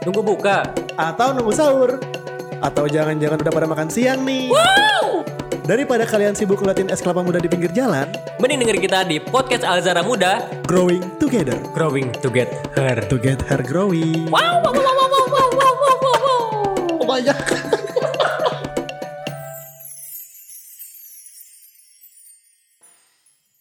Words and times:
Nunggu 0.00 0.24
buka. 0.24 0.64
Atau 0.96 1.36
nunggu 1.36 1.52
sahur? 1.52 2.00
Atau 2.64 2.88
jangan-jangan 2.88 3.36
udah 3.36 3.52
pada 3.52 3.68
makan 3.68 3.88
siang 3.92 4.24
nih? 4.24 4.48
Daripada 5.68 6.08
kalian 6.08 6.32
sibuk 6.32 6.56
ngeliatin 6.64 6.88
es 6.88 7.04
kelapa 7.04 7.20
muda 7.20 7.36
di 7.36 7.46
pinggir 7.46 7.68
jalan, 7.70 8.08
Mending 8.40 8.64
dengerin 8.64 8.82
kita 8.82 8.98
di 9.04 9.20
podcast 9.20 9.62
Alzara 9.62 10.00
Muda, 10.00 10.42
growing 10.66 11.04
together 11.20 11.54
Growing 11.76 12.10
to 12.24 12.32
Get 12.32 12.48
Her. 12.74 12.96
to 13.06 13.16
get 13.20 13.44
her 13.46 13.60
growing. 13.60 14.26
Wow, 14.32 14.64
wow, 14.64 14.72
wow, 14.72 14.82
wow, 14.82 15.08
wow, 15.12 15.26
wow, 15.30 15.48
wow, 15.52 15.74
wow, 15.78 15.96
wow, 16.00 16.16
wow. 16.16 16.98
Oh, 16.98 17.06
banyak. 17.06 17.38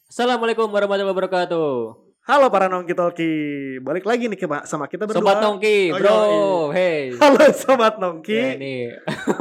Assalamualaikum 0.09 0.65
warahmatullahi 0.71 1.13
wabarakatuh. 1.13 2.08
Halo 2.29 2.53
para 2.53 2.69
nongki 2.69 2.93
talki, 2.93 3.31
balik 3.81 4.05
lagi 4.05 4.29
nih 4.29 4.37
ke 4.37 4.45
sama 4.69 4.85
kita 4.85 5.09
berdua. 5.09 5.17
Sobat 5.17 5.41
Nongki, 5.41 5.89
Oh, 5.89 5.97
bro. 5.97 6.13
yoi. 6.13 6.77
Hey. 6.77 7.01
Halo 7.17 7.41
sobat 7.57 7.97
nongki. 7.97 8.37
Ya, 8.37 8.53
ini 8.53 8.73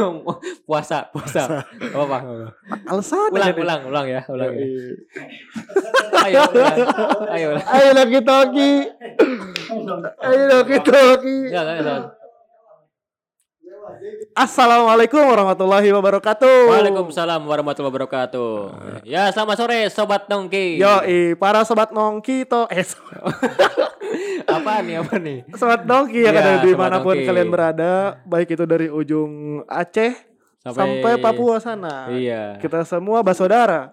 puasa, 0.65 1.05
puasa. 1.13 1.69
Apa 1.69 2.01
apa? 2.01 2.19
Alasan 2.89 3.29
Ulang, 3.29 3.53
nih. 3.53 3.61
ulang, 3.61 3.81
ulang 3.93 4.07
ya, 4.09 4.21
ulang. 4.33 4.57
ya. 4.57 4.65
Ayo, 6.33 6.41
ulang. 6.49 6.77
ayo. 7.29 7.47
ulang. 7.53 7.67
Ayo 7.69 7.89
nongki 7.93 8.21
talki. 8.25 8.73
Ayo 10.25 10.43
nongki 10.49 10.77
talki. 10.81 11.37
Enggak, 11.53 11.65
enggak, 11.69 11.77
enggak. 11.85 12.03
Assalamualaikum 14.39 15.19
warahmatullahi 15.19 15.91
wabarakatuh. 15.91 16.71
Waalaikumsalam 16.71 17.43
warahmatullahi 17.43 17.91
wabarakatuh. 17.91 18.51
Ya, 19.03 19.27
selamat 19.35 19.57
sore 19.59 19.91
Sobat 19.91 20.31
Nongki. 20.31 20.79
Yo, 20.79 20.95
para 21.43 21.67
sobat 21.67 21.91
nongki 21.91 22.47
to 22.47 22.71
eh 22.71 22.87
apa 24.47 24.79
nih, 24.87 25.03
apa 25.03 25.19
nih? 25.19 25.43
sobat 25.59 25.83
nongki 25.83 26.23
yang 26.23 26.39
Iya, 26.39 26.39
ada 26.39 26.51
sobat 26.55 26.63
di 26.63 26.73
mana 26.79 26.97
pun 27.03 27.19
nongki. 27.19 27.27
kalian 27.27 27.49
berada, 27.51 27.93
baik 28.31 28.55
itu 28.55 28.63
dari 28.63 28.87
ujung 28.87 29.67
Aceh 29.67 30.15
sampai, 30.63 31.19
Papua 31.19 31.59
sana. 31.59 32.07
Iya. 32.07 32.63
Kita 32.63 32.87
semua 32.87 33.27
bersaudara. 33.27 33.91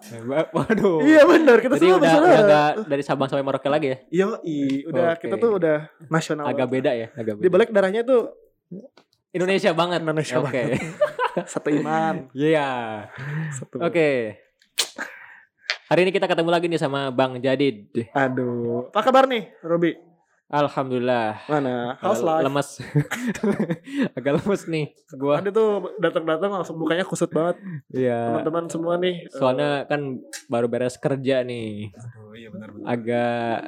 Waduh. 0.54 1.02
Iya 1.02 1.26
benar, 1.26 1.58
kita 1.58 1.74
Jadi 1.74 1.90
semua 1.90 1.98
udah, 1.98 2.06
bersaudara. 2.22 2.38
udah 2.46 2.86
dari 2.86 3.02
Sabang 3.02 3.26
sampai 3.26 3.42
Merauke 3.42 3.66
lagi 3.66 3.86
ya? 3.90 3.98
Yo, 4.14 4.38
udah 4.94 5.18
Oke. 5.18 5.26
kita 5.26 5.42
tuh 5.42 5.58
udah 5.58 5.90
nasional. 6.06 6.46
Agak 6.46 6.70
beda 6.70 6.94
ya, 6.94 7.10
agak 7.18 7.34
Di 7.34 7.50
beda. 7.50 7.50
balik 7.50 7.68
darahnya 7.74 8.06
tuh 8.06 8.30
Indonesia 9.36 9.70
banget. 9.76 10.00
Indonesia 10.00 10.40
Oke. 10.40 10.62
satu 11.52 11.68
iman. 11.68 12.32
Iya. 12.32 13.04
Satu. 13.52 13.84
Oke. 13.84 14.40
Hari 15.86 16.00
ini 16.08 16.10
kita 16.10 16.24
ketemu 16.24 16.50
lagi 16.50 16.66
nih 16.72 16.80
sama 16.80 17.12
Bang 17.12 17.36
Jadid. 17.38 17.92
Aduh, 18.16 18.88
apa 18.90 19.00
kabar 19.06 19.28
nih, 19.28 19.52
Robi? 19.60 19.94
Alhamdulillah. 20.46 21.46
Mana? 21.52 22.00
How's 22.00 22.24
life? 22.24 22.42
Lemes. 22.42 22.80
Agak 24.16 24.40
lemes 24.40 24.62
nih 24.70 24.94
gua. 25.18 25.42
Tadi 25.42 25.50
tuh 25.52 25.90
datang-datang 25.98 26.50
langsung 26.56 26.78
mukanya 26.80 27.04
kusut 27.04 27.28
banget. 27.28 27.60
Iya. 27.92 28.40
Teman-teman 28.40 28.64
semua 28.72 28.94
nih. 28.96 29.26
Soalnya 29.36 29.84
kan 29.90 30.22
baru 30.48 30.66
beres 30.70 30.96
kerja 30.96 31.42
nih. 31.42 31.90
Aduh, 31.92 32.32
iya 32.38 32.48
benar-benar. 32.50 32.86
Agak 32.88 33.58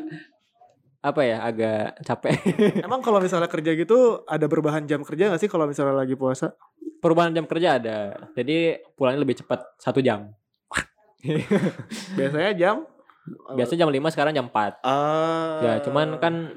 apa 0.99 1.21
ya? 1.23 1.37
Agak 1.43 2.01
capek. 2.03 2.35
Emang 2.87 3.01
kalau 3.01 3.19
misalnya 3.19 3.47
kerja 3.47 3.73
gitu 3.73 4.23
ada 4.25 4.47
perubahan 4.47 4.85
jam 4.85 5.03
kerja 5.03 5.31
gak 5.31 5.41
sih 5.41 5.51
kalau 5.51 5.67
misalnya 5.67 5.95
lagi 5.95 6.15
puasa? 6.15 6.53
Perubahan 6.99 7.31
jam 7.31 7.47
kerja 7.47 7.79
ada. 7.79 7.99
Jadi 8.35 8.75
pulangnya 8.95 9.23
lebih 9.23 9.39
cepat 9.39 9.63
satu 9.79 10.03
jam. 10.03 10.35
Biasanya 12.19 12.53
jam 12.55 12.77
Biasanya 13.29 13.85
jam 13.85 13.91
5 13.93 14.15
sekarang 14.17 14.33
jam 14.33 14.49
4. 14.49 14.81
Ah. 14.89 15.61
Ya, 15.61 15.73
cuman 15.85 16.17
kan 16.17 16.49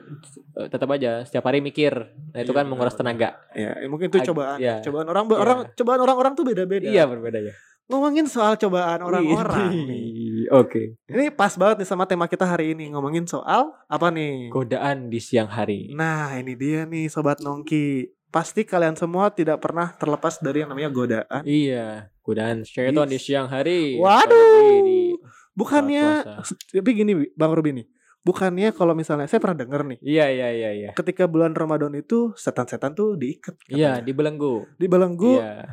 eh, 0.56 0.67
tetap 0.72 0.88
aja 0.88 1.28
setiap 1.28 1.44
hari 1.44 1.59
mikir. 1.59 1.92
Nah, 2.31 2.39
itu 2.39 2.56
Iya, 2.56 2.64
kan 2.64 2.66
menguras 2.72 2.95
tenaga. 2.95 3.44
ya 3.52 3.75
mungkin 3.92 4.08
itu 4.08 4.23
Ag- 4.23 4.28
cobaan. 4.31 4.56
iya. 4.56 4.80
Cobaan 4.80 5.08
orang 5.12 5.28
Iya. 5.28 5.36
orang 5.36 5.58
cobaan 5.75 6.00
orang-orang 6.00 6.31
tuh 6.31 6.47
beda-beda. 6.47 6.88
Iya, 6.88 7.12
berbeda 7.12 7.44
ya. 7.44 7.51
Ngomongin 7.91 8.24
soal 8.24 8.56
cobaan 8.56 9.03
orang-orang 9.03 9.84
nih. 9.84 10.31
Oke. 10.51 11.00
Ini 11.07 11.31
pas 11.31 11.56
banget 11.56 11.79
nih 11.79 11.88
sama 11.88 12.03
tema 12.03 12.28
kita 12.28 12.44
hari 12.44 12.75
ini 12.75 12.91
ngomongin 12.91 13.23
soal 13.23 13.72
apa 13.88 14.12
nih? 14.12 14.51
Godaan 14.51 15.07
di 15.07 15.23
siang 15.23 15.47
hari. 15.47 15.95
Nah, 15.95 16.35
ini 16.35 16.59
dia 16.59 16.84
nih 16.84 17.07
sobat 17.07 17.39
nongki. 17.39 18.12
Pasti 18.31 18.67
kalian 18.67 19.00
semua 19.00 19.31
tidak 19.31 19.63
pernah 19.63 19.95
terlepas 19.95 20.44
dari 20.44 20.63
yang 20.63 20.75
namanya 20.75 20.91
godaan. 20.91 21.44
Iya, 21.47 22.12
godaan 22.23 22.67
syaitan 22.67 23.07
di 23.07 23.19
siang 23.19 23.47
hari. 23.47 23.95
Waduh. 23.95 24.84
Di 24.84 25.16
Bukannya 25.51 26.23
tapi 26.72 26.89
gini 26.95 27.12
Bang 27.35 27.56
Ruby 27.56 27.72
nih. 27.75 27.88
Bukannya 28.22 28.69
kalau 28.78 28.94
misalnya 28.94 29.25
saya 29.25 29.41
pernah 29.41 29.66
denger 29.66 29.81
nih, 29.81 30.00
Iya, 30.06 30.25
iya, 30.29 30.47
iya, 30.53 30.69
iya. 30.78 30.89
ketika 30.94 31.25
bulan 31.25 31.57
Ramadan 31.57 31.89
itu 31.97 32.38
setan-setan 32.38 32.94
tuh 32.94 33.18
diikat. 33.18 33.57
Iya, 33.66 33.97
katanya. 33.97 34.06
di 34.06 34.13
belenggu. 34.13 34.56
di 34.78 34.85
belenggu 34.85 35.41
Iya. 35.41 35.66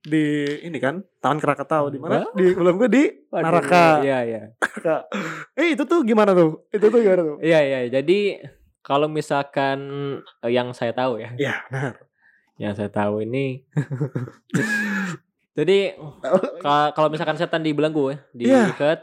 Di 0.00 0.24
ini 0.62 0.78
kan 0.78 1.04
Taman 1.18 1.36
Krakatau 1.36 1.88
di 1.88 1.98
mana? 1.98 2.24
Di 2.32 2.52
belenggu 2.52 2.86
di 2.86 3.04
Waduh, 3.28 3.44
Naraka. 3.44 4.00
Iya, 4.00 4.18
iya. 4.24 4.42
Eh 5.54 5.72
itu 5.72 5.84
tuh 5.84 6.00
gimana 6.02 6.32
tuh? 6.32 6.64
Itu 6.68 6.88
tuh 6.88 7.00
gimana 7.00 7.22
tuh? 7.22 7.36
Iya, 7.38 7.60
iya. 7.60 7.78
Jadi 7.90 8.40
kalau 8.80 9.06
misalkan 9.06 9.78
eh, 10.40 10.50
yang 10.50 10.72
saya 10.72 10.90
tahu 10.90 11.20
ya, 11.20 11.30
Ya, 11.36 11.60
benar. 11.68 12.00
yang 12.56 12.72
saya 12.72 12.88
tahu 12.88 13.20
ini 13.22 13.60
Jadi 15.50 15.92
ka- 16.58 16.92
kalau 16.92 17.08
misalkan 17.08 17.36
setan 17.36 17.60
di 17.60 17.72
belenggu 17.72 18.08
ya, 18.08 18.18
Iya. 18.32 18.60
diikat 18.66 18.98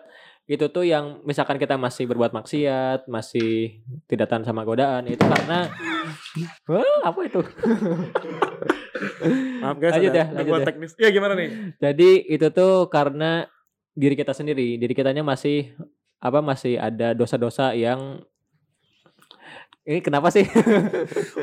itu 0.47 0.65
tuh 0.71 0.87
yang 0.87 1.19
misalkan 1.27 1.59
kita 1.59 1.75
masih 1.75 2.07
berbuat 2.07 2.31
maksiat, 2.31 3.11
masih 3.11 3.83
tidak 4.07 4.31
tahan 4.31 4.47
sama 4.47 4.63
godaan 4.63 5.03
itu 5.11 5.19
karena 5.19 5.67
Wah, 6.71 7.03
apa 7.03 7.19
itu? 7.27 7.43
Maaf 9.59 9.75
guys, 9.75 9.99
Lanjut 9.99 10.11
ada 10.15 10.23
ya, 10.23 10.25
lanjut 10.31 10.61
ya. 10.63 10.67
teknis. 10.71 10.91
Iya 10.95 11.09
gimana 11.11 11.33
nih? 11.35 11.49
Jadi 11.83 12.09
itu 12.31 12.47
tuh 12.55 12.87
karena 12.87 13.43
diri 13.91 14.15
kita 14.15 14.31
sendiri, 14.31 14.79
diri 14.79 14.93
kitanya 14.95 15.19
masih 15.19 15.75
apa 16.23 16.39
masih 16.39 16.79
ada 16.79 17.11
dosa-dosa 17.11 17.75
yang 17.75 18.23
ini 19.87 20.03
kenapa 20.03 20.27
sih? 20.31 20.43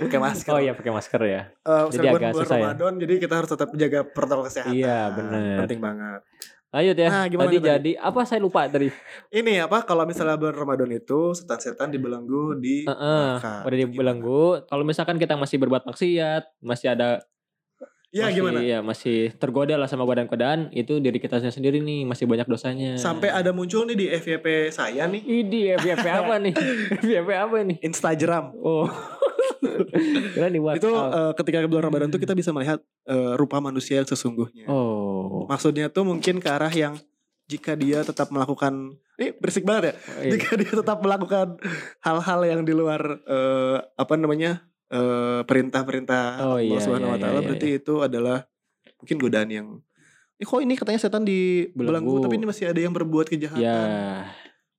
Pakai 0.05 0.21
masker. 0.21 0.53
Oh 0.53 0.61
iya 0.61 0.77
pakai 0.77 0.93
masker 0.93 1.21
ya. 1.25 1.49
Eh, 1.65 1.85
jadi 1.97 2.13
agak 2.13 2.21
bulan 2.21 2.35
susah 2.37 2.57
ya. 2.61 2.65
Ramadan, 2.73 2.95
jadi 3.01 3.15
kita 3.17 3.35
harus 3.41 3.51
tetap 3.53 3.69
jaga 3.73 4.01
protokol 4.05 4.45
kesehatan. 4.49 4.77
Iya, 4.77 5.01
benar. 5.17 5.65
Penting 5.65 5.81
banget. 5.81 6.21
Lanjut 6.75 6.97
ya. 6.99 7.07
Nah, 7.07 7.25
gimana 7.31 7.47
tadi 7.47 7.57
nih 7.57 7.65
jadi 7.71 7.93
apa 8.03 8.21
saya 8.27 8.43
lupa 8.43 8.67
tadi. 8.67 8.91
Ini 9.31 9.63
apa 9.63 9.87
kalau 9.87 10.03
misalnya 10.03 10.35
bulan 10.35 10.59
Ramadan 10.59 10.91
itu 10.91 11.31
setan-setan 11.31 11.95
dibelenggu 11.95 12.59
di 12.59 12.83
Heeh, 12.83 13.23
neraka. 13.39 13.63
udah 13.63 13.77
di 13.79 13.85
Gimana? 13.87 13.95
belenggu. 13.95 14.45
Kalau 14.67 14.83
misalkan 14.83 15.17
kita 15.23 15.39
masih 15.39 15.63
berbuat 15.63 15.87
maksiat, 15.87 16.43
masih 16.59 16.91
ada 16.91 17.23
Iya 18.15 18.31
masih, 18.31 18.39
gimana? 18.39 18.59
ya, 18.63 18.79
masih 18.79 19.19
tergoda 19.43 19.75
lah 19.75 19.91
sama 19.91 20.07
godaan-godaan, 20.07 20.71
itu 20.71 21.03
diri 21.03 21.19
kita 21.19 21.43
sendiri 21.51 21.83
nih 21.83 22.07
masih 22.07 22.31
banyak 22.31 22.47
dosanya. 22.47 22.95
Sampai 22.95 23.27
ada 23.27 23.51
muncul 23.51 23.91
nih 23.91 23.99
di 23.99 24.07
FYP 24.07 24.71
saya 24.71 25.11
nih 25.11 25.19
Ini 25.19 25.61
FYP 25.83 26.07
apa 26.07 26.35
nih? 26.39 26.55
FYP 27.03 27.29
apa 27.35 27.57
nih? 27.67 27.77
Instagram. 27.83 28.55
Oh. 28.55 28.87
Itu 30.79 30.91
eh, 30.93 31.33
ketika 31.37 31.65
bulan 31.67 31.85
Ramadan 31.91 32.09
tuh 32.11 32.21
kita 32.21 32.33
bisa 32.33 32.51
melihat 32.51 32.79
eh, 33.07 33.33
rupa 33.35 33.59
manusia 33.59 34.01
yang 34.01 34.09
sesungguhnya. 34.09 34.67
oh. 34.69 35.45
Maksudnya 35.47 35.89
tuh 35.91 36.05
mungkin 36.05 36.39
ke 36.41 36.49
arah 36.49 36.71
yang 36.71 36.95
jika 37.45 37.77
dia 37.77 38.01
tetap 38.01 38.33
melakukan 38.33 38.97
ini 39.15 39.31
berisik 39.37 39.63
banget 39.63 39.93
ya. 39.93 39.95
Iya. 40.25 40.31
Jika 40.39 40.49
dia 40.57 40.73
tetap 40.75 40.99
melakukan 41.05 41.61
hal-hal 42.01 42.41
yang 42.45 42.61
di 42.65 42.73
luar 42.73 43.01
eh, 43.25 43.79
apa 43.95 44.15
namanya 44.17 44.65
perintah-perintah 45.45 46.25
Oh, 46.39 46.57
Allah 46.57 46.63
iya, 46.63 46.79
Subhanahu 46.79 47.11
iya, 47.11 47.17
wa 47.17 47.21
taala 47.21 47.39
iya, 47.43 47.47
berarti 47.51 47.69
itu 47.83 47.95
adalah 47.99 48.39
mungkin 49.03 49.17
godaan 49.19 49.51
yang 49.51 49.69
Eh, 50.35 50.43
kok 50.43 50.59
ini 50.59 50.75
katanya 50.75 50.99
setan 50.99 51.23
di 51.23 51.71
belenggu 51.79 52.19
Belenggu. 52.19 52.25
tapi 52.27 52.35
ini 52.43 52.47
masih 52.51 52.67
ada 52.67 52.81
yang 52.83 52.91
berbuat 52.91 53.31
kejahatan. 53.31 53.63
Ya, 53.63 54.27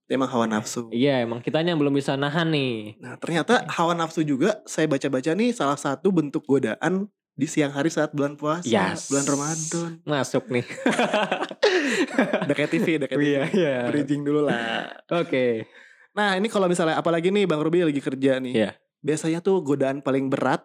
Emang 0.05 0.29
hawa 0.29 0.45
nafsu. 0.45 0.85
iya 0.93 1.25
emang 1.25 1.41
kitanya 1.41 1.73
belum 1.73 1.89
bisa 1.89 2.13
nahan 2.13 2.53
nih. 2.53 3.01
Nah, 3.01 3.17
ternyata 3.17 3.65
hawa 3.65 3.97
nafsu 3.97 4.21
juga 4.21 4.61
saya 4.63 4.85
baca-baca 4.85 5.33
nih 5.33 5.49
salah 5.49 5.75
satu 5.75 6.13
bentuk 6.13 6.45
godaan 6.45 7.09
di 7.33 7.49
siang 7.49 7.73
hari 7.73 7.89
saat 7.89 8.13
bulan 8.13 8.37
puasa, 8.37 8.69
Yes. 8.69 9.09
bulan 9.09 9.25
Ramadan. 9.25 9.89
Masuk 10.05 10.45
nih. 10.47 10.61
Udah 12.45 12.55
kayak 12.55 12.71
TV, 12.71 12.87
udah 12.97 13.07
kayak 13.09 13.19
TV. 13.19 13.27
Iya, 13.27 13.43
iya. 13.51 13.75
Bridging 13.89 14.21
dulu 14.23 14.45
lah. 14.45 14.87
Oke. 15.11 15.67
Nah, 16.15 16.37
ini 16.39 16.47
kalau 16.47 16.69
misalnya 16.69 16.95
apalagi 16.95 17.33
nih 17.33 17.43
Bang 17.43 17.59
Ruby 17.59 17.83
lagi 17.83 17.99
kerja 17.99 18.39
nih. 18.39 18.53
Iya. 18.55 18.69
Biasanya 19.01 19.41
tuh 19.41 19.59
godaan 19.61 19.99
paling 19.99 20.31
berat 20.31 20.63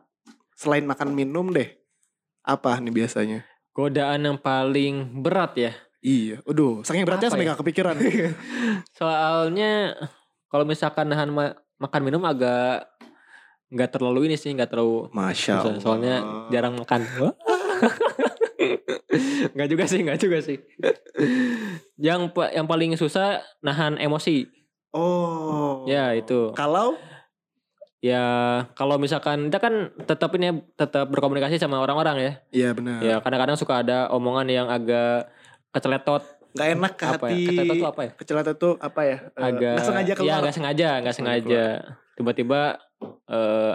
selain 0.54 0.86
makan 0.86 1.12
minum 1.12 1.50
deh. 1.50 1.68
Apa 2.40 2.78
nih 2.78 2.92
biasanya? 2.94 3.44
Godaan 3.72 4.20
yang 4.24 4.38
paling 4.38 5.20
berat 5.20 5.52
ya. 5.58 5.72
Iya, 6.00 6.40
aduh, 6.48 6.80
saking 6.80 7.04
beratnya 7.04 7.28
sampai 7.28 7.44
ya? 7.44 7.52
gak 7.52 7.60
kepikiran. 7.60 7.96
Soalnya 8.98 9.92
kalau 10.48 10.64
misalkan 10.64 11.12
nahan 11.12 11.28
ma- 11.28 11.56
makan 11.76 12.00
minum 12.00 12.24
agak 12.24 12.88
nggak 13.70 13.90
terlalu 13.92 14.32
ini 14.32 14.36
sih, 14.40 14.50
nggak 14.56 14.72
terlalu 14.72 15.12
Masya. 15.12 15.60
Allah. 15.60 15.78
Soalnya 15.78 16.14
jarang 16.48 16.74
makan. 16.74 17.00
Nggak 19.56 19.68
juga 19.72 19.84
sih, 19.88 20.00
nggak 20.04 20.20
juga 20.20 20.38
sih. 20.44 20.58
yang 21.98 22.30
yang 22.54 22.66
paling 22.68 22.94
susah 22.94 23.42
nahan 23.64 23.96
emosi. 23.98 24.46
Oh. 24.94 25.86
Ya, 25.86 26.12
itu. 26.14 26.52
Kalau 26.54 26.94
ya 28.00 28.24
kalau 28.72 28.96
misalkan 28.96 29.52
kita 29.52 29.58
kan 29.60 29.74
tetap 30.08 30.30
ini 30.36 30.44
ya, 30.50 30.54
tetap 30.86 31.08
berkomunikasi 31.08 31.56
sama 31.60 31.80
orang-orang 31.80 32.16
ya. 32.20 32.32
Iya 32.52 32.70
benar. 32.76 32.98
Ya 33.02 33.16
kadang-kadang 33.20 33.56
suka 33.58 33.82
ada 33.82 34.08
omongan 34.12 34.46
yang 34.48 34.68
agak 34.68 35.28
keceletot. 35.70 36.22
Nggak 36.50 36.68
enak 36.72 36.92
ke 36.92 37.04
Apa 37.06 37.14
hati. 37.24 37.38
ya? 37.38 37.46
Keceletot 37.46 37.76
tuh 37.76 37.88
apa 37.88 38.00
ya? 38.00 38.10
Kecelakaan 38.12 38.56
tuh 38.56 38.74
apa 38.76 39.00
ya? 39.02 39.16
Eh, 39.30 39.44
Agak 39.44 39.72
nggak 39.72 39.86
sengaja 39.86 40.08
Ya 40.08 40.16
keluar. 40.16 40.38
nggak 40.40 40.54
sengaja, 40.54 40.88
nggak 41.00 41.16
sengaja. 41.16 41.64
Tiba-tiba 42.12 42.60
eh 43.26 43.74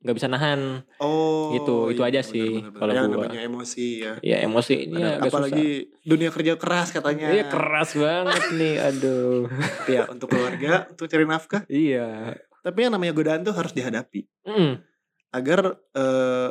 nggak 0.00 0.16
bisa 0.16 0.28
nahan. 0.28 0.84
oh. 0.98 1.48
Gitu, 1.50 1.76
itu 1.90 2.02
aja 2.02 2.20
sih 2.20 2.60
kalau 2.70 2.92
Yang 2.92 3.08
gua. 3.10 3.24
namanya 3.24 3.40
emosi 3.42 3.86
ya. 4.00 4.12
Ya 4.20 4.36
emosi 4.42 4.74
ini 4.86 5.00
agak 5.00 5.28
Apalagi 5.28 5.68
dunia 6.02 6.28
kerja 6.28 6.56
keras 6.56 6.88
katanya. 6.90 7.24
susah. 7.26 7.34
Iya 7.34 7.44
keras 7.48 7.90
banget 7.94 8.42
nih, 8.54 8.74
aduh. 8.80 9.44
ya 9.94 10.02
untuk 10.06 10.28
keluarga, 10.28 10.88
untuk 10.88 11.06
cari 11.06 11.24
nafkah. 11.24 11.62
Iya. 11.66 12.36
Tapi 12.60 12.78
yang 12.80 12.92
namanya 12.92 13.12
godaan 13.12 13.40
tuh 13.42 13.52
harus 13.52 13.72
dihadapi 13.72 14.24
Mm, 14.44 14.80
agar 15.30 15.60
eh, 15.94 16.48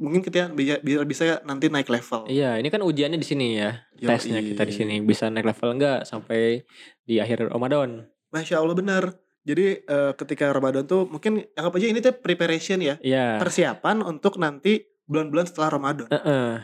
mungkin 0.00 0.24
kita 0.24 0.48
bisa, 0.52 0.80
biar 0.80 1.04
bisa 1.04 1.42
nanti 1.44 1.68
naik 1.68 1.92
level. 1.92 2.24
Iya, 2.28 2.56
ini 2.56 2.68
kan 2.72 2.80
ujiannya 2.80 3.18
di 3.20 3.26
sini 3.28 3.60
ya. 3.60 3.76
Yoi. 4.00 4.08
Tesnya 4.08 4.40
kita 4.40 4.62
di 4.64 4.74
sini 4.74 4.94
bisa 5.04 5.28
naik 5.28 5.44
level 5.44 5.76
enggak 5.76 6.08
sampai 6.08 6.64
di 7.04 7.20
akhir 7.20 7.52
Ramadan. 7.52 8.08
Masya 8.32 8.62
Allah 8.62 8.76
benar. 8.76 9.04
Jadi 9.42 9.82
eh, 9.82 10.12
ketika 10.14 10.54
Ramadan 10.54 10.86
tuh 10.86 11.04
mungkin 11.10 11.42
anggap 11.58 11.74
aja 11.74 11.86
ini 11.90 11.98
tuh 11.98 12.14
preparation 12.14 12.78
ya, 12.78 12.94
Iya. 13.02 13.42
persiapan 13.42 14.00
untuk 14.06 14.38
nanti 14.38 14.86
bulan-bulan 15.04 15.50
setelah 15.50 15.68
Ramadan. 15.74 16.08
Heeh. 16.08 16.62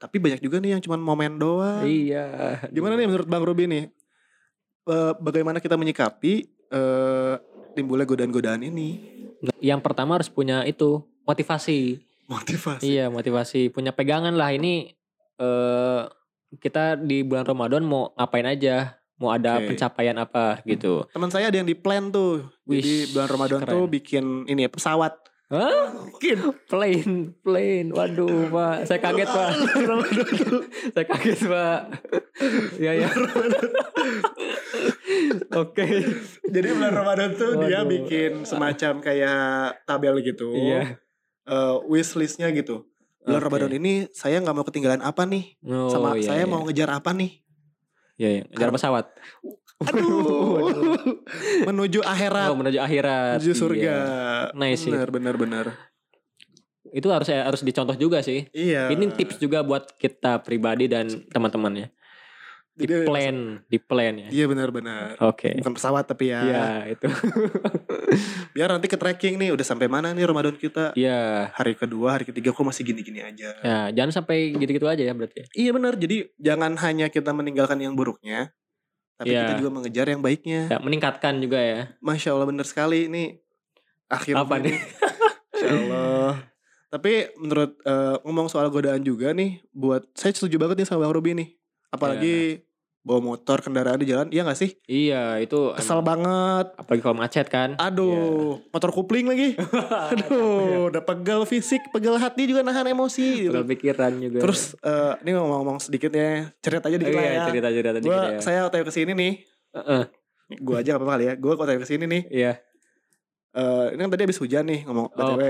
Tapi 0.00 0.16
banyak 0.16 0.40
juga 0.40 0.62
nih 0.62 0.78
yang 0.78 0.82
cuma 0.82 0.96
momen 0.96 1.36
doang. 1.36 1.82
Iya. 1.84 2.64
Gimana 2.70 2.94
nih 2.96 3.10
menurut 3.10 3.26
Bang 3.26 3.42
Ruby 3.44 3.66
nih? 3.66 3.84
Eh, 4.88 5.12
bagaimana 5.20 5.58
kita 5.58 5.74
menyikapi 5.74 6.32
eh, 6.70 7.34
timbulnya 7.74 8.06
godaan-godaan 8.06 8.62
ini? 8.62 8.88
Yang 9.60 9.80
pertama 9.84 10.16
harus 10.16 10.30
punya 10.30 10.62
itu 10.64 11.02
motivasi. 11.26 12.09
Motivasi. 12.30 12.82
Iya, 12.86 13.10
motivasi. 13.10 13.74
Punya 13.74 13.90
pegangan 13.90 14.38
lah 14.38 14.54
ini 14.54 14.94
eh 15.40 16.02
kita 16.62 16.94
di 16.98 17.26
bulan 17.26 17.42
Ramadan 17.42 17.82
mau 17.82 18.14
ngapain 18.14 18.46
aja? 18.46 19.02
Mau 19.20 19.28
ada 19.28 19.60
Oke. 19.60 19.74
pencapaian 19.74 20.16
apa 20.16 20.64
gitu. 20.64 21.04
Teman 21.12 21.28
saya 21.28 21.52
ada 21.52 21.58
yang 21.60 21.68
di 21.68 21.76
plan 21.76 22.08
tuh. 22.08 22.48
Jadi 22.64 22.70
Wish, 22.70 23.12
bulan 23.12 23.28
Ramadan 23.28 23.60
keren. 23.66 23.72
tuh 23.74 23.84
bikin 23.90 24.24
ini 24.48 24.64
ya 24.64 24.70
pesawat. 24.72 25.12
Hah? 25.50 26.06
Bikin. 26.14 26.38
Plane, 26.70 27.34
plane. 27.42 27.90
Waduh, 27.90 28.54
Pak. 28.54 28.86
Saya 28.86 29.02
kaget, 29.02 29.26
Pak. 29.26 29.50
Saya 30.94 31.06
kaget, 31.10 31.40
Pak. 31.42 31.80
Ya, 32.78 32.94
ya. 32.94 33.10
Oke. 35.58 35.86
Jadi 36.46 36.68
bulan 36.70 36.94
Ramadan 36.94 37.34
tuh 37.34 37.58
dia 37.66 37.82
Waduh. 37.82 37.90
bikin 37.90 38.46
semacam 38.46 39.02
kayak 39.02 39.82
tabel 39.84 40.22
gitu. 40.22 40.54
Iya. 40.54 41.02
Eh, 41.50 41.76
wish 41.90 42.14
listnya 42.14 42.46
gitu. 42.54 42.86
Bulan 43.20 43.42
Oke. 43.42 43.46
Ramadan 43.50 43.72
ini 43.74 44.06
saya 44.14 44.38
nggak 44.38 44.54
mau 44.54 44.62
ketinggalan 44.62 45.02
apa 45.02 45.26
nih? 45.26 45.58
Oh, 45.66 45.90
Sama 45.90 46.14
iya, 46.14 46.30
saya 46.30 46.42
iya. 46.46 46.48
mau 46.48 46.62
ngejar 46.62 46.88
apa 46.94 47.10
nih? 47.10 47.42
Iya, 48.16 48.28
iya. 48.30 48.42
Ngejar 48.54 48.70
pesawat. 48.70 49.06
Aduh. 49.90 50.94
Menuju 51.66 52.00
akhirat, 52.04 52.48
Oh, 52.52 52.56
menuju 52.56 52.78
akhirat. 52.78 53.40
menuju 53.42 53.52
surga. 53.56 53.80
Iya. 53.80 54.00
Nice 54.54 54.86
sih. 54.86 54.92
benar, 54.92 55.08
benar, 55.10 55.34
benar. 55.36 55.66
Itu 56.90 57.10
harus 57.10 57.28
harus 57.28 57.60
dicontoh 57.60 57.96
juga 57.98 58.22
sih. 58.22 58.46
Iya. 58.54 58.88
Ini 58.94 59.10
tips 59.12 59.42
juga 59.42 59.66
buat 59.66 59.90
kita 59.98 60.40
pribadi 60.46 60.86
dan 60.86 61.10
teman-temannya. 61.28 61.90
Di 62.70 62.86
Jadi- 62.88 63.04
plan, 63.04 63.36
di 63.66 63.78
plan 63.78 64.14
ya. 64.16 64.28
Iya 64.30 64.44
benar-benar. 64.46 65.18
Oke. 65.20 65.52
Bukan 65.60 65.74
pesawat 65.76 66.06
tapi 66.06 66.32
ya. 66.32 66.40
Iya, 66.40 66.66
itu. 66.96 67.06
Biar 68.54 68.70
nanti 68.70 68.86
ke 68.86 68.96
tracking 68.96 69.36
nih 69.36 69.50
udah 69.52 69.62
sampai 69.62 69.86
mana 69.86 70.10
nih 70.10 70.24
Ramadan 70.24 70.56
kita. 70.56 70.96
Iya. 70.96 71.50
Hari 71.52 71.76
kedua, 71.76 72.16
hari 72.16 72.24
ketiga 72.24 72.50
kok 72.50 72.64
masih 72.64 72.82
gini-gini 72.82 73.20
aja. 73.20 73.52
Ya, 73.60 73.78
jangan 73.92 74.22
sampai 74.22 74.54
gitu-gitu 74.54 74.86
aja 74.86 75.02
ya 75.02 75.12
berarti. 75.12 75.46
Iya 75.52 75.70
benar. 75.70 75.94
Jadi 75.94 76.30
jangan 76.36 76.72
hanya 76.80 77.06
kita 77.08 77.30
meninggalkan 77.30 77.78
yang 77.78 77.92
buruknya, 77.92 78.54
tapi 79.14 79.34
Iya. 79.34 79.44
kita 79.44 79.54
juga 79.60 79.70
mengejar 79.72 80.06
yang 80.08 80.20
baiknya. 80.20 80.60
Ya, 80.68 80.78
meningkatkan 80.80 81.36
juga 81.38 81.58
ya. 81.60 81.80
Masya 82.00 82.32
Allah 82.32 82.48
benar 82.48 82.64
sekali 82.64 83.06
ini. 83.06 83.36
Akhirnya 84.08 84.42
Apa 84.42 84.56
nih? 84.58 84.74
Masya 85.52 85.68
Allah. 85.76 86.32
Tapi 86.88 87.12
menurut 87.36 87.78
eh, 87.80 88.16
ngomong 88.24 88.48
soal 88.48 88.66
godaan 88.66 89.04
juga 89.04 89.30
nih, 89.30 89.62
buat 89.70 90.08
saya 90.10 90.32
setuju 90.32 90.58
banget 90.58 90.82
nih 90.82 90.88
sama 90.88 91.04
Bang 91.04 91.14
Ruby 91.14 91.36
nih. 91.36 91.59
Apalagi 91.90 92.62
bawa 93.00 93.18
motor 93.24 93.58
kendaraan 93.58 93.96
di 93.96 94.06
jalan, 94.06 94.28
iya 94.28 94.44
gak 94.44 94.60
sih? 94.60 94.76
Iya, 94.84 95.40
itu 95.40 95.72
Kesel 95.72 96.04
banget. 96.04 96.68
apalagi 96.76 97.00
kalau 97.00 97.16
macet 97.16 97.48
kan. 97.48 97.72
Aduh, 97.76 98.60
motor 98.68 98.92
kupling 98.92 99.24
lagi. 99.24 99.56
Aduh, 100.12 100.92
udah 100.92 101.00
pegel 101.00 101.48
fisik, 101.48 101.80
pegel 101.90 102.14
hati 102.14 102.44
juga 102.44 102.60
nahan 102.60 102.84
emosi. 102.86 103.24
gitu. 103.48 103.56
Kalau 103.56 103.64
pikiran 103.64 104.12
juga. 104.20 104.38
Terus 104.44 104.76
eh, 104.78 105.12
ini 105.24 105.32
ngomong-ngomong 105.32 105.80
sedikit 105.80 106.12
ya, 106.12 106.52
cerita 106.60 106.86
aja 106.86 106.94
Oh, 106.94 107.00
dikit 107.00 107.16
lah 107.16 107.24
iya, 107.24 107.32
ya. 107.32 107.44
cerita-cerita 107.48 107.98
dikit 107.98 108.12
Gua, 108.12 108.28
ya. 108.36 108.38
saya 108.38 108.58
waktu 108.68 108.84
ke 108.84 108.92
sini 108.92 109.12
nih, 109.16 109.32
Heeh. 109.80 110.02
gue 110.50 110.76
aja 110.76 110.88
gak 110.92 110.98
apa-apa 111.00 111.12
kali 111.16 111.24
ya. 111.24 111.34
Gue 111.40 111.52
waktu 111.56 111.80
ke 111.80 111.88
sini 111.88 112.04
nih, 112.04 112.22
Iya. 112.28 112.52
eh, 113.56 113.86
ini 113.96 114.00
kan 114.00 114.10
tadi 114.12 114.22
habis 114.28 114.38
hujan 114.38 114.64
nih 114.68 114.80
ngomong 114.84 115.08
Oke. 115.10 115.18
BTW. 115.18 115.42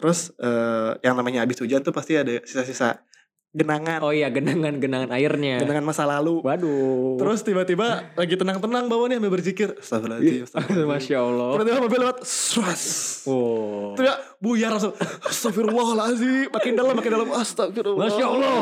Terus 0.00 0.32
eh, 0.34 0.90
yang 1.04 1.12
namanya 1.12 1.44
habis 1.44 1.60
hujan 1.60 1.84
tuh 1.84 1.92
pasti 1.92 2.16
ada 2.16 2.40
sisa-sisa 2.40 3.04
genangan, 3.50 3.98
Oh 4.00 4.14
iya, 4.14 4.30
genangan-genangan 4.30 5.10
airnya. 5.10 5.58
genangan 5.58 5.82
masa 5.82 6.06
lalu. 6.06 6.38
Waduh. 6.40 7.18
Terus 7.18 7.42
tiba-tiba 7.42 8.14
lagi 8.14 8.38
tenang-tenang 8.38 8.86
bawahnya 8.86 9.18
sambil 9.18 9.34
berzikir. 9.34 9.74
Astagfirullahaladzim. 9.74 10.46
astagfirullahaladzim. 10.46 10.94
Masya 10.94 11.16
Allah. 11.18 11.48
Tiba-tiba 11.58 11.78
mobil 11.82 11.98
lewat. 11.98 12.16
Sras. 12.22 12.84
Oh. 13.26 13.98
Ya 13.98 14.14
buyar 14.38 14.70
langsung. 14.70 14.94
Astagfirullahaladzim. 15.26 16.46
Makin 16.48 16.72
dalam, 16.78 16.94
makin 16.94 17.10
dalam. 17.10 17.28
Astagfirullah. 17.34 18.02
Masya 18.06 18.24
Allah. 18.24 18.54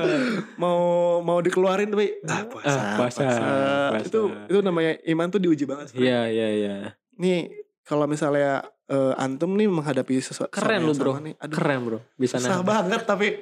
mau 0.62 0.80
mau 1.20 1.38
dikeluarin 1.40 1.88
tapi 1.88 2.20
ah, 2.28 2.44
puasa, 2.44 2.76
Ah, 2.76 2.96
puasa, 3.00 3.20
puasa. 3.24 4.04
Itu 4.04 4.20
itu 4.46 4.58
namanya 4.60 5.00
iman 5.08 5.26
tuh 5.28 5.40
diuji 5.40 5.64
banget. 5.64 5.96
Iya, 5.96 6.28
iya, 6.28 6.48
iya. 6.52 6.74
Nih 7.16 7.48
kalau 7.82 8.04
misalnya 8.04 8.62
eh, 8.86 9.14
antum 9.16 9.56
nih 9.56 9.66
menghadapi 9.66 10.20
sesuatu 10.20 10.50
Keren 10.50 10.82
lu, 10.82 10.92
bro. 10.92 11.18
nih, 11.18 11.34
aduh, 11.38 11.56
Keren, 11.56 11.80
Bro. 11.82 11.98
Bisa 12.14 12.36
susah 12.36 12.60
banget 12.60 13.02
tapi 13.02 13.38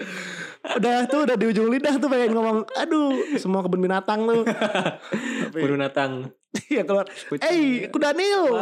udah 0.70 0.97
tuh 1.05 1.20
udah 1.23 1.35
di 1.35 1.47
ujung 1.47 1.69
lidah 1.69 1.97
tuh 1.97 2.06
pengen 2.06 2.32
ngomong 2.32 2.69
aduh 2.75 3.09
semua 3.35 3.61
kebun 3.61 3.81
binatang 3.81 4.20
tuh 4.23 4.44
tapi 5.44 5.59
Binatang. 5.65 6.29
iya 6.67 6.82
keluar 6.82 7.09
eh 7.41 7.88
kudanil 7.88 8.53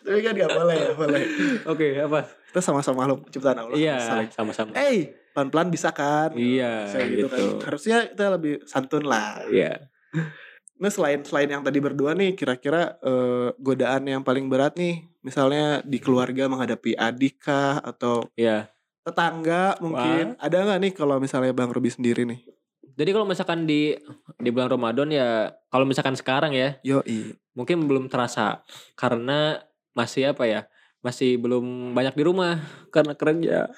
tapi 0.00 0.18
kan 0.18 0.32
gak 0.32 0.50
boleh 0.50 0.76
ya 0.78 0.90
boleh 0.94 1.22
Oke, 1.66 1.88
apa? 1.98 2.24
kita 2.48 2.60
sama-sama 2.60 3.04
makhluk 3.04 3.28
ciptaan 3.28 3.60
Allah 3.60 3.76
Iya, 3.76 3.96
sama-sama. 4.30 4.72
eh 4.72 5.12
pelan-pelan 5.30 5.68
bisa 5.68 5.92
kan 5.92 6.32
Iya, 6.32 6.88
Saya 6.88 7.04
gitu, 7.06 7.28
kan 7.28 7.38
gitu. 7.38 7.56
harusnya 7.62 7.96
kita 8.08 8.24
lebih 8.32 8.64
santun 8.64 9.04
lah 9.04 9.44
Iya. 9.46 9.86
nah 10.78 10.88
selain 10.88 11.20
selain 11.20 11.50
yang 11.50 11.60
tadi 11.60 11.76
berdua 11.76 12.14
nih 12.14 12.32
kira-kira 12.32 12.96
eh, 13.00 13.50
godaan 13.56 14.06
yang 14.06 14.22
paling 14.22 14.46
berat 14.46 14.74
nih 14.74 15.02
misalnya 15.20 15.82
di 15.82 15.98
keluarga 15.98 16.46
menghadapi 16.46 16.94
adik 16.94 17.42
kah 17.42 17.76
atau 17.78 18.24
Iya. 18.32 18.70
Tetangga 19.08 19.74
mungkin. 19.80 20.36
Ada 20.36 20.56
nggak 20.68 20.78
nih 20.84 20.92
kalau 20.92 21.16
misalnya 21.16 21.52
bang 21.56 21.72
Robi 21.72 21.90
sendiri 21.90 22.28
nih? 22.28 22.40
Jadi 22.98 23.10
kalau 23.14 23.26
misalkan 23.26 23.64
di 23.64 23.94
di 24.42 24.50
bulan 24.50 24.68
Ramadan 24.68 25.08
ya 25.08 25.54
kalau 25.70 25.86
misalkan 25.86 26.18
sekarang 26.18 26.50
ya 26.52 26.76
yo 26.82 27.00
mungkin 27.56 27.88
belum 27.88 28.12
terasa. 28.12 28.62
Karena 28.98 29.58
masih 29.96 30.34
apa 30.34 30.44
ya? 30.44 30.60
Masih 30.98 31.38
belum 31.38 31.94
banyak 31.94 32.14
di 32.18 32.22
rumah. 32.26 32.58
Karena 32.90 33.14
kerja. 33.14 33.70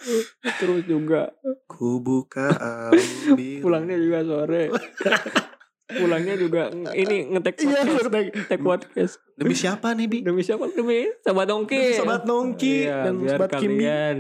Terus 0.58 0.88
juga. 0.88 1.36
Ku 1.68 2.00
buka 2.00 2.50
ambil 2.90 3.60
pulangnya 3.64 3.96
juga 4.00 4.24
sore. 4.24 4.64
pulangnya 5.92 6.34
juga 6.34 6.68
ini 6.92 7.28
ngetek 7.28 7.54
iya 7.60 7.80
ngetek. 7.82 8.26
ngetek 8.36 8.60
podcast. 8.60 9.18
demi 9.34 9.52
siapa 9.52 9.90
nih 9.90 10.06
bi 10.06 10.18
Demi 10.20 10.40
siapa? 10.40 10.68
Demi 10.68 11.08
Sobat 11.18 11.46
Nongki. 11.46 11.76
Demi 11.76 11.94
Sobat 11.94 12.22
Nongki 12.22 12.76
Iya, 12.84 12.96
dan 13.04 13.14
Kimbi. 13.50 13.82
kalian. 13.82 14.16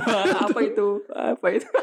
apa 0.46 0.58
itu? 0.60 0.88
Apa 1.08 1.46
itu? 1.50 1.68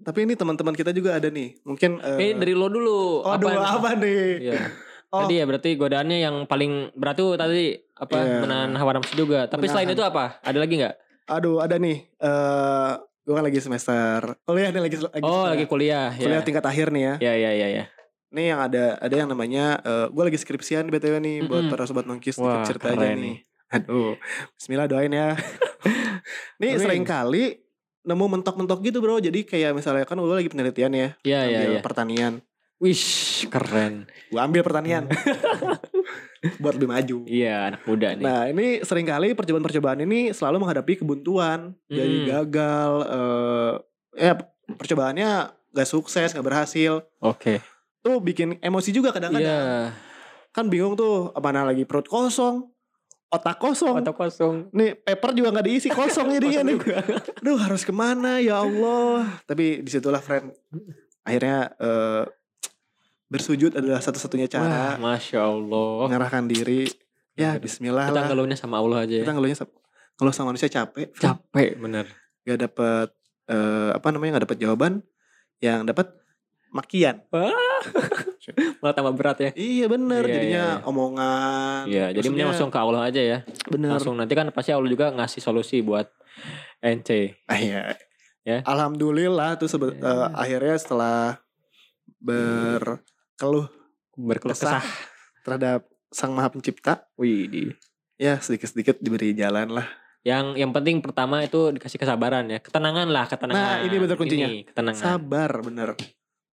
tapi 0.00 0.18
ini 0.22 0.32
teman-teman 0.32 0.72
kita 0.72 0.90
juga 0.90 1.14
ada 1.14 1.28
nih 1.28 1.60
mungkin 1.60 2.00
eh, 2.00 2.16
Ini 2.16 2.28
dari 2.34 2.52
lo 2.52 2.66
dulu. 2.66 3.20
oh 3.20 3.30
aduh 3.30 3.52
apa 3.52 3.94
nih 3.96 4.24
Iya. 4.42 4.60
Oh. 5.10 5.26
Tadi 5.26 5.42
ya 5.42 5.44
berarti 5.44 5.74
godaannya 5.74 6.22
yang 6.22 6.46
paling 6.46 6.94
berat 6.94 7.18
tuh 7.18 7.34
tadi 7.34 7.74
apa 7.92 8.14
Iya. 8.14 8.46
menahan 8.46 8.78
hawa 8.78 8.94
nafsu 8.94 9.18
juga. 9.18 9.50
Tapi 9.50 9.66
selain 9.66 9.90
Menahan. 9.90 9.98
itu 9.98 10.06
apa? 10.06 10.38
Ada 10.38 10.58
lagi 10.62 10.74
nggak? 10.78 10.94
aduh 11.26 11.58
ada 11.58 11.74
nih 11.76 11.98
eh 12.16 12.92
gue 13.20 13.32
kan 13.32 13.44
lagi 13.44 13.60
semester 13.60 14.20
kuliah 14.42 14.68
nih 14.68 14.82
lagi 14.82 14.96
lagi 14.98 15.22
Oh, 15.22 15.44
lagi 15.44 15.64
kuliah. 15.64 16.08
kuliah 16.12 16.40
Ya. 16.40 16.44
tingkat 16.44 16.64
akhir 16.64 16.88
nih 16.88 17.02
ya 17.02 17.14
Ya, 17.20 17.34
ya, 17.38 17.50
ya, 17.54 17.68
ya. 17.70 17.84
Nih 18.30 18.46
yang 18.48 18.60
ada 18.60 18.94
ada 18.96 19.10
yang 19.12 19.26
namanya 19.26 19.78
gue 20.06 20.22
lagi 20.24 20.38
skripsian 20.38 20.86
btw 20.86 21.18
nih 21.18 21.36
buat 21.42 21.66
Mm-mm. 21.66 21.70
para 21.70 21.84
sobat 21.84 22.04
nongkis 22.04 22.38
Wah, 22.38 22.62
cerita 22.62 22.90
aja 22.90 23.10
nih. 23.10 23.42
Aduh, 23.70 24.14
Bismillah 24.54 24.86
doain 24.86 25.10
ya. 25.10 25.34
nih 26.60 26.74
sering 26.76 27.02
kali 27.02 27.58
nemu 28.00 28.24
mentok-mentok 28.30 28.80
gitu 28.80 28.98
bro. 28.98 29.18
Jadi 29.18 29.42
kayak 29.44 29.70
misalnya 29.72 30.02
kan 30.02 30.14
gue 30.14 30.26
lagi 30.26 30.46
penelitian 30.46 30.90
ya, 30.90 31.08
Ya, 31.20 31.40
ya, 31.42 31.42
ambil 31.44 31.70
ya. 31.72 31.80
pertanian. 31.80 32.32
Wish, 32.78 33.44
keren. 33.46 34.08
Gue 34.26 34.40
ambil 34.40 34.62
pertanian. 34.62 35.04
Buat 36.56 36.80
lebih 36.80 36.88
maju. 36.88 37.16
Iya, 37.28 37.68
anak 37.68 37.84
muda 37.84 38.16
nih. 38.16 38.24
Nah 38.24 38.42
ini 38.48 38.80
sering 38.80 39.04
kali 39.04 39.36
percobaan-percobaan 39.36 40.00
ini 40.02 40.32
selalu 40.32 40.64
menghadapi 40.64 41.04
kebuntuan. 41.04 41.76
Jadi 41.86 42.16
Mm. 42.16 42.26
gagal. 42.26 42.92
eh 43.04 43.72
ya 44.16 44.32
percobaannya 44.70 45.30
gak 45.70 45.88
sukses, 45.88 46.32
gak 46.32 46.42
berhasil. 46.42 47.04
Oke. 47.20 47.60
Tuh 48.00 48.18
bikin 48.18 48.56
emosi 48.58 48.90
juga 48.90 49.12
kadang-kadang. 49.12 49.44
Iya. 49.44 49.92
Kan 50.50 50.66
bingung 50.66 50.96
tuh, 50.96 51.30
mana 51.36 51.62
lagi 51.62 51.84
perut 51.84 52.08
kosong. 52.08 52.72
Otak 53.30 53.62
kosong. 53.62 54.00
Otak 54.00 54.16
kosong. 54.16 54.72
Nih 54.74 54.96
paper 54.96 55.30
juga 55.30 55.54
gak 55.54 55.66
diisi 55.68 55.86
kosong 55.86 56.26
jadinya 56.34 56.66
nih. 56.66 56.76
Aduh 57.38 57.60
harus 57.60 57.84
ke 57.84 57.92
mana 57.92 58.40
ya 58.40 58.64
Allah. 58.64 59.28
Tapi 59.44 59.84
di 59.84 59.90
situlah 59.92 60.18
friend. 60.18 60.50
Akhirnya 61.22 61.70
eh, 61.76 62.24
bersujud 63.30 63.72
adalah 63.72 63.98
satu-satunya 63.98 64.50
Wah, 64.50 64.52
cara. 64.52 64.82
masya 64.98 65.40
Allah. 65.40 66.10
Mengarahkan 66.10 66.44
diri. 66.44 66.90
Ya 67.32 67.56
Bismillah 67.56 68.10
Kita 68.10 68.16
lah. 68.16 68.26
ngeluhnya 68.28 68.58
sama 68.58 68.76
Allah 68.76 69.06
aja. 69.06 69.16
Kita 69.16 69.24
Ya. 69.24 69.32
ngeluhnya 69.32 69.56
sama- 69.56 69.72
kalau 70.14 70.30
sama 70.30 70.50
manusia 70.50 70.66
capek. 70.66 71.14
Capek 71.14 71.78
bener. 71.78 72.04
Gak 72.42 72.58
dapet 72.60 73.08
eh, 73.46 73.90
apa 73.92 74.06
namanya 74.10 74.36
gak 74.36 74.50
dapet 74.50 74.58
jawaban. 74.60 74.92
Yang 75.58 75.80
dapat 75.86 76.06
makian. 76.70 77.22
Malah 78.80 78.94
tambah 78.94 79.14
berat 79.14 79.38
ya. 79.40 79.50
Iya 79.52 79.86
bener 79.86 80.22
Iya, 80.22 80.32
jadinya 80.32 80.64
iya, 80.66 80.76
iya. 80.76 80.84
omongan. 80.84 81.80
Iya, 81.86 82.06
jadi 82.12 82.26
mending 82.28 82.48
langsung 82.50 82.68
ke 82.68 82.78
Allah 82.78 83.02
aja 83.04 83.20
ya. 83.20 83.38
bener. 83.66 83.90
Langsung 83.92 84.14
nanti 84.14 84.34
kan 84.34 84.50
pasti 84.50 84.70
Allah 84.70 84.86
juga 84.86 85.10
ngasih 85.10 85.38
solusi 85.38 85.80
buat 85.80 86.10
NC. 86.80 87.40
Ah, 87.46 87.56
iya. 87.56 87.82
Ya. 88.40 88.58
Alhamdulillah 88.64 89.54
tuh 89.54 89.68
sebe- 89.68 89.94
Ya. 89.94 90.02
eh, 90.02 90.28
akhirnya 90.34 90.76
setelah 90.76 91.38
berkeluh 93.40 93.72
Berkeluh 94.20 94.52
Kesah. 94.52 94.84
kesah. 94.84 94.86
terhadap 95.40 95.80
Sang 96.12 96.36
Maha 96.36 96.52
Pencipta, 96.52 97.08
Wih, 97.16 97.48
di. 97.48 97.62
ya 98.20 98.36
sedikit-sedikit 98.36 99.00
diberi 99.00 99.32
jalan 99.32 99.72
lah. 99.72 99.88
Yang 100.20 100.60
yang 100.60 100.76
penting 100.76 101.00
pertama 101.00 101.40
itu 101.40 101.72
dikasih 101.72 101.96
kesabaran 101.96 102.44
ya. 102.52 102.60
Ketenangan 102.60 103.08
lah, 103.08 103.24
ketenangan. 103.24 103.80
Nah, 103.80 103.86
ini 103.88 103.96
bener 103.96 104.16
kuncinya. 104.20 104.48
Ini, 104.50 104.68
ketenangan. 104.68 105.00
Sabar 105.00 105.50
bener. 105.64 105.96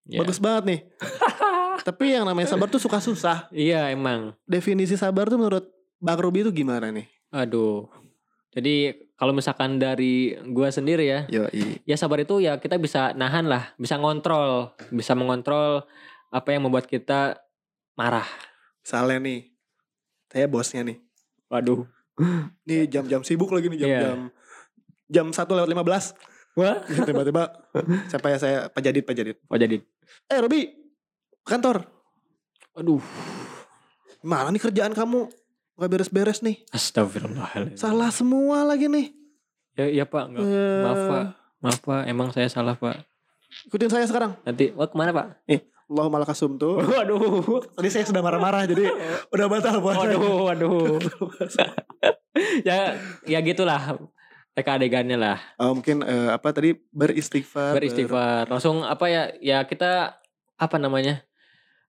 Ya. 0.08 0.24
Bagus 0.24 0.40
banget 0.40 0.64
nih. 0.64 0.80
Tapi 1.92 2.06
yang 2.16 2.24
namanya 2.24 2.48
sabar 2.56 2.72
tuh 2.72 2.80
suka 2.80 3.04
susah. 3.04 3.52
Iya, 3.52 3.92
emang. 3.92 4.32
Definisi 4.48 4.96
sabar 4.96 5.28
tuh 5.28 5.36
menurut 5.36 5.68
Bang 6.00 6.24
Ruby 6.24 6.48
itu 6.48 6.64
gimana 6.64 6.88
nih? 6.88 7.10
Aduh. 7.36 7.92
Jadi 8.56 8.96
kalau 9.20 9.36
misalkan 9.36 9.76
dari 9.76 10.40
gua 10.56 10.72
sendiri 10.72 11.04
ya, 11.04 11.28
Yo, 11.28 11.52
ya 11.84 11.96
sabar 12.00 12.24
itu 12.24 12.40
ya 12.40 12.62
kita 12.64 12.80
bisa 12.80 13.12
nahan 13.12 13.52
lah, 13.52 13.76
bisa 13.76 14.00
ngontrol, 14.00 14.72
bisa 14.94 15.12
mengontrol 15.18 15.84
apa 16.30 16.50
yang 16.52 16.68
membuat 16.68 16.86
kita 16.86 17.40
marah. 17.96 18.28
Misalnya 18.84 19.18
nih, 19.20 19.40
saya 20.32 20.46
bosnya 20.48 20.82
nih. 20.84 20.98
Waduh. 21.48 21.88
Nih 22.68 22.90
jam-jam 22.90 23.22
sibuk 23.22 23.54
lagi 23.54 23.70
nih 23.70 23.78
Iya. 23.78 23.86
jam-jam 23.86 24.20
jam 25.08 25.28
1 25.32 25.56
lewat 25.56 25.70
15. 25.70 26.06
Wah. 26.58 26.82
Tiba-tiba 26.84 27.44
siapa 28.10 28.28
ya 28.34 28.38
saya 28.42 28.58
Pak 28.68 28.82
Jadid 28.82 29.04
Pak 29.06 29.16
Jadid. 29.16 29.38
Oh 29.48 29.56
jadi. 29.56 29.78
Eh 30.28 30.40
Ruby, 30.42 30.74
kantor. 31.46 31.86
Aduh. 32.76 33.02
Mana 34.26 34.50
nih 34.50 34.62
kerjaan 34.62 34.92
kamu? 34.98 35.30
Gak 35.78 35.90
beres-beres 35.94 36.42
nih. 36.42 36.66
Astagfirullahaladzim. 36.74 37.78
Salah 37.78 38.10
semua 38.10 38.66
lagi 38.66 38.90
nih. 38.90 39.14
Ya, 39.78 39.86
ya 40.02 40.06
Pak, 40.10 40.24
enggak. 40.34 40.42
Eh, 40.42 40.82
Maaf 40.82 41.02
Pak. 41.06 41.24
Maaf 41.62 41.80
Pak, 41.86 42.02
emang 42.10 42.28
saya 42.34 42.50
salah 42.50 42.74
Pak. 42.74 42.98
Ikutin 43.70 43.94
saya 43.94 44.10
sekarang. 44.10 44.34
Nanti, 44.42 44.74
wah 44.74 44.90
ke 44.90 44.98
mana 44.98 45.14
Pak? 45.14 45.46
Allahumma 45.88 46.20
lakasum 46.24 46.60
tuh. 46.60 46.84
Waduh. 47.00 47.64
Tadi 47.80 47.90
saya 47.90 48.04
sudah 48.04 48.20
marah-marah 48.20 48.68
jadi 48.68 48.92
udah 49.34 49.46
batal 49.48 49.80
puasa. 49.80 50.04
Waduh, 50.04 50.52
waduh. 50.52 51.00
ya, 52.68 53.00
ya 53.24 53.40
gitulah. 53.40 53.96
Teka 54.52 54.76
adegannya 54.82 55.16
lah. 55.16 55.38
Oh, 55.62 55.72
mungkin 55.78 56.04
eh, 56.04 56.34
apa 56.34 56.50
tadi 56.52 56.76
beristighfar. 56.92 57.78
Beristighfar. 57.78 58.50
Langsung 58.50 58.84
apa 58.84 59.06
ya? 59.08 59.32
Ya 59.40 59.64
kita 59.64 60.20
apa 60.58 60.76
namanya? 60.82 61.24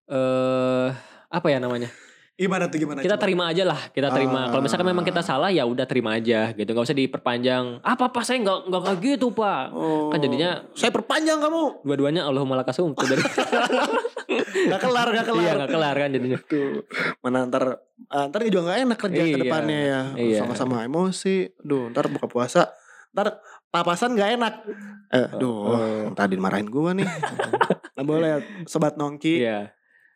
Eh 0.07 0.89
apa 1.29 1.47
ya 1.51 1.59
namanya? 1.59 1.91
Gimana 2.39 2.71
tuh 2.71 2.79
gimana? 2.79 3.03
Kita 3.03 3.19
coba? 3.19 3.23
terima 3.27 3.45
aja 3.51 3.67
lah. 3.67 3.81
Kita 3.91 4.15
terima. 4.15 4.47
Kalau 4.47 4.63
misalkan 4.63 4.87
memang 4.87 5.03
kita 5.03 5.27
salah 5.27 5.51
ya 5.51 5.67
udah 5.67 5.91
terima 5.91 6.15
aja 6.15 6.55
gitu. 6.55 6.71
Gak 6.71 6.87
usah 6.87 6.95
diperpanjang. 6.95 7.83
Apa 7.83 8.15
apa 8.15 8.23
saya 8.23 8.39
nggak 8.39 8.59
nggak 8.71 8.83
kayak 8.87 8.99
gitu 9.03 9.27
pak. 9.35 9.75
Oh. 9.75 10.07
Kan 10.07 10.23
jadinya 10.23 10.63
saya 10.71 10.95
perpanjang 10.95 11.43
kamu. 11.43 11.83
dua-duanya 11.83 12.31
Allahumma 12.31 12.55
lakasum. 12.55 12.95
Tuh 12.95 13.07
dari 13.11 13.27
Gak 14.69 14.81
kelar, 14.81 15.09
gak 15.11 15.27
kelar. 15.27 15.43
iya 15.43 15.53
nggak 15.59 15.71
kelar 15.75 15.97
kan 15.99 16.11
jadinya. 16.15 16.39
Tuh. 16.39 16.87
Mana 17.19 17.39
ntar 17.45 17.65
ah, 18.07 18.25
ntar 18.31 18.41
juga 18.47 18.71
gak 18.71 18.79
enak 18.87 18.99
kerja 19.01 19.19
Iya. 19.21 19.35
ke 19.35 19.39
depannya 19.43 19.79
ya. 19.83 20.01
Iya. 20.15 20.39
Sama-sama 20.41 20.87
emosi. 20.87 21.59
Duh, 21.59 21.91
ntar 21.91 22.07
buka 22.07 22.31
puasa. 22.31 22.71
Ntar 23.11 23.43
papasan 23.69 24.15
gak 24.15 24.39
enak. 24.39 24.55
Eh, 25.11 25.29
duh, 25.35 25.59
Oh. 25.75 26.07
tadi 26.15 26.39
marahin 26.39 26.71
gua 26.71 26.95
nih. 26.95 27.03
Gak 27.99 28.07
boleh 28.07 28.31
sobat 28.63 28.95
nongki. 28.95 29.43
Iya. 29.43 29.75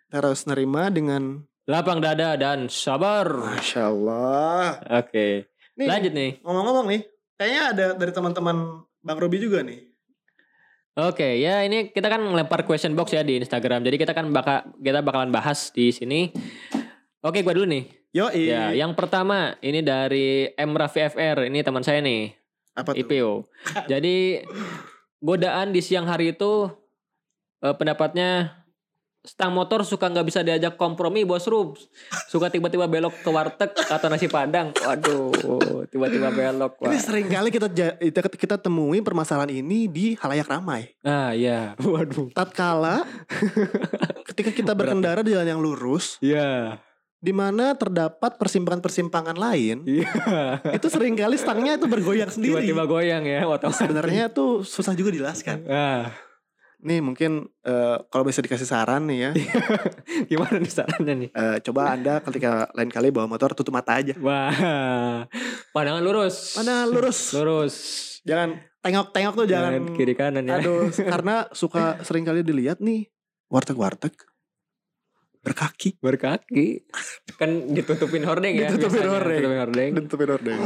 Harus 0.09 0.47
nerima 0.47 0.87
dengan 0.87 1.43
Lapang 1.62 2.02
dada 2.02 2.35
dan 2.35 2.66
sabar. 2.66 3.26
Masya 3.54 3.87
Allah. 3.87 4.83
Oke. 4.99 5.47
Nih, 5.78 5.87
Lanjut 5.87 6.12
nih. 6.12 6.31
ngomong-ngomong 6.42 6.87
nih. 6.90 7.02
Kayaknya 7.38 7.62
ada 7.71 7.87
dari 7.95 8.12
teman-teman 8.12 8.57
Bang 8.99 9.19
Robi 9.19 9.38
juga 9.38 9.62
nih. 9.62 9.87
Oke, 10.92 11.40
ya 11.40 11.64
ini 11.64 11.88
kita 11.88 12.11
kan 12.11 12.21
ngelempar 12.21 12.69
question 12.69 12.92
box 12.92 13.14
ya 13.14 13.25
di 13.25 13.40
Instagram. 13.40 13.81
Jadi 13.81 13.97
kita 13.97 14.12
kan 14.12 14.28
bakal 14.28 14.75
kita 14.76 15.00
bakalan 15.00 15.33
bahas 15.33 15.73
di 15.73 15.88
sini. 15.88 16.35
Oke, 17.25 17.40
gua 17.40 17.54
dulu 17.57 17.64
nih. 17.71 17.88
Yoi. 18.12 18.45
Ya, 18.45 18.76
yang 18.76 18.92
pertama 18.92 19.57
ini 19.64 19.81
dari 19.81 20.52
M 20.52 20.76
Raffi 20.76 21.00
FR. 21.09 21.49
Ini 21.49 21.64
teman 21.64 21.81
saya 21.81 22.04
nih, 22.04 22.37
Apa 22.76 22.92
tuh? 22.92 23.00
IPO. 23.00 23.33
Jadi 23.92 24.45
godaan 25.16 25.73
di 25.73 25.81
siang 25.81 26.04
hari 26.04 26.37
itu 26.37 26.69
eh, 27.64 27.73
pendapatnya 27.73 28.61
stang 29.23 29.55
motor 29.55 29.87
suka 29.87 30.11
nggak 30.11 30.26
bisa 30.26 30.43
diajak 30.43 30.75
kompromi 30.75 31.23
bos 31.23 31.47
Rub. 31.47 31.79
Suka 32.26 32.50
tiba-tiba 32.50 32.91
belok 32.91 33.23
ke 33.23 33.31
warteg 33.31 33.71
atau 33.71 34.07
nasi 34.11 34.26
padang. 34.26 34.75
Waduh, 34.75 35.87
tiba-tiba 35.87 36.35
belok. 36.35 36.83
Wah. 36.83 36.91
Ini 36.91 36.99
sering 36.99 37.26
kali 37.31 37.55
kita, 37.55 37.71
kita 38.02 38.29
kita 38.29 38.57
temui 38.59 38.99
permasalahan 38.99 39.55
ini 39.55 39.87
di 39.87 40.19
halayak 40.19 40.50
ramai. 40.50 40.91
Ah, 41.07 41.31
iya. 41.31 41.79
Waduh. 41.79 42.35
Tatkala 42.35 43.07
ketika 44.26 44.50
kita 44.50 44.75
berkendara 44.75 45.23
di 45.23 45.31
jalan 45.31 45.49
yang 45.55 45.62
lurus, 45.62 46.19
Iya. 46.19 46.83
di 47.23 47.31
mana 47.31 47.79
terdapat 47.79 48.35
persimpangan-persimpangan 48.35 49.38
lain, 49.38 49.87
Iya. 49.87 50.11
itu 50.75 50.91
sering 50.91 51.14
kali 51.14 51.38
stangnya 51.38 51.79
itu 51.79 51.87
bergoyang 51.87 52.26
sendiri. 52.35 52.67
Tiba-tiba 52.67 52.91
goyang 52.91 53.23
ya 53.23 53.47
otot. 53.47 53.71
Sebenarnya 53.71 54.35
tuh 54.35 54.67
susah 54.67 54.99
juga 54.99 55.14
dijelaskan. 55.14 55.62
Ah, 55.71 56.11
Nih 56.82 56.98
mungkin 56.98 57.46
eh, 57.62 57.96
kalau 58.10 58.26
bisa 58.26 58.42
dikasih 58.42 58.66
saran 58.66 59.06
nih 59.06 59.18
ya, 59.22 59.30
gimana 60.30 60.58
nih 60.58 60.72
sarannya 60.72 61.14
nih? 61.14 61.30
eh, 61.30 61.56
coba 61.62 61.94
anda 61.94 62.18
ketika 62.18 62.66
lain 62.74 62.90
kali 62.90 63.14
bawa 63.14 63.30
motor 63.30 63.54
tutup 63.54 63.70
mata 63.70 64.02
aja. 64.02 64.18
Wah. 64.18 65.22
Pandangan 65.70 66.02
lurus. 66.02 66.58
Mana 66.58 66.82
lurus, 66.84 67.18
Lurus. 67.38 67.74
jangan 68.26 68.58
tengok-tengok 68.82 69.34
tuh 69.38 69.46
jangan. 69.46 69.78
Jangan 69.78 69.94
kiri 69.94 70.14
kanan 70.18 70.44
ya. 70.50 70.58
Aduh, 70.58 70.90
karena 71.14 71.46
suka 71.54 72.02
sering 72.02 72.26
kali 72.26 72.42
dilihat 72.42 72.82
nih 72.82 73.06
warteg-warteg 73.46 74.18
berkaki. 75.42 75.98
Berkaki. 75.98 76.86
Kan 77.34 77.74
ditutupin 77.74 78.22
hordeng 78.22 78.58
ya. 78.58 78.70
Ditutupin 78.70 79.06
biasanya. 79.06 79.14
hordeng. 79.18 79.38
Ditutupin 79.38 79.58
hordeng. 79.58 79.90
Dan 79.90 80.02
tutupin 80.06 80.28
hordeng. 80.30 80.58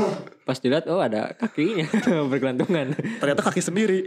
Pas 0.44 0.56
dilihat 0.60 0.84
oh 0.88 1.00
ada 1.00 1.32
kakinya 1.32 1.88
bergelantungan. 2.28 2.92
Ternyata 3.20 3.40
kaki 3.40 3.60
sendiri. 3.60 4.04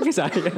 Wah. 0.02 0.06
Bisa 0.06 0.24
ya. 0.26 0.52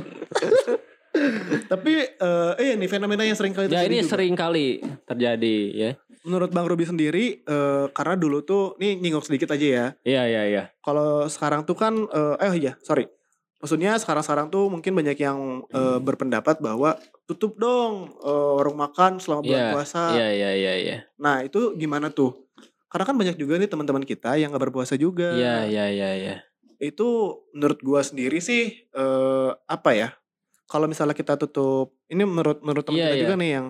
Tapi 1.69 1.93
eh 2.09 2.53
iya 2.59 2.73
nih 2.73 2.89
fenomena 2.89 3.21
yang 3.21 3.37
sering 3.37 3.53
kali 3.53 3.69
Ya 3.69 3.85
terjadi 3.85 3.87
ini 3.87 3.99
juga. 4.01 4.11
sering 4.11 4.35
kali 4.35 4.67
terjadi 5.05 5.57
ya. 5.71 5.91
Menurut 6.23 6.51
Bang 6.51 6.65
Robi 6.65 6.87
sendiri 6.87 7.43
eh 7.43 7.87
karena 7.91 8.15
dulu 8.15 8.41
tuh 8.43 8.79
nih 8.79 8.97
nyinggung 8.97 9.21
sedikit 9.21 9.53
aja 9.53 9.67
ya. 9.67 9.87
Iya 10.03 10.23
iya 10.25 10.43
iya. 10.47 10.63
Kalau 10.81 11.27
sekarang 11.27 11.63
tuh 11.63 11.75
kan 11.75 11.93
eh 11.99 12.37
eh 12.41 12.53
iya, 12.59 12.73
sorry. 12.81 13.05
Maksudnya 13.59 13.95
sekarang-sekarang 13.95 14.51
tuh 14.51 14.67
mungkin 14.67 14.91
banyak 14.91 15.15
yang 15.17 15.39
eh, 15.69 15.99
berpendapat 15.99 16.59
bahwa 16.59 16.99
tutup 17.25 17.55
dong 17.57 18.11
eh, 18.19 18.51
warung 18.57 18.75
makan 18.75 19.21
selama 19.21 19.43
bulan 19.43 19.61
Iya, 19.61 19.71
puasa. 19.71 20.03
Iya 20.13 20.29
iya 20.33 20.51
iya 20.53 20.73
iya. 20.77 20.97
Nah, 21.15 21.45
itu 21.45 21.77
gimana 21.77 22.11
tuh? 22.11 22.49
Karena 22.91 23.05
kan 23.07 23.15
banyak 23.15 23.37
juga 23.37 23.57
nih 23.57 23.71
teman-teman 23.71 24.03
kita 24.03 24.35
yang 24.35 24.51
gak 24.51 24.67
berpuasa 24.67 24.97
juga. 24.97 25.31
Iya 25.31 25.65
iya 25.65 25.85
iya 25.89 26.11
iya. 26.13 26.37
Itu 26.83 27.09
menurut 27.55 27.79
gua 27.81 28.03
sendiri 28.03 28.43
sih 28.43 28.75
eh 28.91 29.51
apa 29.71 29.91
ya? 29.95 30.09
Kalau 30.67 30.91
misalnya 30.91 31.15
kita 31.15 31.39
tutup, 31.39 31.95
ini 32.11 32.27
menurut 32.27 32.59
menurut 32.65 32.83
teman 32.83 32.99
Iya, 32.99 33.07
kita 33.07 33.17
iya. 33.17 33.23
juga 33.23 33.35
nih 33.39 33.51
yang 33.55 33.67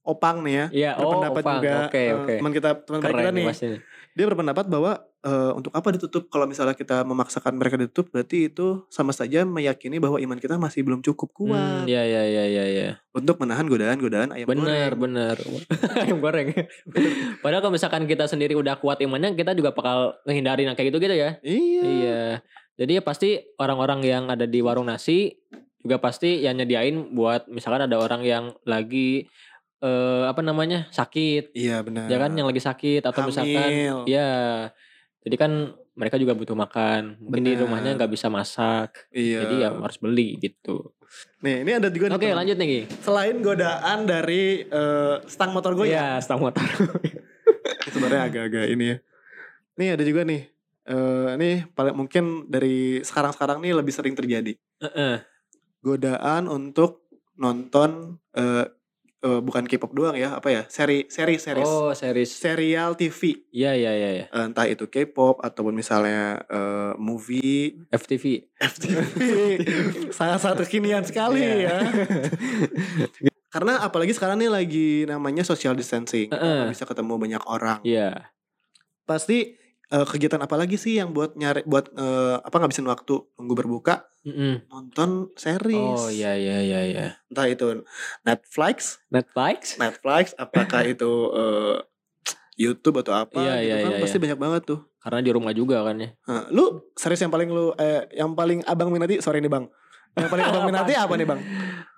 opang 0.00 0.36
nih 0.40 0.54
ya. 0.54 0.66
Iya, 0.72 0.90
oh, 0.96 0.98
berpendapat 1.04 1.42
Opang. 1.44 1.54
juga 1.60 1.74
Oke, 1.88 2.00
eh, 2.00 2.14
oke. 2.14 2.34
teman 2.40 2.52
kita 2.56 2.70
teman 2.86 3.00
kita 3.02 3.30
nih 3.34 3.46
pasti 3.50 3.66
nih. 3.68 3.80
dia 4.14 4.24
berpendapat 4.24 4.64
bahwa 4.70 4.92
eh, 5.24 5.52
untuk 5.52 5.72
apa 5.72 5.88
ditutup? 5.90 6.28
Kalau 6.28 6.44
misalnya 6.44 6.72
kita 6.72 7.00
memaksakan 7.00 7.56
mereka 7.56 7.74
ditutup, 7.74 8.08
berarti 8.08 8.46
itu 8.46 8.84
sama 8.86 9.10
saja 9.10 9.42
meyakini 9.42 9.96
bahwa 9.96 10.16
iman 10.16 10.36
kita 10.36 10.54
masih 10.54 10.80
belum 10.80 11.00
cukup 11.00 11.32
Hmm, 11.34 11.48
kuat 11.48 11.84
ya 11.86 12.04
ya 12.04 12.22
ya 12.22 12.44
ya 12.46 12.64
ya. 12.66 12.88
untuk 13.10 13.36
menahan 13.38 13.64
godaan-godaan 13.64 14.30
ayam 14.30 14.46
Bener 14.46 14.92
goreng. 14.92 15.00
bener. 15.00 15.36
Ayam 16.04 16.18
goreng. 16.18 16.52
Padahal 17.40 17.60
kalau 17.60 17.72
misalkan 17.72 18.04
kita 18.04 18.24
sendiri 18.24 18.52
udah 18.52 18.76
kuat 18.76 19.00
imannya, 19.00 19.32
kita 19.32 19.52
juga 19.52 19.70
bakal 19.70 20.20
ngehindarin 20.24 20.68
yang 20.68 20.76
kayak 20.76 20.88
gitu-gitu 20.88 21.14
ya. 21.14 21.30
Iya. 21.40 21.82
Iya. 21.82 22.22
Jadi 22.74 22.92
ya 22.92 23.02
pasti 23.02 23.30
orang-orang 23.56 24.02
yang 24.02 24.24
ada 24.26 24.44
di 24.44 24.58
warung 24.58 24.86
nasi 24.86 25.38
juga 25.78 25.96
pasti 25.96 26.40
yang 26.40 26.54
nyediain 26.54 27.12
buat 27.12 27.46
misalkan 27.46 27.84
ada 27.84 27.96
orang 27.96 28.20
yang 28.20 28.44
lagi 28.64 29.28
eh 29.78 30.24
apa 30.24 30.40
namanya 30.40 30.88
sakit, 30.88 31.52
Iya 31.52 31.84
benar. 31.84 32.08
ya 32.08 32.16
kan 32.16 32.32
yang 32.32 32.44
lagi 32.44 32.58
sakit 32.58 33.04
atau 33.04 33.20
misalkan 33.22 33.68
Hamil. 33.68 33.96
ya. 34.08 34.72
Jadi 35.24 35.36
kan 35.40 35.52
mereka 35.96 36.20
juga 36.20 36.36
butuh 36.36 36.52
makan. 36.52 37.16
Mungkin 37.18 37.42
di 37.42 37.52
Benar. 37.56 37.62
rumahnya 37.64 37.90
nggak 37.96 38.12
bisa 38.12 38.28
masak. 38.28 39.08
Iya. 39.08 39.48
Jadi 39.48 39.54
ya 39.64 39.68
harus 39.72 39.96
beli 39.96 40.36
gitu. 40.36 40.92
Nih, 41.40 41.62
ini 41.62 41.70
ada 41.78 41.88
juga 41.88 42.10
nih, 42.10 42.16
Oke, 42.18 42.26
teman. 42.26 42.38
lanjut 42.42 42.56
nih. 42.58 42.84
Selain 43.00 43.36
godaan 43.38 43.98
dari 44.04 44.42
eh, 44.66 45.16
stang 45.24 45.54
motor 45.54 45.72
gue 45.72 45.86
ya, 45.86 46.18
Iya, 46.18 46.26
stang 46.26 46.42
motor. 46.42 46.66
sebenarnya 47.94 48.22
agak-agak 48.28 48.66
ini 48.68 48.84
ya. 48.84 48.96
Nih 49.74 49.88
ada 49.96 50.04
juga 50.04 50.22
nih. 50.22 50.42
eh 50.84 51.32
nih 51.40 51.64
paling 51.72 51.96
mungkin 51.96 52.44
dari 52.44 53.00
sekarang-sekarang 53.00 53.64
nih 53.64 53.72
lebih 53.72 53.88
sering 53.88 54.12
terjadi. 54.12 54.52
Heeh. 54.84 55.24
Godaan 55.80 56.44
untuk 56.44 57.08
nonton 57.36 58.20
eh 58.36 58.68
eh, 59.24 59.40
bukan 59.40 59.64
K-pop 59.64 59.90
doang 59.90 60.12
ya, 60.12 60.36
apa 60.36 60.48
ya? 60.48 60.62
Seri 60.68 61.08
seri 61.08 61.40
series. 61.40 61.64
Oh, 61.64 61.90
series. 61.90 62.28
Serial 62.28 62.92
TV. 62.92 63.48
Iya, 63.50 63.72
iya, 63.72 63.92
iya, 63.92 64.10
iya. 64.14 64.26
Entah 64.30 64.68
itu 64.68 64.84
K-pop 64.86 65.40
ataupun 65.40 65.72
misalnya 65.72 66.44
eh, 66.44 66.92
movie 66.96 67.80
FTV. 67.88 68.52
FTV. 68.54 69.16
Sangat-sangat 70.16 70.62
kekinian 70.62 71.02
sekali 71.02 71.40
Iya. 71.40 71.56
ya. 71.64 71.76
Karena 73.54 73.80
apalagi 73.80 74.10
sekarang 74.10 74.36
nih 74.36 74.50
lagi 74.50 74.88
namanya 75.06 75.40
social 75.42 75.72
distancing. 75.72 76.26
Heeh. 76.28 76.66
nggak 76.66 76.74
bisa 76.74 76.84
ketemu 76.84 77.14
banyak 77.16 77.42
orang. 77.46 77.78
Iya. 77.80 78.28
Pasti 79.04 79.54
eh, 79.90 80.06
kegiatan 80.06 80.40
apa 80.40 80.54
lagi 80.54 80.76
sih 80.76 80.96
yang 80.96 81.12
buat 81.12 81.34
nyari 81.34 81.66
buat 81.66 81.92
eh, 81.92 82.36
apa 82.40 82.56
ngabisin 82.56 82.86
waktu 82.86 83.20
nunggu 83.36 83.54
berbuka 83.56 84.08
Mm-mm. 84.24 84.64
nonton 84.72 85.28
series. 85.36 86.00
Oh, 86.00 86.08
iya, 86.08 86.32
iya, 86.32 86.64
iya, 86.64 86.80
iya. 86.88 87.06
Entah 87.28 87.44
itu 87.44 87.84
Netflix, 88.24 89.04
Netflix? 89.12 89.76
Netflix 89.76 90.32
apakah 90.40 90.80
itu 90.96 91.12
eh, 91.36 91.76
YouTube 92.56 93.02
atau 93.02 93.12
apa 93.12 93.36
Iya, 93.36 93.54
gitu 93.60 93.68
iya, 93.68 93.76
kan 93.84 93.90
iya, 93.92 94.00
pasti 94.00 94.18
banyak 94.22 94.38
banget 94.38 94.62
tuh. 94.64 94.80
Karena 95.02 95.20
di 95.20 95.30
rumah 95.34 95.52
juga 95.52 95.84
kan 95.84 96.00
ya. 96.00 96.08
Nah, 96.24 96.48
lu 96.48 96.88
series 96.96 97.20
yang 97.20 97.32
paling 97.34 97.52
lu 97.52 97.76
eh, 97.76 98.08
yang 98.16 98.32
paling 98.32 98.64
abang 98.64 98.88
minati 98.88 99.20
sorry 99.20 99.44
nih 99.44 99.52
bang 99.52 99.68
yang 100.14 100.30
paling 100.30 100.46
abang 100.46 100.64
minati 100.64 100.94
apa 100.94 101.10
nih 101.18 101.26
bang 101.26 101.40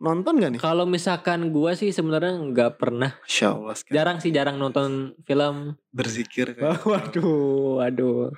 nonton 0.00 0.40
gak 0.40 0.50
nih 0.56 0.60
Kalau 0.60 0.84
misalkan 0.88 1.52
gua 1.52 1.76
sih 1.76 1.92
sebenarnya 1.92 2.36
nggak 2.36 2.72
pernah. 2.80 3.16
Insya 3.28 3.52
Allah 3.56 3.76
Jarang 3.88 4.18
sih 4.20 4.32
jarang 4.32 4.56
nonton 4.56 5.16
film. 5.24 5.76
berzikir 5.92 6.52
waduh, 6.88 7.80
waduh. 7.80 8.32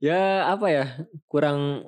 ya 0.00 0.48
apa 0.52 0.66
ya? 0.68 0.84
Kurang 1.28 1.84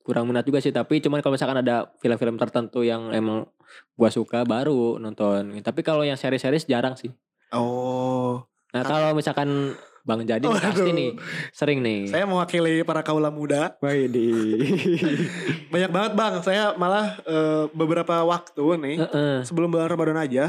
kurang 0.00 0.26
minat 0.26 0.42
juga 0.42 0.58
sih 0.58 0.74
tapi 0.74 0.98
cuman 0.98 1.22
kalau 1.22 1.38
misalkan 1.38 1.60
ada 1.60 1.94
film-film 2.02 2.34
tertentu 2.34 2.82
yang 2.82 3.14
emang 3.14 3.46
gua 3.94 4.10
suka 4.10 4.42
baru 4.42 4.98
nonton. 4.98 5.58
Tapi 5.62 5.80
kalau 5.82 6.02
yang 6.02 6.18
series-series 6.18 6.66
jarang 6.66 6.98
sih. 6.98 7.10
oh 7.54 8.46
Nah, 8.70 8.82
kalau 8.86 9.10
misalkan 9.18 9.74
Bang 10.10 10.20
Jadi 10.22 10.44
nih, 10.44 10.58
pasti 10.60 10.90
nih 10.90 11.10
sering 11.50 11.78
nih. 11.78 12.00
saya 12.06 12.24
mewakili 12.24 12.82
para 12.82 13.00
kaula 13.00 13.30
muda 13.30 13.78
banyak 15.72 15.90
banget 15.90 16.12
bang 16.12 16.34
saya 16.40 16.74
malah 16.74 17.14
eh, 17.22 17.64
beberapa 17.70 18.20
waktu 18.22 18.64
nih 18.76 18.96
Heeh. 19.00 19.36
sebelum 19.42 19.70
bulan 19.70 19.86
Ramadan 19.86 20.18
aja 20.18 20.44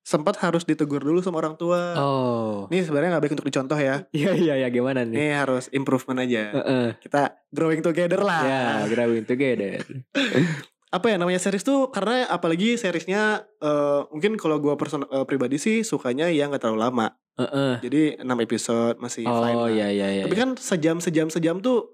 sempat 0.00 0.36
harus 0.38 0.62
ditegur 0.62 1.00
dulu 1.00 1.20
sama 1.20 1.38
orang 1.38 1.54
tua 1.54 1.96
Oh. 1.96 2.68
ini 2.68 2.80
sebenarnya 2.80 3.08
nggak 3.10 3.22
baik 3.22 3.34
untuk 3.34 3.44
dicontoh 3.46 3.76
ya 3.76 4.04
Iya 4.10 4.32
iya 4.34 4.54
ya 4.58 4.68
gimana 4.68 5.00
nih? 5.02 5.16
ini 5.16 5.28
harus 5.30 5.68
improvement 5.70 6.20
aja 6.20 6.52
Heeh. 6.54 6.86
kita 6.98 7.22
growing 7.48 7.80
together 7.80 8.20
lah 8.20 8.42
Ya, 8.42 8.64
growing 8.86 9.24
together. 9.24 9.80
apa 10.94 11.06
ya 11.08 11.16
namanya 11.16 11.36
series 11.36 11.62
tuh 11.62 11.90
karena 11.90 12.22
apalagi 12.24 12.74
seriesnya 12.74 13.22
eh, 13.58 14.00
mungkin 14.08 14.34
kalau 14.34 14.56
gua 14.56 14.74
person 14.74 15.02
eh, 15.04 15.24
pribadi 15.24 15.58
sih 15.58 15.82
sukanya 15.82 16.30
yang 16.30 16.48
gak 16.48 16.62
terlalu 16.62 16.80
lama 16.80 17.06
Heeh. 17.34 17.82
jadi 17.82 18.02
6 18.22 18.30
episode 18.40 18.96
masih 18.96 19.22
fine 19.22 19.34
Oh 19.52 19.66
lah. 19.66 19.68
iya 19.68 19.90
iya 19.90 20.06
iya. 20.12 20.22
tapi 20.22 20.38
kan 20.38 20.54
sejam 20.54 20.96
sejam 20.98 21.26
sejam 21.26 21.58
tuh 21.58 21.90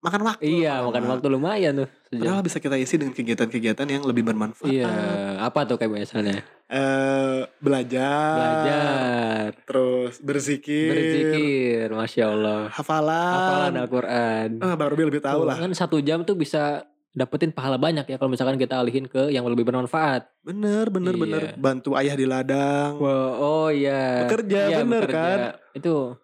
makan 0.00 0.18
waktu 0.24 0.42
Iya, 0.42 0.82
lama. 0.82 0.90
makan 0.90 1.04
waktu 1.08 1.26
lumayan 1.28 1.72
tuh. 1.76 1.88
sejam. 2.04 2.26
padahal 2.26 2.42
bisa 2.42 2.58
kita 2.58 2.74
isi 2.74 2.98
dengan 2.98 3.14
kegiatan-kegiatan 3.14 3.86
yang 3.86 4.02
lebih 4.02 4.26
bermanfaat 4.26 4.66
Iya, 4.66 4.90
apa 5.38 5.62
tuh 5.62 5.78
kayak 5.78 5.94
misalnya? 5.96 6.42
Eh, 6.66 7.40
belajar 7.56 8.34
Belajar, 8.34 9.46
terus 9.62 10.18
berzikir, 10.18 10.90
berzikir, 10.90 11.86
masya 11.92 12.24
Allah. 12.28 12.60
hafalan, 12.68 13.30
Hafalan 13.30 13.72
Al-Quran. 13.78 14.48
ah, 14.58 14.74
Bang 14.74 14.90
Robi 14.90 15.06
lebih 15.06 15.22
tahu 15.22 15.38
Tuh, 15.38 15.46
lah 15.46 15.56
Kan 15.56 15.70
satu 15.70 16.00
jam 16.00 16.24
tuh 16.24 16.34
bisa 16.34 16.82
dapetin 17.12 17.50
pahala 17.50 17.76
banyak 17.76 18.04
ya 18.04 18.16
kalau 18.16 18.28
misalkan 18.28 18.56
kita 18.56 18.76
alihin 18.76 19.04
ke 19.04 19.28
yang 19.28 19.44
lebih 19.44 19.62
bermanfaat. 19.62 20.32
bener 20.40 20.88
bener 20.88 21.12
Iya. 21.12 21.20
bener 21.20 21.42
bantu 21.54 21.92
ayah 21.94 22.12
di 22.12 22.24
ladang 22.24 22.96
Wow, 22.96 23.30
oh 23.36 23.68
iya. 23.68 24.24
Bekerja, 24.24 24.60
Iya, 24.66 24.76
bener 24.80 25.02
bekerja. 25.02 25.14
kan? 25.14 25.38
Itu 25.72 26.16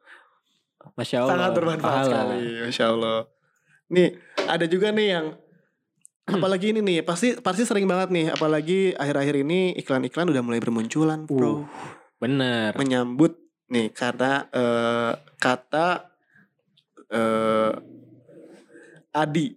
Masya 0.91 1.17
Allah. 1.21 1.31
sangat 1.31 1.51
bermanfaat 1.53 1.93
pahala. 1.95 2.09
sekali 2.09 2.41
masya 2.61 2.85
Allah 2.89 3.19
nih 3.87 4.09
ada 4.43 4.65
juga 4.65 4.89
nih 4.91 5.09
yang 5.11 5.27
apalagi 6.27 6.67
ini 6.71 6.81
nih 6.83 6.99
pasti 7.03 7.37
pasti 7.37 7.63
sering 7.63 7.85
banget 7.85 8.09
nih 8.11 8.27
apalagi 8.31 8.93
akhir-akhir 8.93 9.37
ini 9.41 9.73
iklan-iklan 9.77 10.27
udah 10.27 10.43
mulai 10.43 10.59
bermunculan 10.59 11.25
bro 11.25 11.53
Uh, 11.55 11.65
bener. 12.19 12.73
menyambut 12.75 13.37
nih 13.69 13.89
karena 13.91 14.45
eh, 14.51 15.13
kata 15.37 16.09
eh, 17.09 17.73
Adi 19.11 19.49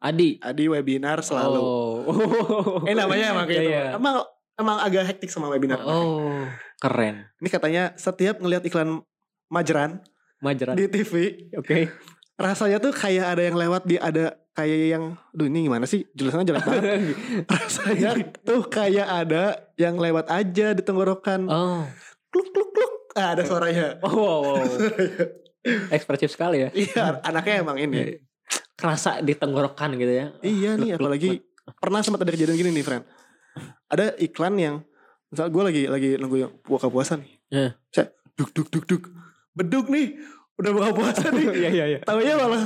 Adi. 0.00 0.40
Adi 0.40 0.64
webinar 0.66 1.20
selalu 1.20 1.60
Oh. 1.60 2.82
eh 2.82 2.92
namanya 2.92 3.32
emang 3.32 3.44
kayak 3.44 3.56
Iya, 3.56 3.68
gitu 3.68 3.70
iya. 3.70 3.84
emang 3.94 4.14
emang 4.54 4.76
agak 4.78 5.04
hektik 5.06 5.28
sama 5.28 5.48
webinar 5.48 5.80
Oh, 5.80 6.44
keren. 6.78 7.28
ini 7.36 7.48
katanya 7.48 7.92
setiap 7.94 8.36
ngelihat 8.36 8.60
iklan 8.62 9.00
Majran 9.46 10.00
Majeran. 10.38 10.72
di 10.72 10.86
TV 10.86 11.12
Oke. 11.52 11.92
rasanya 12.34 12.78
tuh 12.78 12.90
kayak 12.90 13.26
ada 13.28 13.42
yang 13.42 13.54
lewat 13.54 13.84
di 13.84 13.96
ada 13.96 14.32
kayak 14.50 14.78
yang 14.90 15.04
duh 15.30 15.44
ini 15.44 15.64
gimana 15.64 15.84
sih 15.84 16.08
jelasannya 16.10 16.46
jelek 16.46 16.64
banget 16.64 16.82
rasanya 17.52 18.10
tuh 18.40 18.64
kayak 18.64 19.04
ada 19.06 19.44
yang 19.76 19.96
lewat 19.96 20.26
aja 20.26 20.72
di 20.72 20.80
tenggorokan 20.80 21.44
oh. 21.44 21.84
kluk 22.28 22.48
kluk 22.48 22.68
kluk 22.70 22.92
ah, 23.14 23.32
ada 23.32 23.42
suaranya 23.42 24.00
Oh, 24.00 24.12
wow, 24.12 24.38
wow. 24.46 24.64
Ekspresif 25.92 26.30
sekali 26.30 26.64
ya. 26.64 26.68
iya 26.72 27.20
anaknya 27.20 27.60
emang 27.60 27.76
ini 27.76 28.16
Kerasa 28.80 29.20
di 29.20 29.32
tenggorokan 29.32 29.92
gitu 29.94 30.08
ya. 30.10 30.26
iya 30.40 30.74
nih 30.74 30.96
apalagi 30.96 31.44
pernah 31.76 32.00
sempat 32.00 32.20
ada 32.20 32.32
kejadian 32.32 32.56
gini 32.56 32.70
nih 32.72 32.82
friend 32.82 33.04
ada 33.86 34.16
iklan 34.16 34.56
yang 34.56 34.76
misal 35.28 35.46
gue 35.46 35.62
lagi 35.62 35.82
lagi 35.84 36.08
nunggu 36.16 36.36
yang 36.38 36.52
buka 36.60 36.88
puasa 36.88 37.14
nih 37.14 37.30
Eh. 37.50 37.70
saya 37.88 38.08
duk 38.34 38.50
duk 38.50 38.68
duk 38.68 38.84
duk 38.86 39.02
beduk 39.52 39.86
nih 39.86 40.16
udah 40.56 40.70
buka 40.70 40.88
puasa 40.90 41.28
nih 41.28 41.46
Iya, 41.60 41.70
iya, 41.70 41.84
iya. 41.86 41.98
tahunya 42.00 42.34
malah 42.34 42.64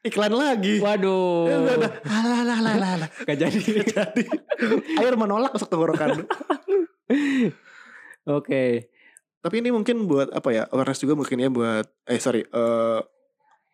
iklan 0.00 0.32
lagi 0.32 0.78
Waduh. 0.78 1.44
Ya 1.44 1.56
udah. 1.58 1.76
Alah, 2.06 2.38
alah, 2.38 2.56
alah, 2.56 2.72
alah, 2.72 2.90
alah. 2.96 3.08
Gak 3.26 3.36
jadi. 3.36 3.58
Jadi 3.92 4.24
air 4.96 5.14
menolak 5.18 5.50
masuk 5.50 5.68
tenggorokan. 5.68 6.22
Oke. 8.28 8.88
Tapi 9.38 9.54
ini 9.58 9.70
mungkin 9.70 10.04
buat 10.04 10.30
apa 10.30 10.48
ya? 10.50 10.62
Awareness 10.70 11.00
juga 11.00 11.14
mungkin 11.14 11.38
ya 11.38 11.48
buat 11.48 11.86
eh 12.04 12.20
sorry, 12.20 12.42
eh 12.42 13.00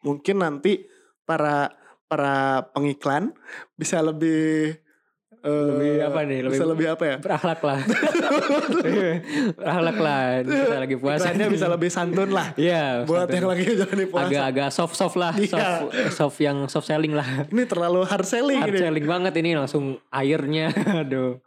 mungkin 0.01 0.37
nanti 0.38 0.85
para 1.24 1.74
para 2.06 2.68
pengiklan 2.76 3.32
bisa 3.74 3.98
lebih 4.04 4.78
eh, 5.44 5.66
Lebih 5.70 5.92
apa 6.02 6.20
nih? 6.22 6.38
Lebih- 6.40 6.57
bisa 6.57 6.64
lebih 6.64 6.87
apa 6.88 7.04
ya? 7.04 7.16
Berakhlak 7.20 7.61
lah. 7.61 7.80
Berakhlak 9.57 9.98
lah. 9.98 10.22
Kita 10.40 10.76
lagi 10.78 10.96
puasa. 10.96 11.28
Iklannya 11.28 11.46
bisa 11.50 11.66
lebih 11.68 11.90
santun 11.90 12.30
lah. 12.30 12.46
Iya. 12.57 13.04
buat 13.04 13.26
sampai 13.26 13.37
yang 13.37 13.48
lagi 13.48 13.64
jalani 13.74 14.07
puasa. 14.07 14.24
agak-agak 14.26 14.68
soft-soft 14.70 15.16
lah. 15.16 15.33
Iya. 15.35 15.52
Soft, 15.52 15.85
soft 16.11 16.38
yang 16.40 16.57
soft 16.66 16.87
selling 16.87 17.12
lah. 17.12 17.26
Ini 17.46 17.62
terlalu 17.64 18.00
hard 18.04 18.24
selling 18.24 18.59
Hard 18.59 18.72
ini. 18.72 18.80
selling 18.80 19.07
banget 19.07 19.33
ini 19.37 19.50
langsung 19.54 19.85
airnya. 20.09 20.72
Aduh. 21.04 21.38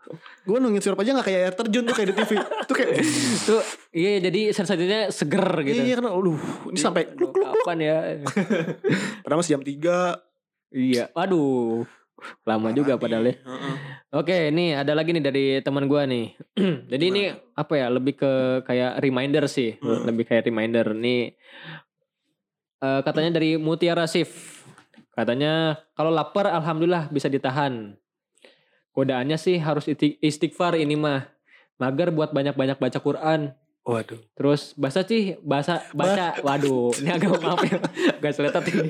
Gue 0.43 0.57
nungguin 0.57 0.79
sirup 0.79 0.95
aja 0.97 1.11
gak 1.13 1.27
kayak 1.27 1.41
air 1.43 1.53
terjun 1.55 1.83
tuh 1.83 1.93
kayak 1.93 2.07
di 2.07 2.15
TV. 2.15 2.31
Tuh 2.39 2.75
kayak 2.75 2.89
Tuh 3.47 3.61
iya 3.91 4.21
jadi 4.21 4.41
sensasinya 4.51 5.09
seger 5.09 5.43
gitu. 5.65 5.81
Iya 5.81 5.97
kan 5.97 6.05
aduh 6.07 6.39
ini 6.69 6.79
sampai 6.79 7.09
kluk. 7.09 7.35
Kapan 7.35 7.77
ya? 7.79 7.97
Padahal 9.21 9.39
masih 9.39 9.57
jam 9.57 9.63
3. 9.63 10.23
iya. 10.69 11.11
Waduh. 11.11 11.83
Lama 12.43 12.73
juga 12.73 12.97
padahal 12.97 13.29
ya. 13.29 13.35
Oke, 14.09 14.49
ini 14.49 14.73
ada 14.73 14.91
lagi 14.91 15.11
nih 15.11 15.21
dari 15.21 15.45
teman 15.61 15.85
gua 15.85 16.03
nih. 16.03 16.33
Jadi 16.91 17.05
ini 17.05 17.23
apa 17.53 17.73
ya? 17.73 17.87
Lebih 17.87 18.13
ke 18.15 18.31
kayak 18.63 18.97
reminder 18.97 19.45
sih, 19.45 19.77
Hmm. 19.77 20.03
lebih 20.03 20.25
kayak 20.25 20.45
reminder 20.45 20.91
nih. 20.91 21.37
eh, 22.77 23.01
katanya 23.01 23.33
dari 23.33 23.57
Mutiara 23.57 24.05
Sif. 24.05 24.61
Katanya 25.09 25.81
kalau 25.91 26.09
lapar 26.09 26.45
alhamdulillah 26.47 27.09
bisa 27.09 27.25
ditahan. 27.25 27.97
Godaannya 28.91 29.33
sih 29.35 29.57
harus 29.57 29.85
isti- 29.85 30.17
istighfar 30.19 30.73
ini 30.73 30.93
mah. 30.93 31.25
Mager 31.77 32.09
buat 32.09 32.29
banyak-banyak 32.29 32.77
baca 32.77 32.97
Quran. 32.97 33.53
Waduh. 33.81 34.19
Terus 34.33 34.73
bahasa 34.73 35.01
sih 35.01 35.39
bahasa 35.39 35.79
baca 35.91 36.35
waduh 36.43 36.91
ini 36.97 37.07
agak 37.07 37.39
maaf 37.39 37.63
ya 37.63 37.79
gak 38.19 38.33
sulit 38.35 38.51
tapi 38.51 38.83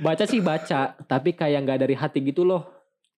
baca 0.00 0.24
sih 0.26 0.42
baca 0.42 0.98
tapi 1.06 1.34
kayak 1.34 1.60
nggak 1.66 1.78
dari 1.84 1.94
hati 1.94 2.18
gitu 2.24 2.42
loh. 2.42 2.66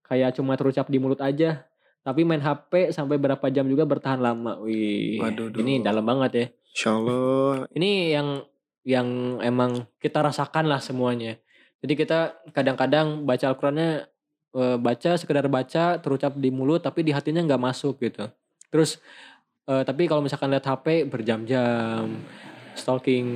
Kayak 0.06 0.38
cuma 0.38 0.54
terucap 0.54 0.86
di 0.86 0.98
mulut 1.02 1.18
aja. 1.22 1.66
Tapi 2.06 2.22
main 2.22 2.38
HP 2.38 2.94
sampai 2.94 3.18
berapa 3.18 3.42
jam 3.50 3.66
juga 3.66 3.82
bertahan 3.82 4.22
lama. 4.22 4.62
Wih 4.62 5.18
Waduh, 5.18 5.50
duh. 5.50 5.58
ini 5.58 5.82
dalam 5.82 6.06
banget 6.06 6.30
ya. 6.32 6.46
Insya 6.76 6.90
Allah. 6.94 7.66
ini 7.74 8.12
yang 8.14 8.28
yang 8.86 9.08
emang 9.42 9.90
kita 9.98 10.22
rasakan 10.22 10.70
lah 10.70 10.78
semuanya. 10.78 11.34
Jadi 11.82 11.98
kita 11.98 12.38
kadang-kadang 12.54 13.26
baca 13.26 13.50
Al-Qurannya 13.50 14.06
eh, 14.54 14.76
baca 14.78 15.10
sekedar 15.18 15.50
baca 15.50 15.98
terucap 15.98 16.38
di 16.38 16.54
mulut 16.54 16.84
tapi 16.86 17.02
di 17.02 17.10
hatinya 17.10 17.42
nggak 17.42 17.62
masuk 17.62 17.98
gitu. 17.98 18.30
Terus 18.70 19.02
eh, 19.66 19.82
tapi 19.82 20.06
kalau 20.06 20.22
misalkan 20.22 20.54
lihat 20.54 20.68
HP 20.68 21.10
berjam-jam. 21.10 22.22
Stalking 22.76 23.26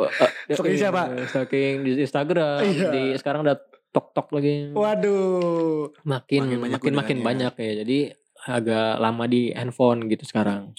eh, 0.00 0.29
Stalking 0.52 0.76
siapa? 0.76 1.02
stalking 1.24 1.74
di 1.80 1.90
Instagram 1.98 2.58
Iya. 2.60 2.88
di 2.90 3.02
sekarang 3.14 3.40
udah 3.42 3.56
tok 3.88 4.06
tok 4.10 4.28
lagi 4.32 4.70
Waduh. 4.70 5.90
makin 6.02 6.40
Makin 6.46 6.50
makin 6.60 6.70
banyak 6.70 6.94
makin, 6.94 7.18
banyak 7.20 7.52
ya 7.56 7.72
jadi 7.80 7.98
agak 8.42 8.96
lama 8.96 9.24
di 9.24 9.50
handphone 9.50 10.06
gitu 10.06 10.24
sekarang 10.24 10.72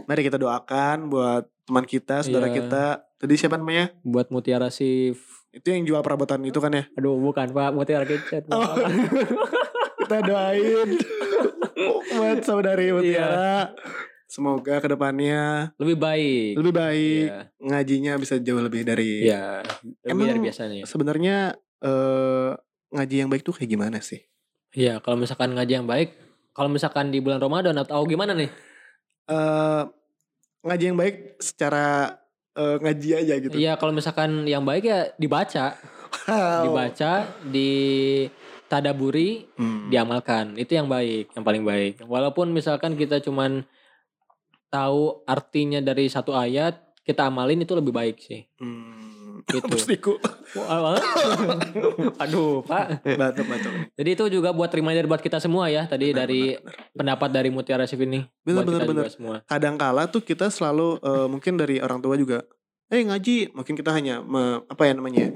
Mari 0.00 0.22
kita 0.22 0.36
doakan 0.36 1.08
buat 1.08 1.44
teman 1.64 1.82
kita, 1.82 2.22
saudara 2.22 2.46
Iya. 2.46 2.54
kita. 2.56 2.84
Tadi 3.18 3.34
siapa 3.34 3.56
namanya? 3.56 3.90
buat 4.00 4.30
Mutiara 4.30 4.70
Sif 4.70 5.42
Itu 5.50 5.68
yang 5.68 5.82
jual 5.82 5.98
perabotan 5.98 6.38
itu 6.40 6.56
kan 6.56 6.70
ya? 6.70 6.86
Aduh 6.94 7.18
bukan 7.18 7.48
Pak 7.48 7.72
Mutiara 7.72 8.04
Kitchen. 8.04 8.46
Oh. 8.48 8.62
Kita 9.98 10.22
doain 10.22 10.88
buat 12.14 12.38
saudari 12.40 12.88
Mutiara. 12.90 13.74
Semoga 14.28 14.76
ke 14.76 14.86
depannya 14.86 15.72
Lebih 15.80 15.96
baik. 15.96 16.52
lebih 16.60 16.74
baik. 16.76 17.26
Iya. 17.26 17.40
Ngajinya 17.58 18.12
bisa 18.20 18.36
jauh 18.36 18.60
lebih 18.60 18.84
dari. 18.84 19.24
Iya. 19.24 19.64
Lebih 20.04 20.04
Emang 20.04 20.26
dari 20.28 20.40
biasanya. 20.44 20.82
Sebenarnya 20.84 21.36
eh, 21.80 22.50
ngaji 22.92 23.16
yang 23.16 23.28
baik 23.28 23.40
tuh 23.40 23.56
kayak 23.56 23.72
gimana 23.72 23.98
sih? 23.98 24.20
Iya, 24.70 25.00
kalau 25.00 25.16
misalkan 25.16 25.56
ngaji 25.56 25.72
yang 25.74 25.88
baik, 25.88 26.12
kalau 26.52 26.68
misalkan 26.68 27.08
di 27.08 27.18
bulan 27.18 27.40
Ramadan 27.40 27.76
atau 27.76 28.04
gimana 28.04 28.36
nih? 28.36 28.52
eh 29.28 29.82
ngaji 30.58 30.84
yang 30.86 30.96
baik 30.96 31.16
secara 31.38 32.16
eh, 32.52 32.76
ngaji 32.80 33.08
aja 33.16 33.34
gitu. 33.38 33.54
Iya, 33.56 33.76
kalau 33.76 33.92
misalkan 33.92 34.44
yang 34.44 34.60
baik 34.62 34.84
ya 34.84 35.08
dibaca, 35.16 35.76
Wow. 36.24 36.64
dibaca, 36.64 37.12
di 37.44 37.70
tadaburi, 38.64 39.48
Hmm. 39.56 39.88
diamalkan. 39.88 40.56
Itu 40.56 40.74
yang 40.74 40.88
baik, 40.88 41.32
yang 41.32 41.44
paling 41.44 41.64
baik. 41.64 42.04
Walaupun 42.04 42.48
misalkan 42.50 42.92
kita 42.94 43.20
cuman 43.20 43.64
tahu 44.68 45.24
artinya 45.24 45.80
dari 45.80 46.06
satu 46.06 46.32
ayat, 46.32 46.76
kita 47.00 47.24
amalin 47.24 47.60
itu 47.60 47.72
lebih 47.72 47.90
baik 47.90 48.16
sih. 48.18 48.44
Hmm. 48.60 49.40
Gitu. 49.48 49.64
Terus 49.64 49.86
diku. 49.86 50.12
Wah, 50.54 50.98
Aduh, 52.22 52.60
Pak. 52.60 53.00
batuk 53.06 53.46
batuk. 53.46 53.72
Jadi 53.94 54.10
itu 54.12 54.24
juga 54.28 54.50
buat 54.50 54.68
reminder 54.68 55.06
buat 55.06 55.18
kita 55.18 55.38
semua 55.38 55.68
ya 55.68 55.86
tadi 55.86 56.12
Benar, 56.12 56.18
dari 56.26 56.42
benar, 56.52 56.68
benar. 56.68 56.92
pendapat 56.92 57.30
dari 57.32 57.48
Mutiara 57.48 57.84
Sif 57.86 57.96
ini. 57.98 58.20
Benar, 58.42 58.60
buat 58.60 58.66
benar, 58.66 58.80
kita 58.82 58.92
benar. 58.92 59.06
semua. 59.08 59.34
Kadangkala 59.46 60.02
tuh 60.06 60.20
kita 60.20 60.48
selalu 60.48 61.00
eh, 61.00 61.26
mungkin 61.26 61.54
dari 61.54 61.78
orang 61.78 61.98
tua 61.98 62.14
juga. 62.14 62.44
Eh 62.88 63.04
ngaji, 63.04 63.52
mungkin 63.52 63.72
kita 63.72 63.92
hanya 63.92 64.20
me- 64.20 64.64
apa 64.64 64.82
ya 64.82 64.92
namanya? 64.92 65.32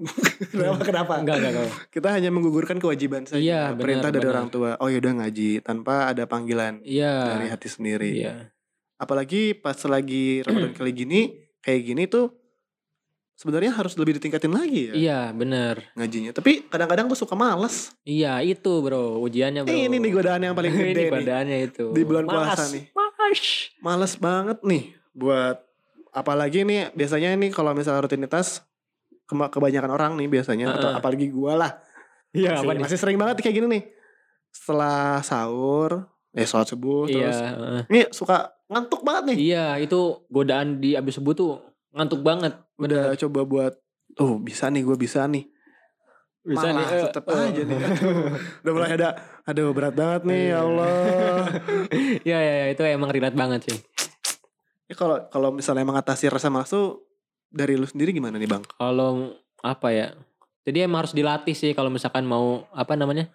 kenapa 0.52 0.80
kenapa? 0.80 1.12
Enggak, 1.16 1.36
enggak, 1.38 1.52
enggak. 1.52 1.70
Kita 1.90 2.08
hanya 2.12 2.30
menggugurkan 2.30 2.76
kewajiban 2.76 3.24
saja. 3.24 3.40
Iya, 3.40 3.62
benar, 3.72 3.82
perintah 3.82 4.10
dari 4.10 4.24
benar. 4.24 4.34
orang 4.36 4.48
tua. 4.48 4.70
Oh 4.78 4.88
yaudah 4.88 5.12
ngaji 5.16 5.60
tanpa 5.60 6.08
ada 6.08 6.24
panggilan 6.24 6.80
Iya. 6.80 7.36
dari 7.36 7.46
hati 7.48 7.68
sendiri. 7.68 8.12
Iya. 8.20 8.36
Apalagi 9.00 9.56
pas 9.56 9.76
lagi 9.88 10.44
Ramadan 10.44 10.72
kali 10.76 10.92
gini, 10.92 11.20
kayak 11.58 11.80
gini 11.82 12.04
tuh 12.04 12.36
sebenarnya 13.32 13.72
harus 13.72 13.96
lebih 13.96 14.20
ditingkatin 14.20 14.52
lagi 14.52 14.80
ya 14.84 14.94
Iya, 14.94 15.20
bener. 15.32 15.80
ngajinya. 15.96 16.30
Tapi 16.30 16.68
kadang-kadang 16.68 17.08
gue 17.08 17.16
suka 17.16 17.32
males. 17.32 17.96
Iya, 18.02 18.44
itu 18.44 18.68
bro, 18.78 19.16
ujiannya 19.18 19.64
bro. 19.64 19.72
Eh, 19.72 19.88
ini 19.88 19.96
nih 19.96 20.12
godaan 20.12 20.44
yang 20.44 20.52
paling 20.52 20.68
ini 20.76 20.84
gede 20.86 21.00
nih. 21.00 21.10
godaannya 21.16 21.58
itu. 21.64 21.84
Di 21.90 22.02
bulan 22.04 22.24
Malas, 22.24 22.52
puasa 22.52 22.64
nih. 22.68 22.84
Malas. 22.92 23.40
Males 23.80 24.12
banget 24.14 24.58
nih 24.60 24.84
buat 25.10 25.56
apalagi 26.10 26.62
nih 26.62 26.92
biasanya 26.92 27.32
nih 27.34 27.48
kalau 27.48 27.72
misalnya 27.72 28.02
rutinitas 28.02 28.60
kebanyakan 29.26 29.90
orang 29.90 30.12
nih 30.14 30.28
biasanya 30.28 30.74
atau 30.74 30.88
Heeh. 30.88 30.98
apalagi 30.98 31.26
gua 31.28 31.54
lah 31.56 31.72
Iya, 32.30 32.62
masih, 32.62 32.78
masih 32.78 32.98
sering 32.98 33.16
banget 33.16 33.38
kayak 33.38 33.56
gini 33.56 33.66
nih 33.68 33.82
setelah 34.50 35.18
sahur 35.20 36.06
eh 36.30 36.42
sholat 36.44 36.66
subuh 36.66 37.06
Iya, 37.06 37.14
terus 37.16 37.38
heeh. 37.38 37.80
ini 37.88 38.00
suka 38.10 38.54
ngantuk 38.70 39.02
banget 39.02 39.22
nih 39.28 39.36
Iya, 39.50 39.66
itu 39.80 39.98
godaan 40.28 40.78
di 40.78 40.94
abis 40.94 41.18
subuh 41.18 41.34
tuh 41.34 41.58
ngantuk 41.90 42.22
banget. 42.22 42.54
udah 42.78 43.12
coba 43.18 43.40
buat 43.42 43.74
oh 44.16 44.38
bisa 44.38 44.70
nih 44.70 44.82
gue 44.82 44.96
bisa 44.96 45.26
nih 45.26 45.44
Bisa 46.40 46.72
malah 46.72 46.80
nih, 46.80 46.86
eh, 46.88 47.04
tetep 47.04 47.24
eh. 47.26 47.36
aja 47.36 47.62
nih 47.62 47.76
Aduh, 47.76 48.14
udah 48.64 48.72
mulai 48.72 48.90
ada 48.94 49.08
aduh 49.44 49.68
berat 49.70 49.92
banget 49.92 50.22
nih 50.24 50.42
ya 50.48 50.58
Allah 50.62 50.88
Iya, 52.28 52.38
iya, 52.38 52.52
iya, 52.56 52.66
itu 52.70 52.82
emang 52.82 53.10
relate 53.10 53.34
banget 53.34 53.60
sih. 53.66 53.76
Ya, 54.86 54.94
kalau 54.94 55.20
kalau 55.28 55.50
misalnya 55.50 55.84
mengatasi 55.84 56.26
rasa 56.26 56.48
malas 56.48 56.70
tuh 56.70 57.04
dari 57.46 57.74
lu 57.74 57.84
sendiri 57.84 58.10
gimana 58.10 58.38
nih 58.38 58.48
bang 58.48 58.62
Kalau 58.72 59.34
apa 59.60 59.88
ya? 59.90 60.14
Jadi 60.62 60.82
emang 60.82 61.04
harus 61.04 61.12
dilatih 61.12 61.52
sih 61.52 61.70
kalau 61.72 61.90
misalkan 61.90 62.22
mau 62.22 62.64
apa 62.70 62.94
namanya? 62.94 63.28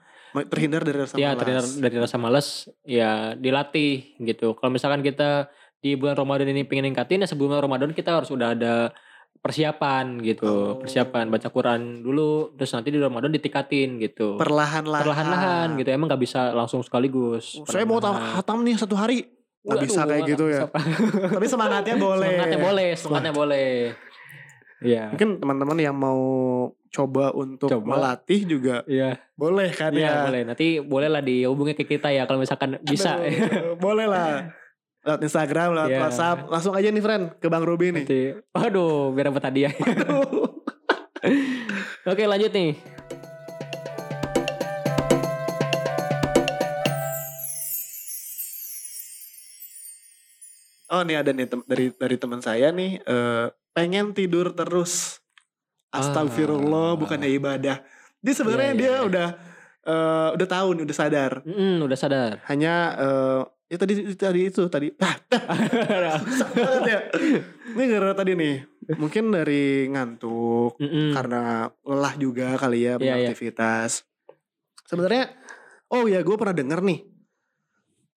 Terhindar 0.52 0.82
dari 0.84 0.98
rasa 1.00 1.16
ya 1.16 1.32
malas 1.32 1.40
terhindar 1.40 1.66
dari 1.80 1.98
rasa 1.98 2.18
malas 2.20 2.48
ya 2.84 3.34
dilatih 3.40 4.20
gitu. 4.20 4.54
Kalau 4.60 4.72
misalkan 4.74 5.00
kita 5.00 5.48
di 5.80 5.96
bulan 5.96 6.18
Ramadan 6.18 6.50
ini 6.50 6.66
pengen 6.68 6.92
ningkatin 6.92 7.24
ya 7.24 7.28
sebelum 7.30 7.56
Ramadan 7.56 7.94
kita 7.96 8.20
harus 8.20 8.34
udah 8.34 8.58
ada 8.58 8.92
persiapan 9.40 10.20
gitu. 10.26 10.50
Oh. 10.50 10.82
Persiapan 10.82 11.30
baca 11.30 11.48
Quran 11.54 12.02
dulu 12.02 12.58
terus 12.58 12.74
nanti 12.74 12.90
di 12.90 12.98
Ramadan 12.98 13.30
ditingkatin 13.30 14.02
gitu. 14.02 14.42
perlahan-lahan 14.42 15.06
Perlahan-lahan 15.06 15.68
gitu. 15.78 15.90
Emang 15.94 16.10
nggak 16.10 16.24
bisa 16.26 16.52
langsung 16.58 16.82
sekaligus. 16.82 17.62
Saya 17.70 17.86
mau 17.86 18.02
hatam 18.02 18.66
nih 18.66 18.76
satu 18.76 18.98
hari. 18.98 19.30
Gak 19.66 19.82
bisa 19.82 20.06
kayak 20.06 20.30
gitu 20.30 20.46
ya. 20.46 20.70
Tapi 21.36 21.46
semangatnya 21.50 21.98
boleh. 21.98 22.30
Semangatnya 22.30 22.60
boleh, 22.62 22.90
semangatnya 22.94 23.34
boleh. 23.34 23.70
Iya. 24.86 25.10
Mungkin 25.10 25.42
teman-teman 25.42 25.78
yang 25.82 25.98
mau 25.98 26.22
coba 26.96 27.36
untuk 27.36 27.68
Coba. 27.68 27.84
melatih 27.92 28.48
juga 28.48 28.88
Iya, 28.88 29.20
boleh 29.34 29.68
kan 29.70 29.92
iya 29.92 30.08
ya. 30.14 30.24
boleh. 30.24 30.42
Nanti 30.46 30.80
boleh 30.80 31.10
lah 31.10 31.20
dihubungi 31.20 31.74
ke 31.74 31.84
kita 31.84 32.08
ya 32.10 32.24
kalau 32.24 32.40
misalkan 32.40 32.80
bisa. 32.82 33.20
Aduh, 33.20 33.76
boleh 33.76 34.08
lah. 34.08 34.56
Lewat 35.04 35.22
Instagram, 35.22 35.70
lewat 35.76 35.90
Iya. 35.92 36.00
WhatsApp. 36.02 36.38
Langsung 36.48 36.74
aja 36.74 36.88
nih 36.88 37.04
friend 37.04 37.24
ke 37.38 37.46
Bang 37.46 37.62
Ruby 37.62 37.92
nih. 37.92 38.02
Nanti, 38.02 38.22
waduh, 38.50 39.12
biar 39.12 39.30
dapat 39.30 39.44
hadiah. 39.46 39.74
Oke, 42.06 42.24
lanjut 42.24 42.50
nih. 42.50 42.74
Oh 50.88 51.02
nih 51.02 51.18
ada 51.18 51.34
nih 51.34 51.50
tem- 51.50 51.66
dari 51.66 51.90
dari 51.92 52.16
teman 52.16 52.40
saya 52.40 52.70
nih 52.70 53.02
eh, 53.02 53.46
pengen 53.74 54.14
tidur 54.14 54.54
terus. 54.54 55.18
Astagfirullah 55.98 56.90
Ah. 56.92 56.98
bukannya 56.98 57.30
ibadah. 57.32 57.78
Dia 58.20 58.34
sebenarnya 58.34 58.72
Iya, 58.72 58.74
iya, 58.74 58.82
dia 58.82 58.92
iya. 58.92 59.00
udah 59.02 59.28
eh, 59.84 60.30
udah 60.34 60.48
tahu 60.48 60.68
nih 60.74 60.84
udah 60.84 60.98
sadar. 60.98 61.32
Mm, 61.42 61.78
udah 61.80 61.96
sadar. 61.96 62.32
Hanya 62.46 62.74
eh, 62.96 63.42
ya 63.66 63.78
tadi 63.78 63.94
tadi 64.14 64.42
itu 64.46 64.62
tadi 64.66 64.88
ah, 65.02 65.16
ya. 66.84 67.00
Ini 67.68 67.84
gara 67.88 68.14
tadi 68.14 68.34
nih. 68.34 68.56
Mungkin 68.92 69.30
dari 69.32 69.90
ngantuk 69.90 70.78
Mm-mm. 70.78 71.10
karena 71.12 71.42
lelah 71.82 72.14
juga 72.16 72.54
kali 72.56 72.82
ya 72.82 72.94
Iya, 72.94 72.98
iya. 72.98 72.98
beraktivitas. 73.30 74.06
Sebenarnya 74.84 75.34
oh 75.88 76.06
ya 76.06 76.22
gue 76.22 76.36
pernah 76.36 76.54
denger 76.54 76.82
nih. 76.82 77.02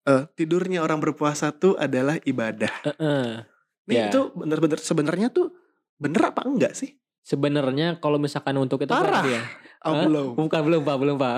eh 0.06 0.24
tidurnya 0.34 0.80
orang 0.80 1.04
berpuasa 1.04 1.52
tuh 1.52 1.76
adalah 1.76 2.16
ibadah. 2.22 2.72
Heeh. 2.86 3.44
Nih 3.86 3.96
Iya. 3.98 4.08
itu 4.08 4.32
bener-bener 4.34 4.80
sebenarnya 4.80 5.28
tuh 5.28 5.52
bener 5.98 6.32
apa 6.32 6.48
enggak 6.48 6.72
sih? 6.74 6.96
Sebenarnya 7.28 8.00
kalau 8.00 8.16
misalkan 8.16 8.56
untuk 8.56 8.80
itu 8.80 8.88
Parah. 8.90 9.20
ya. 9.22 9.44
Oh, 9.84 10.00
belum. 10.00 10.28
Bukan 10.40 10.62
belum 10.63 10.82
pak, 10.82 10.96
belum 10.96 11.16
pak. 11.20 11.36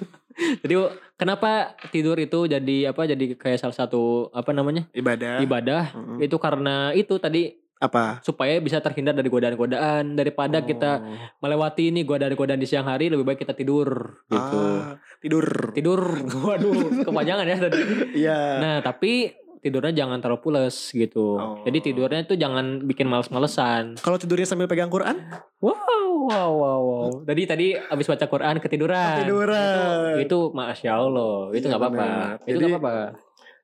jadi 0.64 0.74
kenapa 1.14 1.50
tidur 1.88 2.16
itu 2.16 2.48
jadi 2.48 2.88
apa? 2.88 3.04
Jadi 3.04 3.36
kayak 3.36 3.60
salah 3.60 3.76
satu 3.76 4.32
apa 4.32 4.50
namanya 4.50 4.88
Ibadah. 4.90 5.44
ibadah? 5.44 5.92
Mm-mm. 5.92 6.18
Itu 6.18 6.36
karena 6.38 6.90
itu 6.92 7.20
tadi 7.20 7.52
Apa? 7.76 8.18
supaya 8.20 8.56
bisa 8.56 8.80
terhindar 8.80 9.12
dari 9.12 9.28
godaan-godaan 9.28 10.16
daripada 10.16 10.64
kita 10.64 10.98
Oh. 10.98 11.14
melewati 11.38 11.92
ini 11.92 12.02
godaan-godaan 12.02 12.58
di 12.58 12.66
siang 12.66 12.88
hari 12.88 13.06
lebih 13.06 13.22
baik 13.24 13.38
kita 13.38 13.52
tidur 13.52 14.18
gitu. 14.26 14.62
Ah, 14.64 14.96
tidur. 15.20 15.46
Tidur, 15.70 16.00
waduh, 16.46 17.04
kepanjangan 17.04 17.44
ya 17.44 17.56
tadi. 17.60 17.80
Iya. 18.16 18.40
Nah, 18.58 18.76
tapi 18.80 19.30
tidurnya 19.58 19.92
jangan 19.94 20.18
terlalu 20.18 20.40
pules 20.40 20.76
gitu. 20.90 21.34
Oh. 21.34 21.60
Jadi 21.62 21.78
tidurnya 21.84 22.22
tuh 22.24 22.34
jangan 22.34 22.82
bikin 22.82 23.04
males-malesan. 23.04 23.98
Kalau 23.98 24.16
tidurnya 24.16 24.44
sambil 24.44 24.66
pegang 24.66 24.88
Quran, 24.88 25.18
Wow, 25.58 26.30
wow, 26.30 26.50
wow, 26.50 26.80
wow. 26.80 27.08
Tadi 27.22 27.42
tadi 27.44 27.66
abis 27.74 28.06
baca 28.06 28.24
Quran 28.24 28.56
ketiduran. 28.58 29.18
Ketiduran. 29.18 29.98
Itu, 30.16 30.20
itu 30.22 30.38
masya 30.52 30.90
Allah. 30.94 31.50
Itu 31.50 31.66
Iya, 31.66 31.70
nggak 31.70 31.80
apa-apa. 31.80 31.96
benar. 31.98 32.28
Itu 32.44 32.56
nggak 32.58 32.72
apa-apa. 32.76 32.94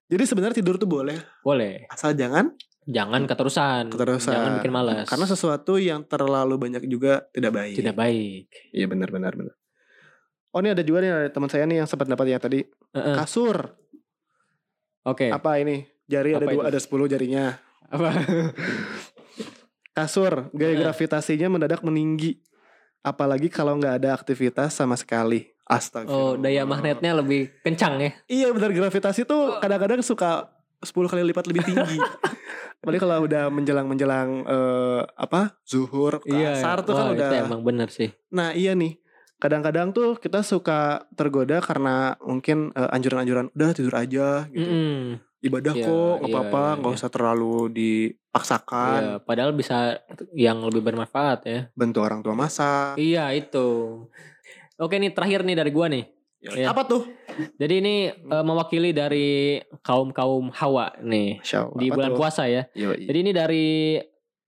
jadi 0.05 0.23
sebenarnya 0.23 0.57
tidur 0.57 0.77
tuh 0.77 0.85
boleh, 0.87 1.17
Boleh. 1.41 1.89
asal 1.89 2.13
jangan 2.13 2.53
Jangan 2.85 3.25
keterusan. 3.25 3.89
Keterusan. 3.89 4.37
Jangan 4.37 4.53
bikin 4.61 4.69
malas. 4.69 5.09
karena 5.09 5.25
sesuatu 5.25 5.81
yang 5.81 6.05
terlalu 6.05 6.61
banyak 6.61 6.85
juga 6.85 7.25
tidak 7.33 7.57
baik. 7.57 7.75
tidak 7.81 7.97
baik. 7.97 8.45
Iya 8.71 8.85
benar 8.85 9.09
benar 9.09 9.33
benar. 9.33 9.57
Oh 10.53 10.61
ini 10.61 10.71
ada 10.71 10.85
juga 10.85 11.01
nih 11.01 11.33
teman 11.33 11.49
saya 11.49 11.65
nih 11.65 11.81
yang 11.81 11.89
sempat 11.89 12.07
dapat 12.07 12.29
ya 12.29 12.39
tadi 12.39 12.61
Heeh. 12.93 13.17
kasur. 13.17 13.73
Oke. 15.05 15.29
Apa 15.29 15.61
ini? 15.61 15.85
Jari 16.05 16.37
ada 16.37 16.45
Apa 16.45 16.53
dua 16.53 16.63
itu? 16.65 16.71
ada 16.73 16.79
10 16.81 17.13
jarinya. 17.13 17.45
Apa? 17.89 18.09
Kasur 19.95 20.51
gaya 20.51 20.75
gravitasinya 20.75 21.49
mendadak 21.49 21.81
meninggi. 21.81 22.43
Apalagi 23.01 23.53
kalau 23.53 23.77
nggak 23.77 24.01
ada 24.03 24.11
aktivitas 24.17 24.75
sama 24.75 24.97
sekali. 24.97 25.53
Oh, 25.65 25.77
Astagfirullah. 25.77 26.41
daya 26.41 26.63
magnetnya 26.65 27.13
lebih 27.17 27.49
kencang 27.65 27.95
ya. 28.01 28.11
Iya 28.29 28.49
benar 28.53 28.69
gravitasi 28.69 29.25
tuh 29.25 29.61
kadang-kadang 29.61 30.05
suka 30.05 30.53
10 30.81 30.93
kali 31.09 31.23
lipat 31.25 31.45
lebih 31.49 31.65
tinggi. 31.65 31.97
Apalagi 32.85 33.01
kalau 33.01 33.25
udah 33.25 33.49
menjelang-menjelang 33.49 34.29
eh, 34.45 35.01
apa? 35.17 35.57
zuhur 35.65 36.21
ke 36.21 36.37
asar 36.37 36.85
tuh 36.85 36.93
kan 36.93 37.01
Iya, 37.01 37.09
Wah, 37.09 37.17
udah 37.17 37.29
Itu 37.33 37.45
emang 37.49 37.61
bener 37.65 37.89
sih. 37.89 38.13
Nah 38.29 38.53
iya 38.53 38.77
nih 38.77 39.01
Kadang-kadang 39.45 39.93
tuh 39.93 40.17
kita 40.17 40.41
suka 40.41 41.05
tergoda 41.13 41.61
karena 41.61 42.17
mungkin 42.25 42.73
eh, 42.73 42.89
anjuran-anjuran 42.97 43.53
udah 43.53 43.71
tidur 43.77 43.93
aja 43.93 44.49
gitu. 44.49 44.65
Mm-mm. 44.65 45.21
Ibadah 45.45 45.77
Iya, 45.77 45.85
kok 45.85 46.15
nggak 46.25 46.31
iya, 46.33 46.37
apa-apa, 46.41 46.65
nggak 46.81 46.93
iya. 46.97 46.99
usah 47.05 47.11
terlalu 47.13 47.57
dipaksakan. 47.69 49.01
Iya, 49.05 49.15
padahal 49.21 49.53
bisa 49.53 50.01
yang 50.33 50.65
lebih 50.65 50.81
bermanfaat 50.81 51.39
ya. 51.45 51.61
Bantu 51.77 52.01
orang 52.01 52.25
tua 52.25 52.33
masak. 52.33 52.97
Iya 52.97 53.29
itu. 53.37 53.69
Oke 54.81 54.97
nih 54.97 55.13
terakhir 55.13 55.45
nih 55.45 55.61
dari 55.61 55.71
gua 55.77 55.93
nih. 55.93 56.09
Iya. 56.41 56.73
Apa 56.73 56.89
tuh? 56.89 57.05
Jadi 57.61 57.75
ini 57.85 57.95
eh, 58.17 58.45
mewakili 58.49 58.97
dari 58.97 59.61
kaum 59.85 60.09
kaum 60.17 60.49
Hawa 60.57 60.97
nih 61.05 61.45
Allah, 61.45 61.77
di 61.77 61.87
bulan 61.93 62.17
tuh? 62.17 62.19
puasa 62.25 62.49
ya. 62.49 62.65
Yoi. 62.73 63.05
Jadi 63.05 63.19
ini 63.21 63.33
dari 63.37 63.67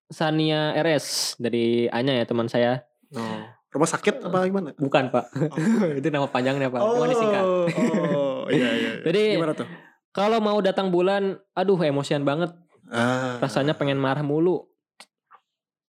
Sania 0.08 0.72
RS 0.80 1.36
dari 1.36 1.84
Anya 1.92 2.16
ya 2.16 2.24
teman 2.24 2.48
saya. 2.48 2.80
Oh. 3.12 3.55
Rumah 3.76 3.90
sakit 3.92 4.24
apa 4.24 4.48
gimana? 4.48 4.72
Bukan 4.72 5.12
pak. 5.12 5.24
itu 6.00 6.08
nama 6.08 6.24
panjangnya 6.24 6.72
pak. 6.72 6.80
Cuma 6.80 7.04
disingkat. 7.06 7.44
oh, 7.44 8.48
iya, 8.48 8.68
iya. 8.72 8.90
iya. 8.96 9.04
Jadi- 9.04 9.36
gimana 9.36 9.52
tuh? 9.52 9.68
Kalau 10.16 10.40
mau 10.40 10.56
datang 10.64 10.88
bulan, 10.88 11.36
aduh 11.52 11.76
emosian 11.76 12.24
banget. 12.24 12.48
Ah. 12.88 13.36
Rasanya 13.36 13.76
pengen 13.76 14.00
marah 14.00 14.24
mulu. 14.24 14.64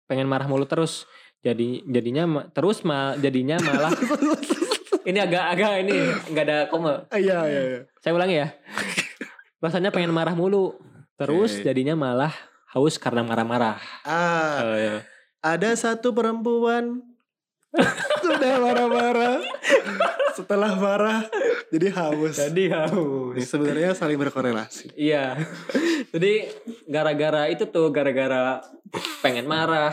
Pengen 0.04 0.28
marah 0.28 0.52
mulu 0.52 0.68
terus. 0.68 1.08
Jadi 1.40 1.80
jadinya 1.88 2.28
terus 2.52 2.84
ma, 2.84 3.16
jadinya 3.16 3.56
malah 3.64 3.96
ini 5.08 5.16
agak-agak 5.16 5.72
ini 5.80 5.96
nggak 6.28 6.44
ada 6.44 6.58
koma. 6.68 7.08
Ah, 7.08 7.16
Iya, 7.16 7.40
iya, 7.48 7.62
iya. 7.64 7.80
Saya 8.04 8.12
ulangi 8.20 8.36
ya. 8.36 8.52
Rasanya 9.64 9.96
pengen 9.96 10.12
marah 10.12 10.36
mulu. 10.36 10.76
Terus 11.16 11.64
Oke. 11.64 11.64
jadinya 11.64 11.96
malah 11.96 12.36
haus 12.76 13.00
karena 13.00 13.24
marah-marah. 13.24 13.80
Ah, 14.04 14.60
Oh, 14.60 14.76
iya. 14.76 15.08
ada 15.40 15.72
satu 15.72 16.12
perempuan 16.12 17.00
sudah 18.24 18.54
marah-marah. 18.64 19.38
Setelah 20.34 20.72
marah 20.78 21.20
jadi 21.74 21.88
haus. 21.94 22.36
Jadi 22.38 22.70
haus. 22.72 23.36
Sebenarnya 23.44 23.92
saling 23.98 24.18
berkorelasi. 24.22 24.94
Iya. 24.96 25.36
Jadi 26.14 26.48
gara-gara 26.88 27.50
itu 27.52 27.68
tuh 27.68 27.92
gara-gara 27.92 28.62
pengen 29.20 29.50
marah. 29.50 29.92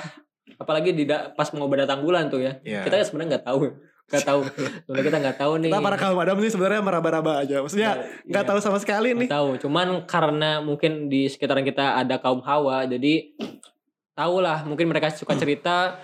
Apalagi 0.55 0.95
di 0.95 1.03
pas 1.09 1.51
mau 1.57 1.67
berdatang 1.67 2.05
bulan 2.05 2.31
tuh 2.31 2.45
ya. 2.45 2.63
Iya. 2.63 2.87
Kita 2.87 3.03
sebenarnya 3.03 3.39
nggak 3.39 3.47
tahu. 3.49 3.61
Nggak 4.05 4.25
tahu. 4.29 4.41
Sebenarnya 4.87 5.07
kita 5.09 5.19
nggak 5.25 5.39
tahu 5.41 5.53
nih. 5.65 5.71
Kita 5.73 5.81
para 5.83 5.97
kaum 5.99 6.19
Adam 6.21 6.37
nih 6.39 6.53
sebenarnya 6.53 6.81
meraba-raba 6.85 7.33
aja. 7.43 7.57
Maksudnya 7.65 7.91
nggak 8.29 8.45
Iya. 8.45 8.51
tahu 8.55 8.59
sama 8.63 8.79
sekali 8.79 9.17
nih. 9.17 9.29
Tahu. 9.33 9.59
Cuman 9.65 10.05
karena 10.07 10.61
mungkin 10.63 11.09
di 11.11 11.27
sekitaran 11.27 11.65
kita 11.67 11.99
ada 11.99 12.21
kaum 12.23 12.45
Hawa, 12.45 12.87
jadi 12.87 13.35
tahu 14.15 14.45
lah. 14.45 14.63
Mungkin 14.69 14.87
mereka 14.87 15.11
suka 15.11 15.35
cerita. 15.35 15.99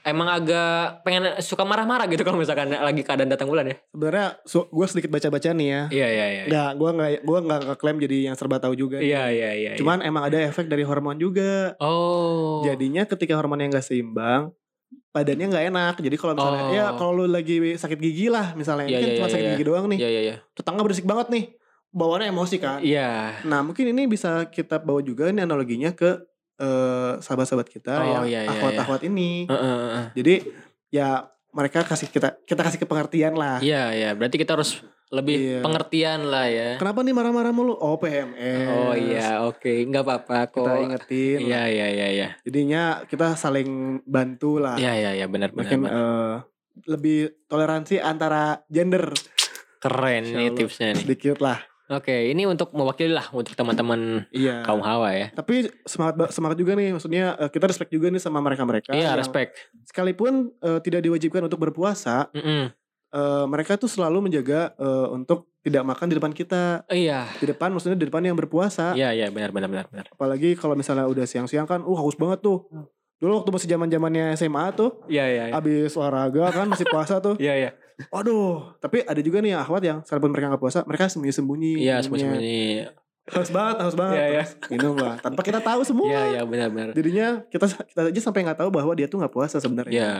Emang 0.00 0.32
agak 0.32 1.04
pengen 1.04 1.36
suka 1.44 1.60
marah-marah 1.60 2.08
gitu 2.08 2.24
kalau 2.24 2.40
misalkan 2.40 2.72
lagi 2.72 3.04
keadaan 3.04 3.28
datang 3.28 3.52
bulan 3.52 3.68
ya. 3.68 3.76
Sebenarnya 3.92 4.26
gue 4.48 4.86
sedikit 4.88 5.10
baca-baca 5.12 5.48
nih 5.52 5.68
ya. 5.68 5.82
Iya 5.92 6.08
iya 6.08 6.26
iya. 6.32 6.42
Nggak, 6.48 6.70
gue 6.80 6.90
nggak 6.96 7.10
gue 7.20 7.38
nggak 7.44 7.60
ngeklaim 7.68 7.98
jadi 8.00 8.16
yang 8.32 8.36
serba 8.36 8.56
tahu 8.56 8.72
juga. 8.72 8.96
nih. 8.96 9.12
Iya 9.12 9.22
iya 9.28 9.50
iya. 9.52 9.70
Cuman 9.76 10.00
emang 10.00 10.24
ada 10.24 10.40
efek 10.40 10.66
dari 10.66 10.82
hormon 10.82 11.20
juga. 11.20 11.76
oh. 11.78 12.64
Jadinya 12.64 13.04
ketika 13.04 13.36
hormonnya 13.36 13.68
nggak 13.68 13.84
seimbang, 13.84 14.56
badannya 15.12 15.46
nggak 15.52 15.64
enak. 15.68 15.94
Jadi 16.00 16.16
kalau 16.16 16.32
misalnya 16.32 16.64
Oh. 16.64 16.72
ya 16.72 16.84
kalau 16.96 17.12
lu 17.12 17.24
lagi 17.28 17.56
sakit 17.76 17.98
gigi 18.00 18.32
lah 18.32 18.56
misalnya, 18.56 18.88
Iya, 18.88 18.96
ini 18.96 19.02
kan 19.04 19.08
iya, 19.10 19.16
cuma 19.20 19.26
iya, 19.28 19.34
sakit 19.36 19.44
iya. 19.44 19.52
gigi 19.52 19.64
doang 19.68 19.86
nih. 19.90 19.98
Iya 20.00 20.08
iya 20.08 20.20
iya. 20.24 20.36
Tetangga 20.56 20.80
berisik 20.80 21.04
banget 21.04 21.28
nih. 21.28 21.44
Bawaannya 21.90 22.30
emosi 22.30 22.56
kan. 22.56 22.78
Iya. 22.80 23.42
Nah 23.44 23.60
mungkin 23.66 23.90
ini 23.90 24.06
bisa 24.06 24.46
kita 24.48 24.78
bawa 24.78 25.02
juga 25.02 25.26
ini 25.26 25.42
analoginya 25.42 25.90
ke 25.90 26.22
eh, 26.60 27.12
sahabat-sahabat 27.18 27.66
kita 27.66 27.92
Oh, 27.96 28.04
yang 28.04 28.24
iya, 28.28 28.40
iya, 28.44 28.50
akhwat-akhwat 28.50 29.02
ini. 29.02 29.44
Heeh, 29.44 29.76
heeh. 29.82 30.06
Jadi 30.14 30.34
ya 30.90 31.24
mereka 31.50 31.82
kasih 31.82 32.06
kita 32.06 32.38
kita 32.44 32.60
kasih 32.60 32.78
ke 32.78 32.86
pengertian 32.86 33.34
lah. 33.34 33.58
Iya 33.58 33.90
iya. 33.90 34.10
Berarti 34.12 34.36
kita 34.36 34.54
harus 34.54 34.78
lebih 35.10 35.34
Iya. 35.34 35.58
pengertian 35.60 36.20
lah 36.24 36.46
ya. 36.46 36.70
Kenapa 36.76 37.02
nih 37.02 37.10
marah-marah 37.10 37.50
mulu? 37.50 37.74
Oh 37.74 37.96
PMS. 37.96 38.68
Oh 38.68 38.92
iya 38.92 39.42
oke 39.42 39.66
nggak 39.66 40.04
apa-apa 40.04 40.38
kok. 40.46 40.62
Kita 40.62 40.72
ingetin. 40.80 41.38
Iya 41.42 41.62
iya 41.66 41.86
iya 41.88 42.06
iya. 42.08 42.28
Jadinya 42.40 42.82
kita 43.02 43.34
saling 43.34 43.98
bantu 44.04 44.62
lah. 44.62 44.78
Iya 44.78 44.92
iya 44.94 45.10
iya 45.16 45.26
benar 45.26 45.50
benar. 45.50 45.66
Mungkin 45.66 45.80
benar. 45.82 45.98
eh, 45.98 46.34
lebih 46.86 47.18
toleransi 47.44 47.98
antara 47.98 48.62
gender 48.66 49.10
Keren 49.78 50.22
Insya 50.22 50.36
nih 50.36 50.46
Allah. 50.46 50.58
tipsnya 50.60 50.86
nih. 50.92 51.02
sedikit 51.02 51.36
lah. 51.40 51.58
Oke 51.90 52.30
ini 52.30 52.46
untuk 52.46 52.70
mewakili 52.70 53.10
lah 53.10 53.26
untuk 53.34 53.52
teman-teman 53.52 54.30
Iya. 54.30 54.62
kaum 54.62 54.78
Hawa 54.78 55.10
ya. 55.10 55.26
Tapi 55.34 55.66
semangat 55.82 56.30
semangat 56.30 56.54
juga 56.54 56.72
nih, 56.72 56.94
maksudnya 56.94 57.34
eh, 57.34 57.50
kita 57.50 57.66
respect 57.66 57.90
juga 57.90 58.06
nih 58.08 58.22
sama 58.22 58.38
mereka-mereka. 58.38 58.94
Iya 58.94 59.18
respect. 59.18 59.58
Sekalipun 59.84 60.54
eh, 60.56 60.78
tidak 60.80 61.02
diwajibkan 61.02 61.42
untuk 61.42 61.58
berpuasa, 61.58 62.30
Mm-mm. 62.30 62.70
eh, 63.10 63.44
mereka 63.44 63.74
tuh 63.74 63.90
selalu 63.90 64.30
menjaga 64.30 64.70
eh, 64.72 65.06
untuk 65.10 65.50
tidak 65.60 65.82
makan 65.82 66.06
di 66.06 66.14
depan 66.16 66.32
kita. 66.32 66.62
Iya. 66.86 67.26
Di 67.36 67.44
depan 67.44 67.68
maksudnya 67.68 67.98
di 67.98 68.06
depan 68.06 68.22
yang 68.22 68.38
berpuasa. 68.38 68.94
Iya 68.94 69.10
iya 69.10 69.26
benar 69.28 69.50
benar 69.50 69.68
benar 69.68 69.86
benar. 69.90 70.06
Apalagi 70.08 70.54
kalau 70.54 70.72
misalnya 70.72 71.04
udah 71.04 71.26
siang-siang 71.26 71.66
kan, 71.66 71.82
uh 71.82 71.98
haus 71.98 72.14
banget 72.14 72.40
tuh. 72.40 72.70
Dulu 73.20 73.36
waktu 73.36 73.52
masih 73.52 73.68
zaman-zamannya 73.68 74.32
SMA 74.32 74.72
tuh, 74.72 75.04
Iya 75.04 75.24
iya. 75.28 75.44
iya. 75.50 75.52
habis 75.52 75.92
olahraga 75.92 76.48
kan 76.54 76.64
masih 76.64 76.88
puasa 76.88 77.20
tuh. 77.20 77.36
Iya 77.36 77.52
iya. 77.52 77.70
Waduh, 78.08 78.78
tapi 78.78 79.02
ada 79.02 79.18
juga 79.18 79.38
nih 79.38 79.52
yang 79.52 79.60
akhwat 79.60 79.82
yang 79.82 79.98
sekalipun 80.00 80.30
mereka 80.30 80.48
nggak 80.48 80.62
puasa, 80.62 80.80
mereka 80.82 81.06
sembunyi-sembunyi. 81.06 81.72
Iya 81.78 82.00
minumnya. 82.00 82.16
sembunyi. 82.24 82.64
Haus 83.28 83.50
banget, 83.50 83.76
haus 83.78 83.94
banget. 83.94 84.16
Iya, 84.16 84.26
iya. 84.32 84.44
Minum 84.68 84.94
lah, 84.96 85.14
tanpa 85.16 85.40
kita 85.40 85.60
tahu 85.60 85.80
semua. 85.82 86.08
Iya 86.08 86.22
iya 86.30 86.42
benar 86.42 86.68
benar. 86.68 86.90
Jadinya 86.92 87.28
kita 87.46 87.66
kita 87.84 88.00
aja 88.08 88.20
sampai 88.20 88.40
nggak 88.42 88.58
tahu 88.58 88.70
bahwa 88.70 88.92
dia 88.92 89.06
tuh 89.06 89.20
nggak 89.20 89.30
puasa 89.30 89.56
sebenarnya. 89.56 89.92
Iya. 89.92 90.14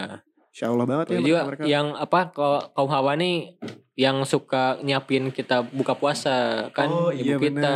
Insya 0.51 0.66
Allah 0.66 0.83
banget 0.83 1.07
ya 1.09 1.16
Itu 1.16 1.27
juga 1.29 1.40
mereka. 1.47 1.62
yang 1.64 1.87
apa 1.95 2.21
kalau 2.29 2.59
kaum 2.71 2.90
Hawa 2.90 3.14
nih 3.14 3.55
yang 3.95 4.19
suka 4.25 4.79
nyiapin 4.81 5.31
kita 5.31 5.62
buka 5.64 5.95
puasa 5.95 6.66
kan 6.71 6.87
Oh, 6.87 7.09
ibu 7.09 7.23
iya 7.23 7.37
kita, 7.38 7.75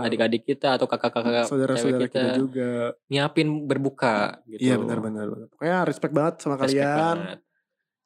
adik-adik 0.00 0.42
kita 0.44 0.76
atau 0.76 0.86
kakak-kakak 0.86 1.44
Saudara-saudara 1.44 1.98
cewek 1.98 2.14
kita. 2.14 2.38
juga. 2.38 2.70
nyiapin 3.06 3.66
berbuka 3.66 4.38
gitu. 4.46 4.60
Iya 4.60 4.78
benar-benar. 4.78 5.26
benar. 5.28 5.46
Pokoknya 5.48 5.78
respect 5.82 6.12
banget 6.12 6.34
sama 6.38 6.54
Respect 6.56 6.70
kalian. 6.78 6.96
banget. 6.96 7.38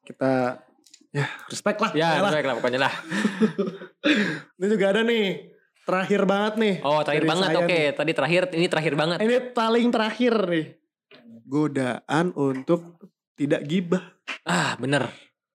Kita 0.03 0.35
ya 1.17 1.27
respect 1.49 1.79
lah. 1.81 1.91
Ya, 1.97 2.21
respect 2.21 2.45
lah 2.45 2.55
pokoknya 2.55 2.81
lah. 2.83 2.93
Ini 4.61 4.67
juga 4.69 4.87
ada 4.93 5.01
nih. 5.01 5.57
Terakhir 5.87 6.27
banget 6.27 6.55
nih. 6.59 6.75
Oh, 6.83 6.99
terakhir 7.01 7.25
banget. 7.25 7.49
Oke, 7.57 7.81
tadi 7.95 8.11
terakhir 8.11 8.43
ini 8.53 8.67
terakhir 8.67 8.95
banget. 8.95 9.19
Ini 9.23 9.37
paling 9.55 9.87
terakhir 9.89 10.35
nih. 10.51 10.67
Godaan 11.47 12.35
untuk 12.35 12.99
tidak 13.35 13.63
gibah. 13.65 14.03
Ah, 14.43 14.75
bener. 14.77 15.07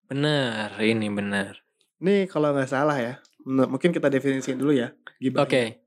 Bener, 0.07 0.71
ini 0.79 1.11
bener. 1.11 1.59
Nih 1.99 2.25
kalau 2.25 2.55
nggak 2.55 2.67
salah 2.67 2.95
ya. 2.95 3.13
m- 3.43 3.67
Mungkin 3.67 3.91
kita 3.91 4.07
definisiin 4.07 4.55
dulu 4.55 4.71
ya. 4.71 4.95
Gibah. 5.19 5.43
Oke. 5.43 5.83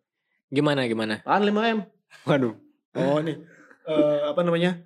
Gimana 0.52 0.84
gimana? 0.84 1.24
Apaan 1.24 1.48
5M? 1.48 1.78
Waduh. 2.22 2.54
Oh 2.94 3.18
nih. 3.18 3.40
Eh, 3.84 4.18
apa 4.28 4.40
namanya? 4.40 4.76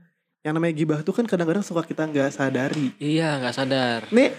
Yang 0.40 0.55
namanya 0.55 0.74
gibah 0.74 0.98
tuh 1.03 1.12
kan 1.12 1.27
kadang-kadang 1.27 1.66
suka 1.66 1.83
kita 1.83 2.07
nggak 2.07 2.31
sadari. 2.31 2.94
Iya, 2.96 3.42
nggak 3.42 3.55
sadar. 3.55 4.01
Nih 4.14 4.31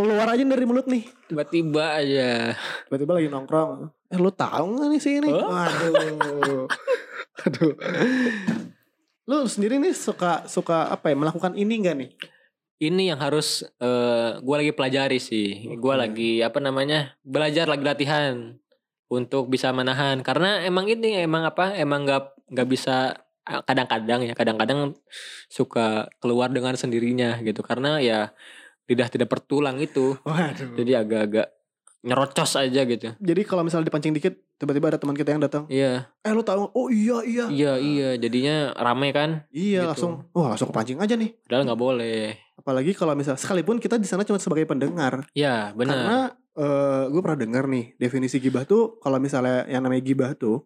keluar 0.00 0.32
aja 0.32 0.40
dari 0.40 0.64
mulut 0.64 0.88
nih. 0.88 1.04
Tiba-tiba 1.28 2.00
aja. 2.00 2.56
Tiba-tiba 2.88 3.12
lagi 3.20 3.28
nongkrong. 3.28 3.92
Eh 4.08 4.16
lu 4.16 4.32
tahu 4.32 4.80
gak 4.80 4.88
nih 4.88 5.00
sih 5.04 5.12
ini? 5.20 5.28
Oh. 5.28 5.52
Waduh. 5.52 6.64
Aduh. 7.44 7.74
Lu 9.28 9.44
sendiri 9.44 9.76
nih 9.76 9.92
suka 9.92 10.48
suka 10.48 10.88
apa 10.88 11.12
ya 11.12 11.16
melakukan 11.20 11.52
ini 11.52 11.84
gak 11.84 11.96
nih? 12.00 12.10
Ini 12.80 13.12
yang 13.12 13.20
harus 13.20 13.60
eh 13.76 14.40
gue 14.40 14.56
lagi 14.56 14.72
pelajari 14.72 15.20
sih. 15.20 15.68
Gue 15.76 15.92
Oke. 15.92 16.00
lagi 16.00 16.32
apa 16.40 16.64
namanya 16.64 17.12
belajar 17.20 17.68
lagi 17.68 17.84
latihan 17.84 18.56
untuk 19.12 19.52
bisa 19.52 19.68
menahan 19.74 20.24
karena 20.24 20.64
emang 20.64 20.88
ini 20.88 21.20
emang 21.20 21.44
apa 21.44 21.74
emang 21.76 22.06
nggak 22.06 22.46
nggak 22.56 22.68
bisa 22.70 23.18
eh, 23.42 23.62
kadang-kadang 23.66 24.22
ya 24.22 24.38
kadang-kadang 24.38 24.94
suka 25.50 26.06
keluar 26.22 26.46
dengan 26.48 26.78
sendirinya 26.78 27.42
gitu 27.42 27.60
karena 27.66 27.98
ya 27.98 28.30
lidah 28.90 29.06
tidak 29.06 29.28
bertulang 29.28 29.78
itu 29.78 30.18
Waduh. 30.20 30.74
Jadi, 30.74 30.92
agak-agak 30.92 31.46
nyerocos 32.00 32.56
aja 32.56 32.80
gitu 32.82 33.12
jadi 33.14 33.40
kalau 33.42 33.60
misalnya 33.60 33.86
dipancing 33.86 34.10
dikit, 34.10 34.32
tiba-tiba 34.56 34.88
ada 34.88 34.96
teman 34.96 35.12
kita 35.12 35.30
yang 35.30 35.38
datang. 35.38 35.64
iya 35.66 36.08
Eh 36.18 36.32
lu 36.32 36.40
tahu? 36.40 36.72
Oh 36.72 36.88
iya 36.88 37.20
iya. 37.22 37.44
iya 37.46 37.72
iya 37.76 38.08
jadinya 38.16 38.72
rame 38.74 39.08
kan 39.10 39.44
Iya 39.48 39.84
Gitu. 39.84 39.90
langsung. 39.90 40.12
Wah 40.30 40.50
langsung 40.50 40.68
kepancing 40.68 40.96
aja 40.96 41.12
nih. 41.14 41.36
padahal 41.40 41.64
nggak 41.66 41.76
boleh 41.78 42.24
Apalagi 42.56 42.92
kalau 42.92 43.12
misal 43.12 43.36
sekalipun 43.36 43.76
kita 43.76 43.94
di 43.94 44.04
sana 44.04 44.20
cuma 44.22 44.36
sebagai 44.36 44.64
pendengar. 44.64 45.28
ya 45.32 45.72
benar 45.72 45.92
Karena 45.94 46.18
eh 46.52 47.04
gue 47.06 47.20
pernah 47.20 47.38
dengar 47.38 47.64
nih 47.66 47.94
definisi 47.96 48.36
gibah 48.38 48.64
tuh 48.64 48.96
kalau 48.96 49.16
misalnya 49.16 49.64
yang 49.66 49.80
namanya 49.80 50.02
gibah 50.02 50.32
tuh 50.34 50.64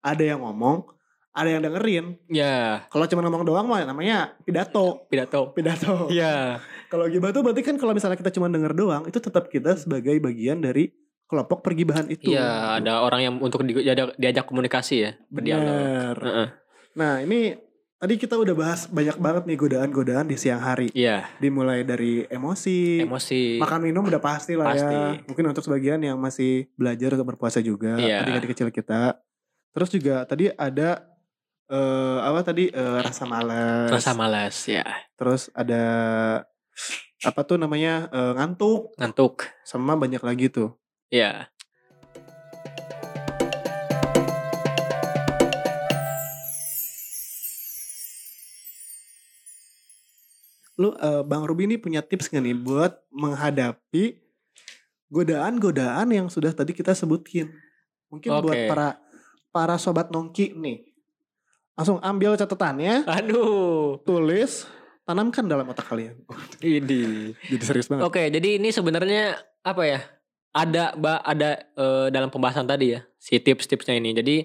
ada 0.00 0.22
yang 0.22 0.38
ngomong, 0.40 0.86
ada 1.32 1.48
yang 1.48 1.60
dengerin. 1.60 2.14
ya 2.26 2.86
Kalau 2.86 3.04
cuma 3.04 3.20
ngomong 3.20 3.42
doang 3.42 3.66
mah 3.66 3.82
namanya 3.82 4.38
pidato. 4.40 5.02
pidato 5.06 5.50
Pidato. 5.50 6.06
iya 6.08 6.62
Kalau 6.88 7.06
gibah 7.06 7.30
tuh 7.30 7.42
berarti 7.42 7.62
kan 7.62 7.74
kalau 7.74 7.92
misalnya 7.92 8.14
kita 8.14 8.30
cuma 8.30 8.46
denger 8.46 8.72
doang, 8.72 9.02
itu 9.04 9.18
tetap 9.18 9.46
kita 9.46 9.74
sebagai 9.74 10.14
bagian 10.16 10.58
dari 10.58 10.90
kelompok 11.24 11.58
pergibahan 11.60 12.06
itu. 12.06 12.30
iya 12.30 12.78
ada 12.78 13.00
orang 13.00 13.20
yang 13.20 13.34
untuk 13.36 13.60
di- 13.60 13.74
diajak, 13.76 14.14
diajak 14.14 14.44
komunikasi 14.44 14.94
ya 14.96 15.10
berdialog 15.26 15.66
Bener. 15.66 16.16
Heeh. 16.16 16.48
Nah 16.94 17.12
ini 17.18 17.58
tadi 17.96 18.14
kita 18.14 18.36
udah 18.36 18.54
bahas 18.54 18.86
banyak 18.86 19.16
banget 19.16 19.42
nih 19.44 19.58
godaan-godaan 19.58 20.24
di 20.24 20.36
siang 20.36 20.60
hari. 20.60 20.86
iya 20.92 21.26
Dimulai 21.36 21.82
dari 21.82 22.22
emosi, 22.24 23.02
emosi 23.02 23.58
makan 23.58 23.80
minum 23.82 24.06
udah 24.06 24.22
pasti 24.22 24.54
lah 24.54 24.70
ya. 24.70 24.78
Pasti. 24.78 24.96
Mungkin 25.26 25.44
untuk 25.48 25.62
sebagian 25.62 25.98
yang 26.00 26.14
masih 26.16 26.70
belajar 26.72 27.12
untuk 27.12 27.26
berpuasa 27.28 27.58
juga, 27.58 27.96
Iya. 27.96 28.22
adik-adik 28.22 28.54
kecil 28.54 28.70
kita. 28.70 29.18
Terus 29.72 29.90
juga 29.90 30.22
tadi 30.24 30.46
ada 30.48 31.10
eh 31.66 32.18
apa 32.22 32.40
tadi 32.40 32.70
Eh, 32.70 32.98
rasa 33.02 33.26
malas. 33.26 33.90
rasa 33.90 34.14
malas 34.14 34.54
ya 34.64 34.86
Terus 35.12 35.50
ada 35.50 35.82
apa 37.24 37.40
tuh 37.42 37.56
namanya 37.56 38.08
Eh, 38.12 38.32
ngantuk 38.36 38.92
ngantuk 39.00 39.34
sama 39.66 39.96
banyak 39.96 40.20
lagi 40.20 40.46
tuh. 40.52 40.76
ya 41.08 41.48
Lu 50.76 50.92
eh, 50.92 51.22
Bang 51.24 51.48
Ruby 51.48 51.64
ini 51.64 51.76
punya 51.80 52.04
tips 52.04 52.28
gak 52.28 52.44
nih 52.44 52.52
buat 52.52 53.00
menghadapi 53.08 54.20
godaan-godaan 55.08 56.12
yang 56.12 56.26
sudah 56.28 56.52
tadi 56.52 56.76
kita 56.76 56.92
sebutin? 56.92 57.48
Mungkin 58.12 58.44
buat 58.44 58.52
Oke. 58.52 58.68
para 58.68 59.00
para 59.48 59.80
sobat 59.80 60.12
nongki 60.12 60.52
nih. 60.52 60.84
Langsung 61.76 62.00
ambil 62.00 62.36
catatannya, 62.36 63.04
aduh 63.08 64.00
tulis, 64.04 64.64
tanamkan 65.06 65.46
dalam 65.46 65.70
otak 65.70 65.86
kalian. 65.86 66.18
ini 66.66 67.32
Jadi 67.32 67.64
serius 67.64 67.86
banget. 67.86 68.02
Oke, 68.04 68.28
jadi 68.28 68.58
ini 68.58 68.74
sebenarnya 68.74 69.38
apa 69.62 69.82
ya? 69.86 70.00
Ada 70.56 70.96
ba 70.98 71.22
ada 71.22 71.62
eh, 71.62 72.06
dalam 72.10 72.32
pembahasan 72.32 72.66
tadi 72.66 72.98
ya, 72.98 73.00
si 73.16 73.38
tips-tipsnya 73.38 73.96
ini. 73.96 74.10
Jadi 74.12 74.36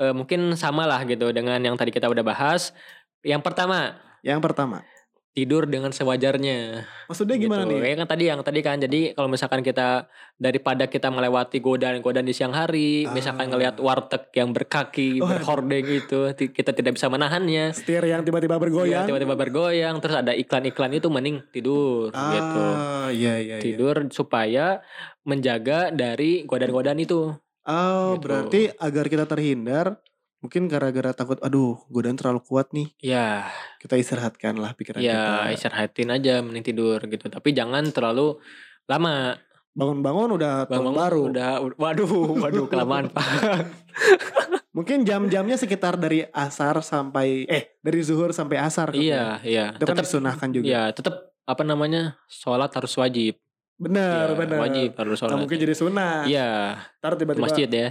eh, 0.00 0.14
mungkin 0.16 0.56
sama 0.56 0.88
lah 0.88 1.04
gitu 1.04 1.28
dengan 1.30 1.60
yang 1.60 1.76
tadi 1.76 1.92
kita 1.92 2.08
udah 2.08 2.24
bahas. 2.24 2.72
Yang 3.20 3.44
pertama, 3.44 3.98
Yang 4.22 4.40
pertama, 4.50 4.82
tidur 5.30 5.64
dengan 5.64 5.88
sewajarnya. 5.88 6.82
maksudnya 7.06 7.36
gimana 7.36 7.62
gitu. 7.62 7.70
nih? 7.70 7.80
Kayak 7.80 7.96
kan 7.96 8.08
tadi 8.08 8.24
yang 8.26 8.40
tadi 8.40 8.60
kan. 8.60 8.76
Jadi 8.76 9.00
kalau 9.12 9.26
misalkan 9.26 9.60
kita 9.60 10.10
daripada 10.34 10.84
kita 10.84 11.08
melewati 11.08 11.58
godaan-godaan 11.58 12.22
di 12.22 12.32
siang 12.32 12.50
hari, 12.50 13.06
misalkan 13.08 13.46
Ah. 13.46 13.50
ngelihat 13.50 13.76
warteg 13.78 14.28
yang 14.32 14.50
berkaki, 14.50 15.08
Waduh. 15.20 15.38
berhordeng 15.38 15.86
itu, 15.86 16.20
kita 16.48 16.70
tidak 16.72 16.94
bisa 16.94 17.06
menahannya. 17.06 17.70
Setir 17.70 18.02
yang 18.02 18.20
tiba-tiba 18.20 18.54
Iya, 18.54 18.60
bergoyang. 18.60 19.06
tiba-tiba 19.06 19.34
bergoyang, 19.34 19.94
terus 19.98 20.16
ada 20.16 20.32
iklan-iklan 20.32 20.92
itu 20.92 21.08
mending 21.08 21.36
tidur 21.48 22.10
gitu. 22.10 22.64
ah, 22.66 23.08
iya 23.08 23.38
iya. 23.38 23.56
iya. 23.56 23.62
tidur 23.62 24.10
supaya 24.10 24.82
menjaga 25.22 25.90
dari 25.90 26.42
godaan-godaan 26.44 26.98
itu. 26.98 27.36
Oh, 27.62 28.16
Gitu. 28.16 28.24
berarti 28.24 28.60
agar 28.74 29.04
kita 29.06 29.24
terhindar, 29.24 30.00
mungkin 30.38 30.66
gara-gara 30.66 31.10
takut, 31.10 31.38
aduh, 31.38 31.82
godaan 31.88 32.14
terlalu 32.14 32.40
kuat 32.40 32.70
nih. 32.70 32.88
Ya, 33.00 33.50
Kita 33.76 33.94
istirahatkan 33.94 34.54
lah 34.54 34.72
pikiran 34.72 34.98
kita. 34.98 35.08
ya 35.08 35.50
istirahatin 35.50 36.08
aja 36.08 36.40
mending 36.40 36.64
tidur 36.64 36.98
gitu. 37.02 37.26
Tapi 37.26 37.50
jangan 37.50 37.82
terlalu 37.88 38.38
lama. 38.84 39.34
Bangun-bangun 39.72 40.30
udah 40.32 40.66
tahun 40.66 40.78
Bangun 40.80 40.94
baru. 40.96 41.22
Udah, 41.30 41.50
waduh, 41.74 42.10
waduh 42.42 42.66
kelamaan 42.66 43.10
pak. 43.10 43.22
Mungkin 44.76 45.02
jam-jamnya 45.02 45.54
sekitar 45.54 45.94
dari 45.94 46.22
asar 46.28 46.78
sampai 46.80 47.42
eh 47.44 47.74
dari 47.78 47.98
zuhur 47.98 48.30
sampai 48.30 48.58
asar. 48.58 48.90
kan 48.90 48.96
ya? 48.96 49.02
iya, 49.02 49.22
iya. 49.42 49.64
Itu 49.74 49.84
kan 49.84 49.98
Tetap, 49.98 50.06
disunahkan 50.06 50.48
juga. 50.50 50.66
ya 50.66 50.82
tetap 50.90 51.14
apa 51.42 51.62
namanya 51.62 52.14
sholat 52.26 52.70
harus 52.70 52.94
wajib. 52.94 53.38
Benar, 53.74 54.34
Iya, 54.34 54.38
benar. 54.38 54.58
Wajib 54.60 54.90
harus 54.94 55.16
sholat. 55.18 55.38
mungkin 55.38 55.56
jadi 55.56 55.74
sunnah. 55.74 56.26
Iya, 56.26 56.78
Ntar 56.98 57.12
di 57.14 57.18
tiba-tiba 57.22 57.44
masjid 57.46 57.68
ya. 57.68 57.88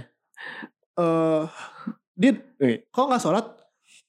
eh 0.98 1.44
Dit, 2.18 2.42
eh, 2.58 2.82
kok 2.90 3.06
nggak 3.06 3.22
sholat? 3.22 3.46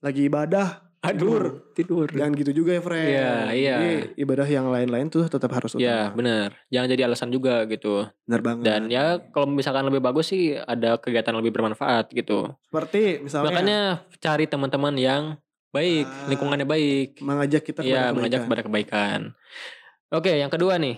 Lagi 0.02 0.26
ibadah. 0.26 0.90
Aduh, 1.00 1.72
tidur. 1.72 2.12
Jangan 2.12 2.34
gitu 2.36 2.52
juga 2.52 2.76
ya, 2.76 2.82
friend. 2.82 3.08
Iya, 3.08 3.32
iya. 3.54 3.76
Jadi 3.78 3.90
ibadah 4.20 4.44
yang 4.44 4.68
lain-lain 4.68 5.08
tuh 5.08 5.24
tetap 5.26 5.48
harus 5.50 5.72
Ya 5.74 6.12
utama. 6.12 6.18
benar, 6.18 6.48
jangan 6.68 6.88
jadi 6.90 7.02
alasan 7.08 7.30
juga 7.30 7.64
gitu. 7.66 8.04
Benar 8.26 8.42
banget. 8.44 8.64
Dan 8.66 8.82
ya 8.90 9.04
kalau 9.30 9.48
misalkan 9.48 9.88
lebih 9.88 10.02
bagus 10.02 10.28
sih 10.28 10.58
ada 10.58 10.98
kegiatan 10.98 11.32
lebih 11.32 11.54
bermanfaat 11.54 12.12
gitu. 12.12 12.52
seperti 12.60 13.24
misalnya 13.24 13.48
Makanya 13.48 13.80
cari 14.18 14.44
teman-teman 14.44 14.96
yang 14.98 15.24
baik, 15.70 16.04
Ah, 16.04 16.28
lingkungannya 16.28 16.68
baik. 16.68 17.22
mengajak 17.22 17.62
kita 17.64 17.80
kepada 17.80 17.86
Iya, 17.86 17.96
kebaikan. 18.02 18.16
mengajak 18.18 18.40
kepada 18.44 18.62
kebaikan. 18.66 19.20
Oke, 20.10 20.32
yang 20.36 20.52
kedua 20.52 20.76
nih. 20.76 20.98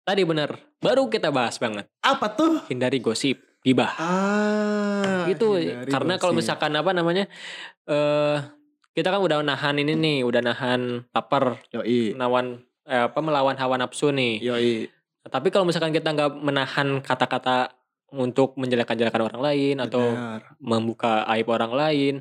Tadi 0.00 0.22
benar, 0.24 0.56
baru 0.78 1.04
kita 1.06 1.28
bahas 1.28 1.58
banget. 1.58 1.84
Apa 2.00 2.32
tuh? 2.32 2.64
Hindari 2.66 2.96
gosip, 2.96 3.36
gibah. 3.60 3.92
Ah, 3.96 5.28
Itu 5.28 5.56
hindari 5.56 5.90
karena 5.90 6.14
kalau 6.16 6.32
misalkan 6.32 6.72
apa 6.72 6.90
namanya? 6.92 7.28
eh 7.84 8.38
kita 8.90 9.14
kan 9.14 9.20
udah 9.22 9.40
nahan 9.40 9.78
ini 9.78 9.94
nih, 9.94 10.18
udah 10.26 10.42
nahan 10.42 11.06
lapar, 11.14 11.62
Yoi, 11.70 12.12
nawan 12.18 12.60
eh, 12.84 13.06
apa 13.06 13.18
melawan 13.22 13.54
hawa 13.54 13.78
nafsu 13.78 14.10
nih. 14.10 14.42
yoi. 14.42 14.90
Tapi 15.20 15.52
kalau 15.52 15.68
misalkan 15.68 15.92
kita 15.92 16.10
nggak 16.10 16.40
menahan 16.40 16.98
kata-kata 17.04 17.70
untuk 18.10 18.58
menjelek-jelekan 18.58 19.22
orang 19.22 19.40
lain 19.40 19.76
atau 19.78 20.02
Benar. 20.02 20.40
membuka 20.58 21.22
aib 21.30 21.46
orang 21.46 21.70
lain, 21.70 22.14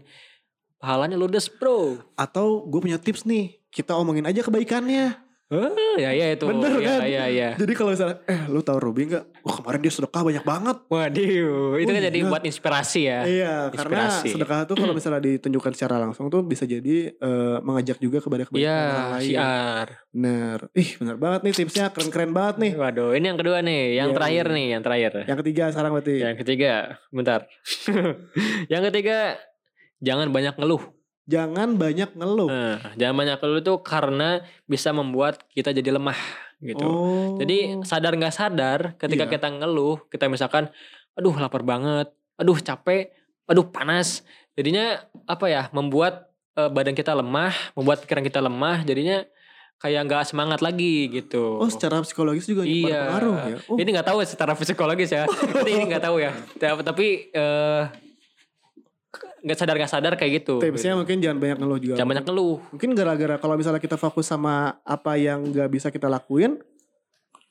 pahalanya 0.77 1.17
ludes 1.17 1.49
bro. 1.49 1.97
Atau 2.13 2.67
gue 2.69 2.79
punya 2.79 3.01
tips 3.01 3.25
nih, 3.25 3.57
kita 3.73 3.97
omongin 3.97 4.27
aja 4.29 4.45
kebaikannya. 4.45 5.28
Ah, 5.49 5.73
ya 5.97 6.13
ya 6.13 6.25
itu. 6.29 6.45
Bener 6.45 6.77
ya, 6.77 6.85
kan? 6.85 6.99
Ya 7.03 7.25
ya. 7.25 7.49
Jadi 7.57 7.73
kalau 7.73 7.89
misalnya, 7.89 8.21
eh 8.23 8.45
lu 8.45 8.61
tahu 8.61 8.77
Ruby 8.77 9.09
nggak? 9.09 9.41
Wah 9.41 9.55
kemarin 9.57 9.81
dia 9.81 9.89
sedekah 9.89 10.21
banyak 10.21 10.45
banget. 10.45 10.77
Waduh, 10.85 11.73
itu 11.75 11.89
Oh, 11.89 11.95
kan 11.95 12.03
jadi 12.05 12.19
iya. 12.19 12.29
buat 12.29 12.43
inspirasi 12.45 13.01
ya. 13.01 13.19
Iya, 13.25 13.53
karena 13.71 14.13
Inspirasi. 14.13 14.29
sedekah 14.29 14.59
tuh 14.63 14.77
kalau 14.77 14.93
misalnya 14.93 15.17
ditunjukkan 15.19 15.73
secara 15.73 15.97
langsung 15.97 16.29
tuh 16.29 16.45
bisa 16.45 16.63
jadi 16.63 17.11
eh, 17.11 17.57
mengajak 17.59 17.97
juga 17.97 18.21
kepada 18.21 18.45
kebaikan 18.45 18.61
Iya, 18.61 18.77
orang 18.85 19.09
lain. 19.11 19.25
siar. 19.25 19.87
Bener. 20.09 20.59
Ih, 20.71 20.89
bener 20.95 21.15
banget 21.17 21.39
nih 21.41 21.53
tipsnya, 21.55 21.85
keren-keren 21.89 22.29
banget 22.29 22.55
nih. 22.59 22.71
Waduh, 22.77 23.09
ini 23.11 23.25
yang 23.25 23.39
kedua 23.41 23.57
nih, 23.59 23.81
yang 23.95 24.09
Iya, 24.09 24.15
terakhir 24.15 24.45
iya. 24.45 24.53
nih, 24.53 24.65
yang 24.69 24.81
terakhir. 24.85 25.11
Yang 25.25 25.37
ketiga 25.41 25.63
sekarang 25.73 25.91
berarti. 25.91 26.15
Yang 26.21 26.35
ketiga, 26.39 26.73
bentar. 27.09 27.39
yang 28.73 28.83
ketiga, 28.85 29.17
jangan 29.97 30.29
banyak 30.29 30.53
ngeluh. 30.55 30.83
Jangan 31.29 31.77
banyak 31.77 32.17
ngeluh. 32.17 32.49
Nah, 32.49 32.81
jangan 32.97 33.15
banyak 33.15 33.37
ngeluh 33.37 33.59
itu 33.61 33.73
karena 33.79 34.29
bisa 34.65 34.89
membuat 34.89 35.45
kita 35.47 35.69
jadi 35.69 35.93
lemah 35.93 36.17
gitu. 36.59 36.81
Oh. 36.81 37.37
Jadi 37.37 37.77
sadar 37.85 38.17
nggak 38.17 38.33
sadar 38.33 38.79
ketika 38.97 39.23
Iya. 39.23 39.31
kita 39.31 39.47
ngeluh, 39.53 40.01
kita 40.09 40.25
misalkan, 40.25 40.73
aduh 41.13 41.37
lapar 41.37 41.61
banget, 41.61 42.09
aduh 42.33 42.57
capek, 42.57 43.13
aduh 43.45 43.69
panas. 43.69 44.25
Jadinya 44.53 44.97
apa 45.23 45.45
ya, 45.47 45.69
membuat 45.69 46.27
eh, 46.51 46.67
badan 46.67 46.91
kita 46.91 47.13
lemah, 47.13 47.53
membuat 47.71 48.03
pikiran 48.03 48.19
kita 48.21 48.41
lemah, 48.41 48.81
jadinya 48.83 49.23
kayak 49.79 50.01
nggak 50.03 50.23
semangat 50.25 50.59
lagi 50.59 51.07
gitu. 51.07 51.55
Oh, 51.55 51.69
secara 51.69 52.01
psikologis 52.01 52.43
juga 52.43 52.67
Iya. 52.67 53.05
berpengaruh 53.05 53.35
ya. 53.45 53.57
Oh, 53.69 53.77
Ini 53.77 53.89
nggak 53.93 54.07
tahu 54.09 54.19
secara 54.25 54.51
psikologis 54.53 55.07
ya. 55.07 55.23
Ini 55.63 55.87
nggak 55.87 56.03
tahu 56.03 56.19
ya. 56.19 56.35
Ta- 56.57 56.83
Tapi 56.83 57.31
eh, 57.31 57.81
nggak 59.39 59.57
sadar 59.57 59.75
nggak 59.75 59.91
sadar 59.91 60.13
kayak 60.13 60.31
gitu. 60.39 60.57
tipsnya 60.57 60.93
mungkin 60.93 61.17
jangan 61.17 61.37
banyak 61.37 61.57
ngeluh 61.57 61.79
juga. 61.79 61.95
Jangan 61.95 62.09
banyak 62.09 62.25
ngeluh. 62.25 62.57
Mungkin 62.69 62.89
gara-gara 62.93 63.35
kalau 63.35 63.55
misalnya 63.55 63.79
kita 63.79 63.95
fokus 63.95 64.25
sama 64.25 64.55
apa 64.81 65.15
yang 65.15 65.43
nggak 65.45 65.69
bisa 65.69 65.87
kita 65.87 66.05
lakuin, 66.05 66.59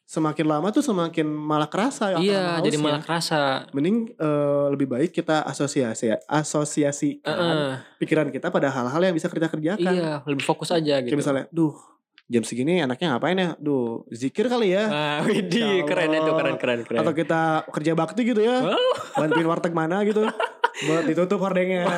semakin 0.04 0.46
lama 0.46 0.68
tuh 0.68 0.80
semakin 0.80 1.28
malah 1.28 1.68
kerasa. 1.68 2.12
ya, 2.12 2.18
Iya, 2.18 2.44
jadi 2.60 2.76
hausnya. 2.76 2.80
malah 2.82 3.02
kerasa. 3.02 3.40
Mending 3.70 3.96
eh, 4.10 4.66
lebih 4.72 4.88
baik 4.88 5.12
kita 5.12 5.44
asosiasi 5.44 6.16
asosiasikan 6.24 7.28
Heeh. 7.28 7.72
pikiran 7.98 8.28
kita 8.28 8.48
pada 8.48 8.68
hal-hal 8.68 9.00
yang 9.02 9.12
bisa 9.12 9.28
kita 9.28 9.48
kerjakan. 9.48 9.84
Iya, 9.92 10.24
lebih 10.24 10.44
fokus 10.44 10.72
aja 10.72 11.00
gitu. 11.00 11.12
Kayak 11.12 11.20
misalnya, 11.20 11.44
duh 11.50 11.76
jam 12.24 12.44
segini 12.44 12.76
enaknya 12.78 13.16
ngapain 13.16 13.36
ya? 13.36 13.50
Duh, 13.56 14.04
zikir 14.08 14.48
kali 14.48 14.72
ya. 14.72 14.84
Ah, 14.86 15.18
widih, 15.24 15.80
Ya 15.80 15.84
keren 15.84 16.12
itu, 16.12 16.28
keren, 16.30 16.56
keren, 16.56 16.80
keren. 16.84 17.00
Atau 17.00 17.12
kita 17.12 17.64
kerja 17.68 17.92
bakti 17.92 18.20
gitu 18.22 18.40
ya. 18.40 18.64
Oh, 18.68 18.94
Bantuin 19.16 19.44
warteg 19.44 19.72
mana 19.72 20.04
gitu. 20.04 20.24
Buat 20.80 21.04
ditutup 21.04 21.36
hordengnya. 21.40 21.84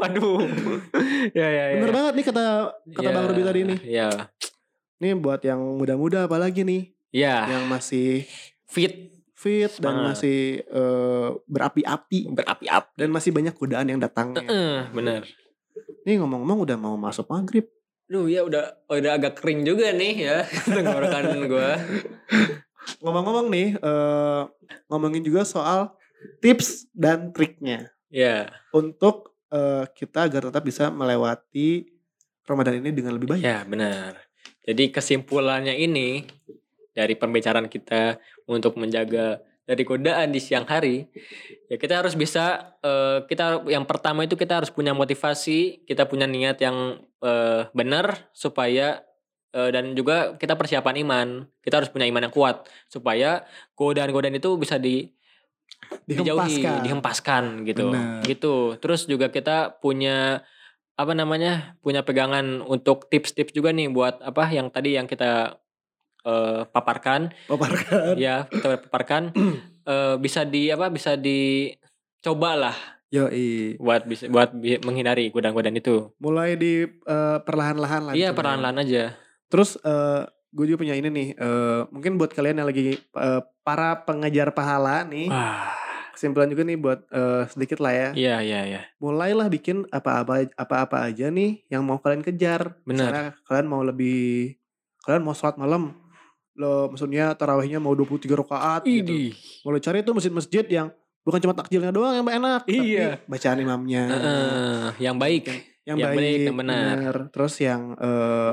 waduh. 0.00 0.40
ya, 1.32 1.46
ya, 1.46 1.64
ya. 1.70 1.76
Bener 1.78 1.92
banget 1.92 2.12
nih 2.14 2.24
kata 2.26 2.44
kata 2.88 3.00
Ya, 3.00 3.10
Bang 3.10 3.24
Ruby 3.28 3.42
tadi 3.42 3.60
nih. 3.64 3.78
Ya, 3.84 4.08
Nih 4.98 5.12
buat 5.14 5.40
yang 5.40 5.60
muda-muda 5.76 6.24
apalagi 6.24 6.62
nih. 6.62 6.82
ya. 7.10 7.46
Yang 7.48 7.64
masih 7.68 8.08
Fit, 8.64 9.12
fit 9.36 9.68
dan 9.76 10.00
Semangat. 10.00 10.04
masih 10.16 10.38
eh, 10.64 11.28
berapi-api. 11.44 12.18
berapi-api. 12.30 12.90
Dan 12.96 13.08
masih 13.10 13.30
banyak 13.30 13.52
godaan 13.52 13.86
yang 13.86 14.00
datangnya. 14.00 14.42
Eh, 14.42 14.80
bener. 14.90 15.22
Nih 16.02 16.18
ngomong-ngomong 16.18 16.64
udah 16.64 16.76
mau 16.76 16.94
masuk 16.96 17.28
maghrib. 17.28 17.68
Duh 18.08 18.26
ya 18.26 18.42
udah 18.42 18.88
udah 18.88 19.10
agak 19.12 19.38
kering 19.38 19.62
juga 19.62 19.88
nih 19.88 20.12
ya 20.20 20.36
tenggorokan 20.66 21.44
gue. 21.44 21.70
Ngomong-ngomong 22.98 23.46
nih, 23.48 23.76
eh, 23.76 24.40
ngomongin 24.88 25.22
juga 25.22 25.44
soal 25.44 25.92
tips 26.40 26.90
dan 26.92 27.32
triknya 27.32 27.92
Ya, 28.12 28.52
untuk 28.76 29.32
eh, 29.48 29.88
kita 29.96 30.28
agar 30.28 30.52
tetap 30.52 30.60
bisa 30.60 30.92
melewati 30.92 31.88
Ramadan 32.44 32.84
ini 32.84 32.92
dengan 32.92 33.16
lebih 33.16 33.32
baik. 33.32 33.40
ya 33.40 33.64
benar. 33.64 34.20
Jadi 34.68 34.92
kesimpulannya 34.92 35.72
ini 35.72 36.20
dari 36.92 37.16
pembicaraan 37.16 37.72
kita 37.72 38.20
untuk 38.44 38.76
menjaga 38.76 39.40
dari 39.64 39.82
godaan 39.88 40.28
di 40.28 40.44
siang 40.44 40.68
hari, 40.68 41.08
ya 41.72 41.80
kita 41.80 42.04
harus 42.04 42.12
bisa 42.12 42.76
eh, 42.84 43.24
kita 43.24 43.64
yang 43.72 43.88
pertama 43.88 44.28
itu 44.28 44.36
kita 44.36 44.60
harus 44.60 44.68
punya 44.68 44.92
motivasi, 44.92 45.88
kita 45.88 46.04
punya 46.04 46.28
niat 46.28 46.60
yang 46.60 47.00
eh, 47.24 47.64
benar 47.72 48.28
supaya 48.36 49.00
dan 49.52 49.92
juga 49.92 50.32
kita 50.40 50.56
persiapan 50.56 50.96
iman. 51.04 51.28
Kita 51.60 51.76
harus 51.76 51.92
punya 51.92 52.08
iman 52.08 52.24
yang 52.24 52.32
kuat 52.32 52.64
supaya 52.88 53.44
godaan-godaan 53.76 54.40
itu 54.40 54.48
bisa 54.56 54.80
di 54.80 55.12
dijauhi, 56.02 56.24
Dihempaskan. 56.58 56.78
dihempaskan 56.82 57.44
gitu. 57.64 57.90
Benar. 57.90 58.22
Gitu. 58.22 58.54
Terus 58.78 59.04
juga 59.04 59.28
kita 59.28 59.76
punya 59.76 60.42
apa 60.92 61.12
namanya? 61.12 61.74
punya 61.80 62.02
pegangan 62.02 62.60
untuk 62.60 63.08
tips-tips 63.08 63.50
juga 63.50 63.70
nih 63.70 63.88
buat 63.88 64.20
apa 64.20 64.46
yang 64.48 64.68
tadi 64.68 64.94
yang 64.94 65.06
kita 65.06 65.56
eh, 66.22 66.62
paparkan 66.66 67.32
Paparkan. 67.46 68.14
ya, 68.16 68.44
kita 68.46 68.86
paparkan 68.86 69.32
eh, 69.88 70.14
bisa 70.16 70.44
di 70.44 70.68
apa? 70.68 70.88
bisa 70.88 71.16
dicoba 71.16 72.54
lah 72.54 72.76
Yoi. 73.08 73.76
buat 73.76 74.04
bisa 74.04 74.24
buat 74.28 74.56
menghindari 74.56 75.28
godaan-godaan 75.28 75.76
itu. 75.76 76.16
Mulai 76.16 76.56
di 76.56 76.84
eh, 76.86 77.38
perlahan-lahan 77.40 78.08
lah. 78.08 78.12
Iya, 78.12 78.30
dicoba. 78.30 78.38
perlahan-lahan 78.40 78.78
aja. 78.80 79.04
Terus 79.48 79.76
eh 79.82 80.22
gue 80.52 80.64
juga 80.66 80.84
punya 80.84 80.92
ini 80.92 81.08
nih. 81.08 81.28
eh, 81.34 81.80
mungkin 81.88 82.16
buat 82.16 82.30
kalian 82.30 82.60
yang 82.60 82.68
lagi 82.68 82.96
eh, 82.96 83.40
para 83.60 84.00
pengejar 84.02 84.52
pahala 84.52 85.04
nih. 85.04 85.28
Wah, 85.28 85.72
Kesimpulan 86.12 86.48
juga 86.48 86.62
nih 86.62 86.76
buat 86.76 87.00
eh, 87.08 87.42
sedikit 87.48 87.80
lah 87.80 87.92
ya. 87.92 88.08
iya 88.12 88.36
iya 88.40 88.60
iya. 88.64 88.80
Mulailah 88.98 89.48
bikin 89.48 89.88
apa-apa 89.88 90.52
apa-apa 90.54 91.08
aja 91.08 91.28
nih 91.28 91.64
yang 91.66 91.82
mau 91.82 91.96
kalian 91.96 92.20
kejar. 92.20 92.76
Benar. 92.82 93.08
Misalnya 93.08 93.24
kalian 93.42 93.66
mau 93.66 93.80
lebih 93.80 94.54
kalian 95.02 95.24
mau 95.24 95.32
sholat 95.32 95.56
malam 95.56 95.96
lo 96.52 96.92
maksudnya 96.92 97.32
tarawihnya 97.32 97.80
mau 97.80 97.96
23 97.96 98.28
rakaat 98.36 98.84
gitu. 98.84 99.32
Mulai 99.64 99.80
cari 99.80 99.98
tuh 100.04 100.12
masjid-masjid 100.12 100.64
yang 100.68 100.92
bukan 101.24 101.40
cuma 101.40 101.56
takjilnya 101.56 101.88
doang 101.88 102.12
yang 102.12 102.28
enak, 102.28 102.68
Iya. 102.68 103.16
tapi 103.16 103.30
bacaan 103.30 103.58
imamnya. 103.58 104.02
Heeh, 104.04 104.86
yang 105.00 105.16
baik. 105.16 105.48
yang, 105.82 105.96
yang 105.98 106.12
baik, 106.12 106.18
baik, 106.20 106.40
yang 106.46 106.58
benar. 106.60 107.14
Terus 107.32 107.54
yang 107.58 107.96
eh, 107.96 108.52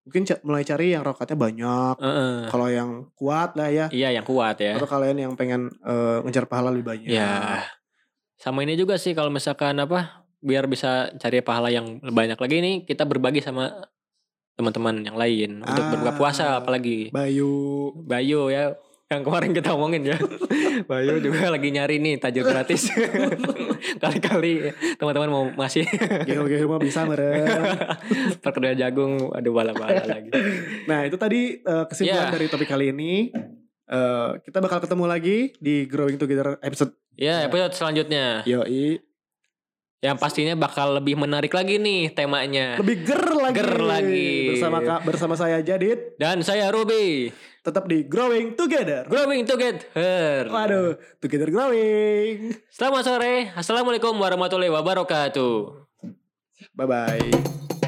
mungkin 0.00 0.22
mulai 0.42 0.62
cari 0.62 0.92
yang 0.92 1.02
rokatnya 1.02 1.36
banyak. 1.36 1.94
Heeh. 2.00 2.34
Kalau 2.48 2.66
yang 2.66 2.90
kuat 3.14 3.54
lah 3.54 3.68
ya. 3.68 3.86
Iya, 3.88 4.16
yang 4.16 4.24
kuat 4.24 4.58
ya. 4.58 4.74
Atau 4.74 4.88
kalian 4.88 5.18
yang 5.18 5.32
pengen 5.34 5.68
eh, 5.80 6.18
ngejar 6.24 6.44
pahala 6.44 6.72
lebih 6.72 6.86
banyak. 6.88 7.10
Ya. 7.10 7.64
Sama 8.36 8.64
ini 8.64 8.74
juga 8.74 8.96
sih 8.96 9.12
kalau 9.12 9.28
misalkan 9.28 9.76
apa 9.76 10.24
biar 10.40 10.64
bisa 10.64 11.12
cari 11.20 11.44
pahala 11.44 11.68
yang 11.68 12.00
banyak 12.00 12.40
lagi 12.40 12.56
nih 12.58 12.76
kita 12.88 13.04
berbagi 13.04 13.44
sama 13.44 13.68
teman-teman 14.56 15.04
yang 15.04 15.16
lain 15.16 15.50
untuk 15.60 15.84
Ah. 15.84 15.88
berbuka 15.92 16.12
puasa 16.16 16.44
apalagi 16.56 17.12
Bayu. 17.12 17.92
Bayu 18.00 18.48
ya 18.48 18.72
yang 19.10 19.26
kemarin 19.26 19.50
kita 19.50 19.74
omongin 19.74 20.06
ya 20.06 20.18
Bayu 20.88 21.18
juga 21.18 21.50
lagi 21.50 21.74
nyari 21.74 21.98
nih 21.98 22.22
tajil 22.22 22.46
gratis 22.46 22.94
kali-kali 24.02 24.70
teman-teman 25.02 25.26
mau 25.28 25.44
masih 25.50 25.82
Geo-geo 26.22 26.78
bisa 26.78 27.02
meren. 27.02 27.42
perkedel 28.44 28.78
jagung 28.78 29.34
aduh 29.34 29.50
bala-bala 29.50 30.06
lagi 30.06 30.30
Nah 30.86 31.02
itu 31.02 31.18
tadi 31.18 31.58
eh, 31.58 31.84
kesimpulan 31.90 32.30
Ya. 32.30 32.34
dari 32.34 32.46
topik 32.46 32.70
kali 32.70 32.94
ini. 32.94 33.34
Eh, 33.90 34.30
kita 34.46 34.62
bakal 34.62 34.78
ketemu 34.78 35.04
lagi 35.04 35.58
di 35.58 35.90
Growing 35.90 36.14
Together 36.14 36.62
episode 36.62 36.94
ya 37.18 37.42
episode 37.42 37.74
selanjutnya 37.74 38.46
Yoi. 38.46 39.09
Yang 40.00 40.16
pastinya 40.16 40.56
bakal 40.56 40.96
lebih 40.96 41.12
menarik 41.12 41.52
lagi 41.52 41.76
nih 41.76 42.08
temanya 42.16 42.80
Lebih 42.80 43.04
ger 43.04 43.24
lagi. 43.36 43.56
Ger 43.60 43.72
lagi. 43.84 44.32
Bersama 44.56 44.78
Kak, 44.80 45.00
bersama 45.04 45.34
saya 45.36 45.60
Jadid. 45.60 46.16
dan 46.16 46.40
saya 46.40 46.72
Ruby 46.72 47.28
Tetap 47.60 47.84
di 47.84 48.08
Growing 48.08 48.56
Together. 48.56 49.04
growing 49.04 49.44
together 49.44 50.48
Waduh, 50.48 50.96
Together 51.20 51.52
Growing. 51.52 52.56
Selamat 52.72 53.04
sore. 53.04 53.52
Assalamualaikum 53.52 54.16
warahmatullahi 54.16 54.72
wabarakatuh. 54.72 55.84
Bye-bye. 56.72 57.79